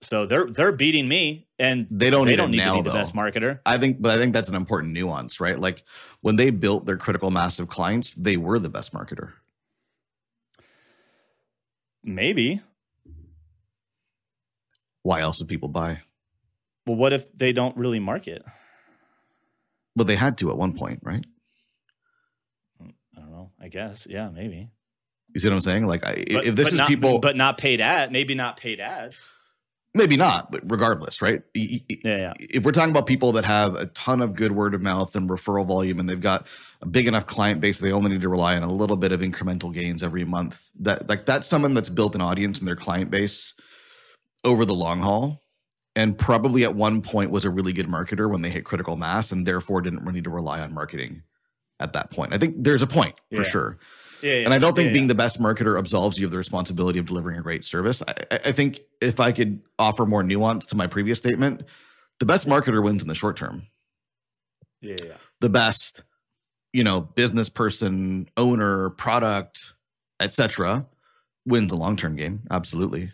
so 0.00 0.26
they're 0.26 0.46
they're 0.46 0.72
beating 0.72 1.08
me 1.08 1.48
and 1.58 1.86
they 1.90 2.10
don't 2.10 2.26
they 2.26 2.32
need 2.32 2.36
don't 2.36 2.50
need 2.52 2.58
now, 2.58 2.76
to 2.76 2.82
be 2.82 2.82
the 2.82 2.90
though. 2.90 2.94
best 2.98 3.14
marketer. 3.14 3.60
I 3.66 3.78
think, 3.78 4.00
but 4.00 4.16
I 4.16 4.20
think 4.20 4.32
that's 4.32 4.48
an 4.48 4.54
important 4.54 4.92
nuance, 4.92 5.40
right? 5.40 5.58
Like 5.58 5.84
when 6.20 6.36
they 6.36 6.50
built 6.50 6.86
their 6.86 6.96
critical 6.96 7.30
mass 7.30 7.58
of 7.58 7.68
clients, 7.68 8.14
they 8.14 8.36
were 8.36 8.58
the 8.58 8.68
best 8.68 8.92
marketer. 8.92 9.32
Maybe. 12.08 12.62
Why 15.02 15.20
else 15.20 15.38
would 15.38 15.48
people 15.48 15.68
buy? 15.68 16.00
Well, 16.86 16.96
what 16.96 17.12
if 17.12 17.30
they 17.36 17.52
don't 17.52 17.76
really 17.76 17.98
market? 17.98 18.42
But 19.94 20.06
they 20.06 20.16
had 20.16 20.38
to 20.38 20.50
at 20.50 20.56
one 20.56 20.72
point, 20.74 21.00
right? 21.02 21.24
I 22.80 23.20
don't 23.20 23.30
know. 23.30 23.50
I 23.60 23.68
guess. 23.68 24.06
Yeah, 24.08 24.30
maybe. 24.30 24.70
You 25.34 25.40
see 25.40 25.48
what 25.48 25.56
I'm 25.56 25.60
saying? 25.60 25.86
Like, 25.86 26.06
I, 26.06 26.24
But- 26.32 26.44
if 26.46 26.56
this 26.56 26.68
is 26.68 26.74
not, 26.74 26.88
people, 26.88 27.18
but 27.20 27.36
not 27.36 27.58
paid 27.58 27.80
ad, 27.80 28.10
maybe 28.10 28.34
not 28.34 28.56
paid 28.56 28.80
ads. 28.80 29.28
Maybe 29.94 30.16
not, 30.16 30.50
but 30.52 30.60
regardless, 30.70 31.20
right? 31.22 31.42
Yeah, 31.54 31.80
yeah. 32.04 32.32
If 32.38 32.64
we're 32.64 32.72
talking 32.72 32.90
about 32.90 33.06
people 33.06 33.32
that 33.32 33.44
have 33.44 33.74
a 33.74 33.86
ton 33.86 34.20
of 34.22 34.34
good 34.34 34.52
word 34.52 34.74
of 34.74 34.82
mouth 34.82 35.14
and 35.16 35.28
referral 35.28 35.66
volume, 35.66 35.98
and 35.98 36.08
they've 36.08 36.20
got 36.20 36.46
a 36.82 36.86
big 36.86 37.06
enough 37.06 37.26
client 37.26 37.60
base, 37.60 37.78
they 37.78 37.92
only 37.92 38.10
need 38.10 38.20
to 38.22 38.28
rely 38.28 38.56
on 38.56 38.62
a 38.62 38.70
little 38.72 38.96
bit 38.96 39.12
of 39.12 39.20
incremental 39.20 39.72
gains 39.72 40.02
every 40.02 40.24
month. 40.24 40.70
That 40.80 41.08
like 41.08 41.26
that's 41.26 41.48
someone 41.48 41.74
that's 41.74 41.88
built 41.88 42.14
an 42.14 42.20
audience 42.20 42.60
in 42.60 42.66
their 42.66 42.76
client 42.76 43.10
base 43.10 43.54
over 44.44 44.64
the 44.64 44.74
long 44.74 45.00
haul, 45.00 45.42
and 45.96 46.16
probably 46.16 46.64
at 46.64 46.74
one 46.74 47.02
point 47.02 47.30
was 47.30 47.44
a 47.44 47.50
really 47.50 47.72
good 47.72 47.88
marketer 47.88 48.30
when 48.30 48.42
they 48.42 48.50
hit 48.50 48.64
critical 48.64 48.96
mass, 48.96 49.32
and 49.32 49.46
therefore 49.46 49.80
didn't 49.80 50.00
really 50.00 50.14
need 50.14 50.24
to 50.24 50.30
rely 50.30 50.60
on 50.60 50.72
marketing 50.72 51.22
at 51.80 51.92
that 51.92 52.10
point. 52.10 52.34
I 52.34 52.38
think 52.38 52.56
there's 52.58 52.82
a 52.82 52.86
point 52.86 53.14
for 53.30 53.42
Yeah. 53.42 53.48
sure. 53.48 53.78
Yeah, 54.22 54.32
yeah. 54.34 54.44
And 54.44 54.54
I 54.54 54.58
don't 54.58 54.74
think 54.74 54.88
Yeah, 54.88 54.92
being 54.94 55.06
the 55.06 55.14
best 55.14 55.40
marketer 55.40 55.78
absolves 55.78 56.18
you 56.18 56.26
of 56.26 56.32
the 56.32 56.38
responsibility 56.38 56.98
of 56.98 57.06
delivering 57.06 57.38
a 57.38 57.42
great 57.42 57.64
service. 57.64 58.02
I, 58.06 58.14
I- 58.46 58.52
think 58.52 58.80
if 59.00 59.20
I 59.20 59.32
could 59.32 59.60
offer 59.78 60.06
more 60.06 60.22
nuance 60.22 60.66
to 60.66 60.76
my 60.76 60.86
previous 60.86 61.18
statement, 61.18 61.62
the 62.18 62.26
best 62.26 62.46
marketer 62.48 62.82
wins 62.82 63.02
in 63.02 63.08
the 63.08 63.14
short 63.14 63.36
term. 63.36 63.66
Yeah, 64.80 64.96
yeah. 65.04 65.16
The 65.40 65.48
best, 65.48 66.02
you 66.72 66.84
know, 66.84 67.00
business 67.00 67.48
person, 67.48 68.28
owner, 68.36 68.90
product, 68.90 69.72
etc., 70.20 70.86
wins 71.46 71.68
the 71.68 71.76
long 71.76 71.96
term 71.96 72.16
game. 72.16 72.42
Absolutely. 72.50 73.10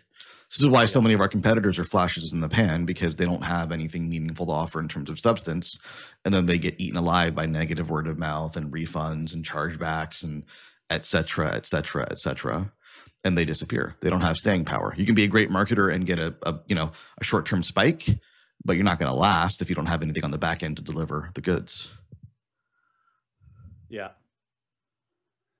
This 0.49 0.61
is 0.61 0.67
why 0.67 0.85
so 0.85 1.01
many 1.01 1.13
of 1.15 1.21
our 1.21 1.27
competitors 1.27 1.79
are 1.79 1.83
flashes 1.83 2.31
in 2.31 2.39
the 2.39 2.47
pan 2.47 2.85
because 2.85 3.15
they 3.15 3.25
don't 3.25 3.43
have 3.43 3.71
anything 3.71 4.07
meaningful 4.07 4.45
to 4.45 4.51
offer 4.51 4.79
in 4.79 4.87
terms 4.87 5.09
of 5.09 5.19
substance, 5.19 5.79
and 6.23 6.33
then 6.33 6.45
they 6.45 6.59
get 6.59 6.79
eaten 6.79 6.97
alive 6.97 7.33
by 7.35 7.45
negative 7.47 7.89
word 7.89 8.07
of 8.07 8.19
mouth 8.19 8.55
and 8.55 8.71
refunds 8.71 9.33
and 9.33 9.43
chargebacks 9.43 10.23
and 10.23 10.43
etc. 10.89 11.49
etc. 11.53 12.07
etc. 12.09 12.71
And 13.23 13.37
they 13.37 13.45
disappear. 13.45 13.95
They 14.01 14.09
don't 14.09 14.21
have 14.21 14.37
staying 14.37 14.65
power. 14.65 14.93
You 14.97 15.05
can 15.05 15.15
be 15.15 15.23
a 15.23 15.27
great 15.27 15.49
marketer 15.49 15.93
and 15.93 16.05
get 16.05 16.19
a, 16.19 16.35
a 16.43 16.59
you 16.67 16.75
know 16.75 16.91
a 17.19 17.23
short 17.23 17.45
term 17.45 17.63
spike, 17.63 18.07
but 18.63 18.75
you're 18.75 18.85
not 18.85 18.99
going 18.99 19.09
to 19.09 19.17
last 19.17 19.61
if 19.61 19.69
you 19.69 19.75
don't 19.75 19.87
have 19.87 20.01
anything 20.01 20.23
on 20.23 20.31
the 20.31 20.37
back 20.37 20.63
end 20.63 20.77
to 20.77 20.83
deliver 20.83 21.31
the 21.33 21.41
goods. 21.41 21.91
Yeah. 23.89 24.09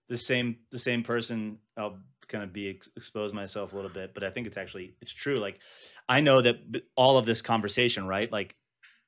The 0.09 0.17
same 0.17 0.57
the 0.71 0.80
same 0.80 1.03
person 1.03 1.57
I'll 1.78 1.97
kind 2.28 2.43
of 2.43 2.53
be 2.53 2.69
ex- 2.69 2.89
expose 2.95 3.34
myself 3.34 3.73
a 3.73 3.76
little 3.76 3.91
bit, 3.91 4.13
but 4.13 4.23
I 4.23 4.30
think 4.30 4.47
it's 4.47 4.57
actually 4.57 4.95
it's 5.01 5.13
true. 5.13 5.38
Like 5.39 5.59
I 6.07 6.21
know 6.21 6.41
that 6.41 6.57
all 6.95 7.17
of 7.17 7.26
this 7.26 7.41
conversation, 7.41 8.07
right? 8.07 8.32
Like 8.32 8.55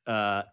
uh 0.07 0.43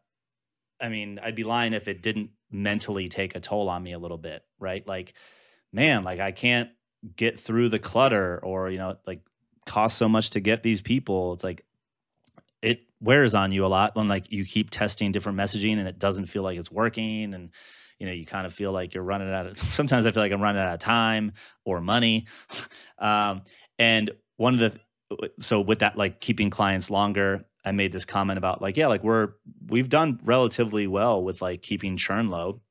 I 0.81 0.89
mean, 0.89 1.21
I'd 1.23 1.37
be 1.37 1.45
lying 1.45 1.73
if 1.73 1.89
it 1.89 2.03
didn't 2.03 2.31
mentally 2.51 3.09
take 3.09 3.35
a 3.35 3.41
toll 3.41 3.69
on 3.69 3.83
me 3.83 3.93
a 3.93 3.99
little 3.99 4.19
bit, 4.19 4.43
right? 4.59 4.87
Like 4.87 5.15
man, 5.75 6.05
like 6.05 6.21
I 6.21 6.33
can't 6.33 6.71
get 7.17 7.39
through 7.39 7.69
the 7.69 7.79
clutter 7.79 8.41
or 8.43 8.71
you 8.71 8.79
know, 8.79 8.97
like 9.07 9.21
cost 9.67 9.99
so 9.99 10.09
much 10.09 10.31
to 10.31 10.41
get 10.41 10.63
these 10.63 10.81
people. 10.81 11.35
It's 11.35 11.45
like 11.45 11.65
it 12.63 12.81
wears 13.01 13.35
on 13.35 13.53
you 13.53 13.67
a 13.67 13.69
lot 13.69 13.95
when 13.95 14.09
like 14.09 14.33
you 14.33 14.45
keep 14.45 14.71
testing 14.71 15.13
different 15.13 15.37
messaging 15.37 15.79
and 15.79 15.87
it 15.87 15.99
doesn't 15.99 16.27
feel 16.27 16.43
like 16.43 16.59
it's 16.59 16.71
working 16.71 17.35
and 17.35 17.51
you 17.99 18.07
know 18.07 18.13
you 18.13 18.25
kind 18.25 18.47
of 18.47 18.55
feel 18.55 18.73
like 18.73 18.95
you're 18.95 19.05
running 19.05 19.31
out 19.31 19.47
of 19.47 19.57
sometimes 19.71 20.07
i 20.07 20.11
feel 20.11 20.23
like 20.23 20.33
i'm 20.33 20.41
running 20.41 20.63
out 20.63 20.73
of 20.73 20.81
time 20.81 21.33
or 21.65 21.81
money 21.81 22.27
um, 22.99 23.43
and 23.79 24.11
one 24.37 24.55
of 24.55 24.61
the 24.61 24.81
so 25.39 25.61
with 25.61 25.81
that 25.81 25.99
like 25.99 26.21
keeping 26.21 26.49
clients 26.49 26.91
longer 26.91 27.45
i 27.65 27.71
made 27.71 27.93
this 27.93 28.07
comment 28.07 28.39
about 28.39 28.63
like 28.63 28.77
yeah 28.77 28.87
like 28.87 29.05
we're 29.05 29.35
we've 29.69 29.91
done 29.91 30.19
relatively 30.25 30.87
well 30.87 31.23
with 31.23 31.43
like 31.43 31.61
keeping 31.61 31.97
churn 31.97 32.31
low 32.31 32.63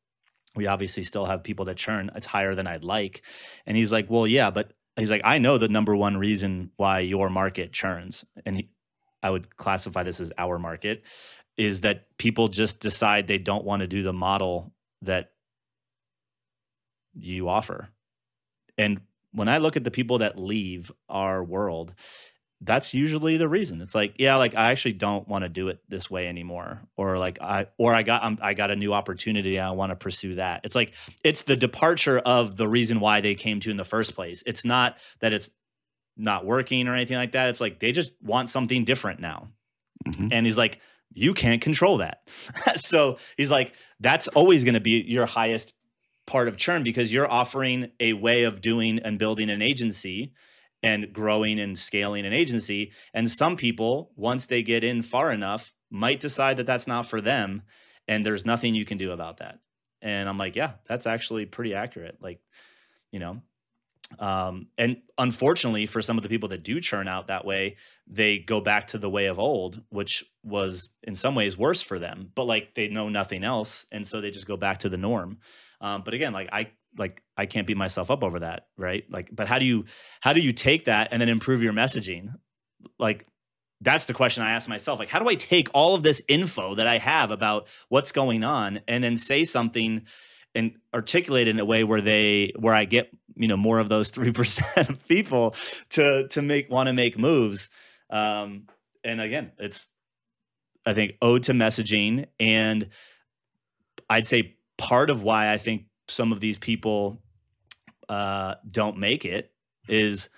we 0.56 0.68
obviously 0.68 1.04
still 1.04 1.26
have 1.26 1.44
people 1.44 1.66
that 1.66 1.78
churn 1.78 2.12
it's 2.16 2.28
higher 2.28 2.56
than 2.56 2.68
i'd 2.68 2.84
like 2.84 3.22
and 3.66 3.78
he's 3.78 3.92
like 3.92 4.10
well 4.10 4.28
yeah 4.28 4.50
but 4.50 4.74
he's 4.98 5.12
like 5.12 5.22
i 5.24 5.38
know 5.38 5.58
the 5.58 5.68
number 5.68 5.96
one 5.96 6.18
reason 6.18 6.72
why 6.78 7.00
your 7.00 7.30
market 7.30 7.72
churns 7.72 8.26
and 8.46 8.58
he, 8.58 8.70
i 9.22 9.30
would 9.30 9.56
classify 9.58 10.04
this 10.04 10.20
as 10.20 10.32
our 10.38 10.60
market 10.60 11.04
is 11.58 11.82
that 11.82 12.18
people 12.18 12.48
just 12.48 12.80
decide 12.80 13.28
they 13.28 13.38
don't 13.38 13.66
want 13.66 13.82
to 13.82 13.88
do 13.88 14.04
the 14.04 14.14
model 14.14 14.74
that 15.02 15.32
you 17.14 17.48
offer. 17.48 17.90
And 18.78 19.02
when 19.32 19.50
I 19.50 19.58
look 19.60 19.76
at 19.76 19.84
the 19.84 19.92
people 19.92 20.20
that 20.20 20.40
leave 20.40 20.92
our 21.10 21.44
world, 21.44 21.94
that's 22.66 22.94
usually 22.94 23.38
the 23.38 23.48
reason. 23.50 23.82
It's 23.82 23.94
like, 23.94 24.16
yeah, 24.18 24.36
like 24.36 24.56
I 24.56 24.72
actually 24.72 24.94
don't 24.94 25.28
want 25.28 25.44
to 25.44 25.50
do 25.50 25.68
it 25.68 25.80
this 25.90 26.10
way 26.10 26.28
anymore, 26.28 26.82
or 26.96 27.18
like 27.18 27.42
I, 27.42 27.68
or 27.78 27.94
I 27.94 28.04
got, 28.04 28.24
I'm, 28.24 28.38
I 28.42 28.54
got 28.54 28.72
a 28.72 28.76
new 28.76 28.94
opportunity. 28.94 29.60
I 29.60 29.72
want 29.72 29.92
to 29.92 29.96
pursue 29.96 30.36
that. 30.36 30.62
It's 30.64 30.76
like 30.76 30.94
it's 31.24 31.44
the 31.44 31.56
departure 31.56 32.20
of 32.20 32.56
the 32.56 32.68
reason 32.68 33.00
why 33.00 33.22
they 33.22 33.36
came 33.36 33.60
to 33.62 33.72
in 33.72 33.78
the 33.78 33.84
first 33.84 34.16
place. 34.16 34.44
It's 34.46 34.64
not 34.64 34.98
that 35.20 35.34
it's 35.34 35.50
not 36.16 36.46
working 36.46 36.88
or 36.88 36.96
anything 36.96 37.18
like 37.18 37.34
that. 37.34 37.50
It's 37.50 37.62
like 37.62 37.80
they 37.80 37.92
just 37.92 38.12
want 38.22 38.50
something 38.50 38.86
different 38.86 39.20
now. 39.20 39.50
Mm-hmm. 40.06 40.30
And 40.32 40.46
he's 40.46 40.58
like, 40.58 40.80
you 41.14 41.34
can't 41.34 41.62
control 41.62 41.98
that. 41.98 42.28
so 42.76 43.18
he's 43.38 43.52
like, 43.52 43.74
that's 44.00 44.28
always 44.30 44.64
going 44.64 44.74
to 44.76 44.80
be 44.80 45.02
your 45.02 45.26
highest 45.26 45.74
part 46.26 46.48
of 46.48 46.58
churn 46.58 46.84
because 46.84 47.14
you're 47.14 47.30
offering 47.30 47.92
a 48.00 48.14
way 48.14 48.44
of 48.44 48.62
doing 48.62 49.00
and 49.00 49.20
building 49.20 49.50
an 49.50 49.62
agency 49.62 50.34
and 50.84 51.12
growing 51.14 51.60
and 51.60 51.78
scaling 51.78 52.26
an 52.26 52.34
agency. 52.34 52.92
And 53.14 53.32
some 53.32 53.56
people, 53.56 54.12
once 54.16 54.46
they 54.46 54.62
get 54.62 54.84
in 54.84 55.02
far 55.02 55.32
enough, 55.32 55.74
might 55.90 56.20
decide 56.20 56.58
that 56.58 56.66
that's 56.66 56.88
not 56.88 57.06
for 57.06 57.22
them. 57.22 57.64
And 58.08 58.26
there's 58.26 58.46
nothing 58.46 58.76
you 58.76 58.86
can 58.86 58.98
do 58.98 59.12
about 59.12 59.38
that. 59.38 59.60
And 60.02 60.28
I'm 60.28 60.38
like, 60.38 60.56
yeah, 60.56 60.74
that's 60.86 61.08
actually 61.08 61.46
pretty 61.46 61.74
accurate. 61.74 62.18
Like, 62.22 62.42
you 63.12 63.20
know, 63.20 63.42
um, 64.20 64.68
and 64.78 64.98
unfortunately, 65.18 65.86
for 65.86 66.02
some 66.02 66.18
of 66.18 66.24
the 66.24 66.30
people 66.30 66.50
that 66.50 66.64
do 66.64 66.80
churn 66.80 67.08
out 67.08 67.28
that 67.28 67.46
way, 67.46 67.78
they 68.06 68.38
go 68.38 68.60
back 68.62 68.88
to 68.88 68.98
the 68.98 69.10
way 69.10 69.28
of 69.28 69.40
old, 69.40 69.82
which 69.90 70.24
was 70.44 70.90
in 71.04 71.16
some 71.16 71.36
ways 71.36 71.58
worse 71.58 71.82
for 71.82 72.00
them. 72.00 72.30
But 72.36 72.46
like 72.46 72.76
they 72.76 72.90
know 72.90 73.10
nothing 73.10 73.44
else, 73.44 73.86
and 73.92 74.06
so 74.06 74.22
they 74.22 74.32
just 74.32 74.48
go 74.48 74.58
back 74.58 74.80
to 74.80 74.90
the 74.90 74.98
norm. 74.98 75.40
Um, 75.82 76.04
but 76.04 76.14
again, 76.14 76.34
like 76.34 76.50
I 76.52 76.72
like 76.98 77.22
I 77.38 77.46
can't 77.46 77.68
beat 77.68 77.78
myself 77.78 78.12
up 78.12 78.24
over 78.24 78.40
that, 78.40 78.68
right? 78.78 79.04
Like, 79.10 79.30
but 79.32 79.48
how 79.48 79.60
do 79.60 79.66
you 79.66 79.86
how 80.22 80.34
do 80.34 80.42
you 80.42 80.54
take 80.54 80.86
that 80.86 81.10
and 81.12 81.22
then 81.22 81.30
improve 81.30 81.64
your 81.64 81.74
messaging? 81.74 82.34
Like 83.00 83.28
that's 83.82 84.06
the 84.06 84.14
question 84.14 84.44
I 84.44 84.52
ask 84.52 84.70
myself. 84.70 85.00
Like, 85.00 85.10
how 85.10 85.20
do 85.20 85.28
I 85.28 85.36
take 85.36 85.70
all 85.74 85.94
of 85.94 86.04
this 86.04 86.24
info 86.28 86.76
that 86.76 86.88
I 86.88 86.98
have 87.00 87.32
about 87.32 87.68
what's 87.90 88.12
going 88.12 88.44
on 88.44 88.82
and 88.88 89.04
then 89.04 89.18
say 89.18 89.44
something 89.44 90.04
and 90.56 90.74
articulate 90.94 91.48
in 91.48 91.60
a 91.60 91.66
way 91.66 91.84
where 91.84 92.02
they 92.02 92.54
where 92.58 92.74
I 92.74 92.86
get 92.86 93.10
you 93.36 93.48
know 93.48 93.58
more 93.58 93.80
of 93.80 93.90
those 93.90 94.10
three 94.12 94.32
percent 94.32 94.90
of 94.90 95.08
people 95.08 95.56
to 95.92 96.28
to 96.30 96.42
make 96.42 96.70
want 96.70 96.88
to 96.88 96.94
make 96.94 97.18
moves. 97.18 97.70
Um, 98.10 98.68
and 99.04 99.20
again, 99.20 99.52
it's 99.58 99.90
I 100.86 100.94
think 100.94 101.14
ode 101.22 101.44
to 101.44 101.54
messaging, 101.54 102.28
and 102.40 102.90
I'd 104.10 104.28
say 104.28 104.58
part 104.78 105.10
of 105.10 105.24
why 105.24 105.52
I 105.52 105.58
think 105.58 105.86
some 106.14 106.32
of 106.32 106.40
these 106.40 106.58
people 106.58 107.22
uh, 108.10 108.56
don't 108.70 108.98
make 108.98 109.26
it 109.26 109.52
is 109.88 110.30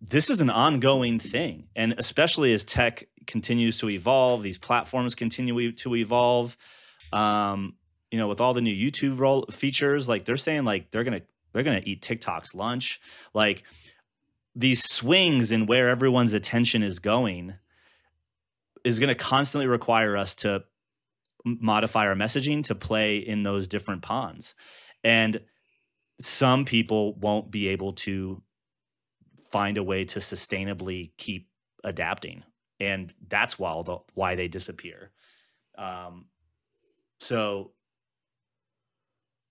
this 0.00 0.30
is 0.30 0.40
an 0.40 0.50
ongoing 0.50 1.18
thing, 1.18 1.68
and 1.74 1.94
especially 1.98 2.52
as 2.52 2.64
tech 2.64 3.08
continues 3.26 3.78
to 3.78 3.90
evolve, 3.90 4.42
these 4.42 4.58
platforms 4.58 5.14
continue 5.14 5.72
to 5.72 5.96
evolve. 5.96 6.56
Um, 7.12 7.74
you 8.10 8.18
know, 8.18 8.28
with 8.28 8.40
all 8.40 8.54
the 8.54 8.60
new 8.60 8.74
YouTube 8.74 9.18
role 9.18 9.46
features, 9.50 10.08
like 10.08 10.24
they're 10.24 10.36
saying 10.36 10.64
like 10.64 10.90
they're 10.90 11.04
gonna 11.04 11.22
they're 11.52 11.64
gonna 11.64 11.82
eat 11.84 12.02
TikTok's 12.02 12.54
lunch. 12.54 13.00
Like 13.34 13.64
these 14.54 14.84
swings 14.84 15.52
in 15.52 15.66
where 15.66 15.88
everyone's 15.88 16.32
attention 16.32 16.82
is 16.82 16.98
going 16.98 17.54
is 18.84 19.00
to 19.00 19.14
constantly 19.14 19.66
require 19.66 20.16
us 20.16 20.34
to 20.36 20.62
modify 21.46 22.08
our 22.08 22.14
messaging 22.14 22.64
to 22.64 22.74
play 22.74 23.18
in 23.18 23.44
those 23.44 23.68
different 23.68 24.02
ponds. 24.02 24.54
And 25.04 25.40
some 26.20 26.64
people 26.64 27.14
won't 27.14 27.50
be 27.50 27.68
able 27.68 27.92
to 27.92 28.42
find 29.50 29.78
a 29.78 29.82
way 29.82 30.04
to 30.04 30.18
sustainably 30.18 31.12
keep 31.16 31.48
adapting. 31.84 32.42
And 32.80 33.14
that's 33.28 33.58
why, 33.58 33.80
the, 33.84 33.98
why 34.14 34.34
they 34.34 34.48
disappear. 34.48 35.12
Um, 35.78 36.26
so 37.20 37.72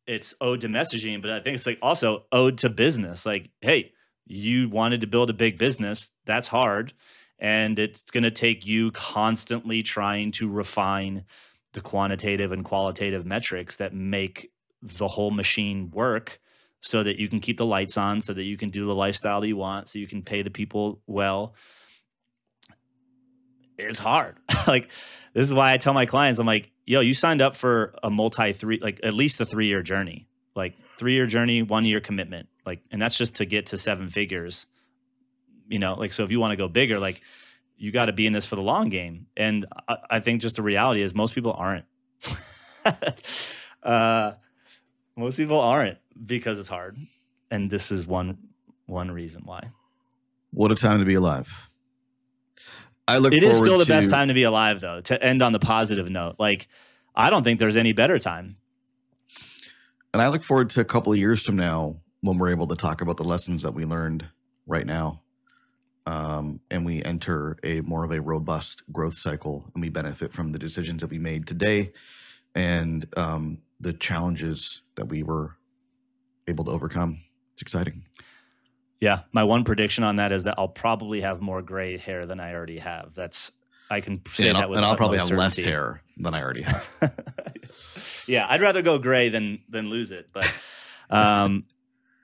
it's 0.06 0.36
ode 0.42 0.62
to 0.62 0.68
messaging, 0.68 1.22
but 1.22 1.32
I 1.32 1.40
think 1.40 1.56
it's 1.56 1.66
like 1.66 1.80
also 1.82 2.26
ode 2.32 2.60
to 2.60 2.70
business. 2.70 3.26
Like, 3.26 3.50
hey, 3.62 3.94
you 4.28 4.70
wanted 4.70 5.02
to 5.02 5.08
build 5.08 5.30
a 5.30 5.34
big 5.34 5.58
business. 5.58 6.12
That's 6.26 6.48
hard. 6.48 6.94
And 7.40 7.80
it's 7.80 8.04
going 8.04 8.24
to 8.24 8.32
take 8.32 8.66
you 8.66 8.92
constantly 8.92 9.84
trying 9.84 10.32
to 10.34 10.48
refine 10.50 11.26
the 11.76 11.82
quantitative 11.82 12.52
and 12.52 12.64
qualitative 12.64 13.26
metrics 13.26 13.76
that 13.76 13.94
make 13.94 14.50
the 14.82 15.08
whole 15.08 15.30
machine 15.30 15.92
work 15.92 16.40
so 16.82 17.04
that 17.04 17.20
you 17.20 17.28
can 17.28 17.40
keep 17.40 17.58
the 17.58 17.66
lights 17.66 17.98
on, 17.98 18.22
so 18.22 18.34
that 18.34 18.44
you 18.44 18.58
can 18.58 18.70
do 18.70 18.86
the 18.86 18.96
lifestyle 18.96 19.42
that 19.42 19.48
you 19.48 19.58
want, 19.58 19.90
so 19.90 20.00
you 20.00 20.08
can 20.08 20.24
pay 20.24 20.42
the 20.42 20.50
people 20.50 21.02
well. 21.06 21.54
It's 23.78 24.00
hard. 24.00 24.38
like, 24.68 24.90
this 25.34 25.48
is 25.48 25.54
why 25.54 25.74
I 25.74 25.78
tell 25.78 25.94
my 25.94 26.06
clients, 26.06 26.40
I'm 26.40 26.46
like, 26.46 26.72
yo, 26.86 27.02
you 27.02 27.14
signed 27.14 27.42
up 27.42 27.56
for 27.56 27.94
a 28.02 28.10
multi 28.10 28.54
three, 28.54 28.80
like 28.82 29.02
at 29.04 29.14
least 29.14 29.42
a 29.42 29.46
three 29.46 29.66
year 29.66 29.84
journey, 29.84 30.28
like 30.56 30.76
three 30.98 31.14
year 31.14 31.28
journey, 31.28 31.62
one 31.62 31.86
year 31.86 32.00
commitment. 32.00 32.48
Like, 32.66 32.82
and 32.90 33.02
that's 33.02 33.18
just 33.18 33.36
to 33.36 33.46
get 33.46 33.68
to 33.68 33.78
seven 33.78 34.08
figures, 34.08 34.66
you 35.68 35.80
know, 35.80 35.96
like, 35.96 36.14
so 36.14 36.24
if 36.24 36.32
you 36.32 36.40
want 36.40 36.52
to 36.52 36.58
go 36.58 36.68
bigger, 36.68 37.00
like 37.00 37.22
you 37.78 37.92
got 37.92 38.06
to 38.06 38.14
be 38.14 38.26
in 38.26 38.34
this 38.34 38.46
for 38.46 38.56
the 38.56 38.62
long 38.62 38.90
game. 38.90 39.28
And 39.36 39.66
I, 39.88 39.98
I 40.12 40.20
think 40.20 40.42
just 40.42 40.56
the 40.56 40.62
reality 40.62 41.02
is 41.02 41.14
most 41.14 41.36
people 41.36 41.54
aren't. 41.54 41.86
uh, 43.84 44.34
most 45.16 45.38
people 45.38 45.60
aren't 45.60 45.98
because 46.26 46.60
it's 46.60 46.70
hard. 46.70 46.98
And 47.52 47.70
this 47.70 47.92
is 47.92 48.08
one, 48.08 48.38
one 48.86 49.12
reason 49.12 49.42
why. 49.46 49.70
What 50.52 50.72
a 50.72 50.76
time 50.76 51.00
to 51.00 51.06
be 51.06 51.16
alive. 51.16 51.70
I 53.08 53.18
look. 53.18 53.34
It 53.34 53.44
is 53.44 53.58
still 53.58 53.78
the 53.78 53.86
to, 53.86 53.92
best 53.92 54.10
time 54.10 54.30
to 54.30 54.34
be 54.34 54.44
alive, 54.44 54.82
though. 54.82 55.02
To 55.02 55.24
end 55.24 55.42
on 55.42 55.52
the 55.52 55.60
positive 55.60 56.10
note, 56.10 56.38
like 56.40 56.68
I 57.16 57.30
don't 57.30 57.44
think 57.44 57.60
there's 57.60 57.76
any 57.76 57.94
better 57.94 58.18
time. 58.18 58.58
And 60.14 60.22
I 60.22 60.30
look 60.30 60.44
forward 60.44 60.70
to 60.72 60.82
a 60.82 60.86
couple 60.86 61.12
of 61.12 61.20
years 61.20 61.44
from 61.44 61.56
now 61.56 61.98
when 62.22 62.38
we're 62.38 62.52
able 62.52 62.68
to 62.68 62.76
talk 62.76 63.02
about 63.02 63.18
the 63.18 63.24
lessons 63.24 63.62
that 63.64 63.74
we 63.74 63.86
learned 63.86 64.26
right 64.66 64.86
now. 64.86 65.22
Um, 66.06 66.60
and 66.70 66.86
we 66.86 67.04
enter 67.04 67.58
a 67.64 67.82
more 67.82 68.04
of 68.04 68.12
a 68.12 68.22
robust 68.22 68.84
growth 68.92 69.18
cycle, 69.18 69.70
and 69.74 69.82
we 69.82 69.90
benefit 69.90 70.34
from 70.34 70.52
the 70.52 70.60
decisions 70.60 71.02
that 71.02 71.10
we 71.10 71.20
made 71.20 71.48
today 71.48 71.92
and 72.54 73.06
um, 73.18 73.60
the 73.80 73.94
challenges 73.94 74.82
that 74.96 75.08
we 75.08 75.24
were 75.24 75.58
able 76.48 76.64
to 76.66 76.72
overcome. 76.72 77.20
It's 77.54 77.62
exciting. 77.62 78.04
Yeah, 79.00 79.22
my 79.34 79.44
one 79.44 79.64
prediction 79.64 80.04
on 80.04 80.18
that 80.18 80.32
is 80.32 80.44
that 80.46 80.56
I'll 80.58 80.68
probably 80.68 81.22
have 81.22 81.42
more 81.42 81.62
gray 81.62 81.98
hair 81.98 82.26
than 82.26 82.40
I 82.40 82.54
already 82.54 82.80
have. 82.80 83.14
That's 83.14 83.52
I 83.90 84.02
can 84.02 84.22
say 84.32 84.46
Yeah, 84.46 84.50
and 84.50 84.58
that 84.58 84.64
I'll, 84.64 84.70
with 84.70 84.78
and 84.78 84.86
I'll 84.86 84.96
probably 84.96 85.18
have 85.18 85.30
less 85.30 85.58
hair 85.58 86.02
than 86.18 86.34
I 86.34 86.42
already 86.42 86.64
have. 86.64 86.90
yeah, 88.28 88.46
I'd 88.50 88.62
rather 88.62 88.82
go 88.82 88.98
gray 88.98 89.30
than 89.30 89.60
than 89.70 89.90
lose 89.90 90.12
it. 90.12 90.30
But 90.34 90.52
um, 91.10 91.66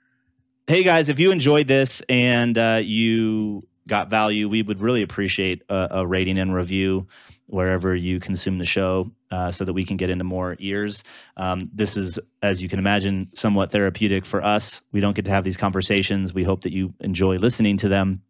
hey, 0.66 0.82
guys, 0.82 1.08
if 1.08 1.18
you 1.18 1.30
enjoyed 1.30 1.68
this 1.68 2.00
and 2.08 2.56
uh, 2.56 2.80
you 2.82 3.66
got 3.88 4.10
value, 4.10 4.48
we 4.48 4.62
would 4.62 4.80
really 4.80 5.02
appreciate 5.02 5.62
a, 5.68 5.88
a 5.90 6.06
rating 6.06 6.38
and 6.38 6.54
review 6.54 7.06
wherever 7.46 7.94
you 7.94 8.18
consume 8.18 8.58
the 8.58 8.64
show, 8.64 9.10
uh, 9.30 9.50
so 9.50 9.64
that 9.64 9.74
we 9.74 9.84
can 9.84 9.98
get 9.98 10.08
into 10.08 10.24
more 10.24 10.56
ears. 10.58 11.04
Um, 11.36 11.70
this 11.74 11.96
is, 11.96 12.18
as 12.40 12.62
you 12.62 12.68
can 12.68 12.78
imagine, 12.78 13.28
somewhat 13.32 13.70
therapeutic 13.70 14.24
for 14.24 14.42
us. 14.42 14.82
We 14.90 15.00
don't 15.00 15.14
get 15.14 15.26
to 15.26 15.30
have 15.30 15.44
these 15.44 15.58
conversations. 15.58 16.32
We 16.32 16.44
hope 16.44 16.62
that 16.62 16.72
you 16.72 16.94
enjoy 17.00 17.36
listening 17.36 17.76
to 17.78 17.88
them. 17.88 18.22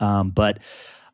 Um, 0.00 0.30
but 0.30 0.58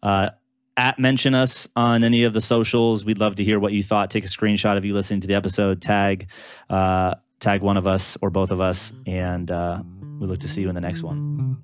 uh, 0.02 0.30
at 0.76 0.98
mention 0.98 1.34
us 1.34 1.68
on 1.76 2.04
any 2.04 2.24
of 2.24 2.32
the 2.32 2.40
socials. 2.40 3.04
We'd 3.04 3.18
love 3.18 3.36
to 3.36 3.44
hear 3.44 3.58
what 3.58 3.72
you 3.72 3.82
thought. 3.82 4.10
Take 4.10 4.24
a 4.24 4.28
screenshot 4.28 4.76
of 4.76 4.84
you 4.84 4.94
listening 4.94 5.20
to 5.20 5.26
the 5.26 5.34
episode. 5.34 5.82
Tag, 5.82 6.28
uh, 6.70 7.16
tag 7.40 7.60
one 7.60 7.76
of 7.76 7.86
us 7.86 8.16
or 8.22 8.30
both 8.30 8.50
of 8.50 8.60
us, 8.60 8.92
and 9.06 9.50
uh, 9.50 9.82
we 10.18 10.26
look 10.26 10.40
to 10.40 10.48
see 10.48 10.62
you 10.62 10.68
in 10.68 10.74
the 10.74 10.80
next 10.80 11.02
one. 11.02 11.62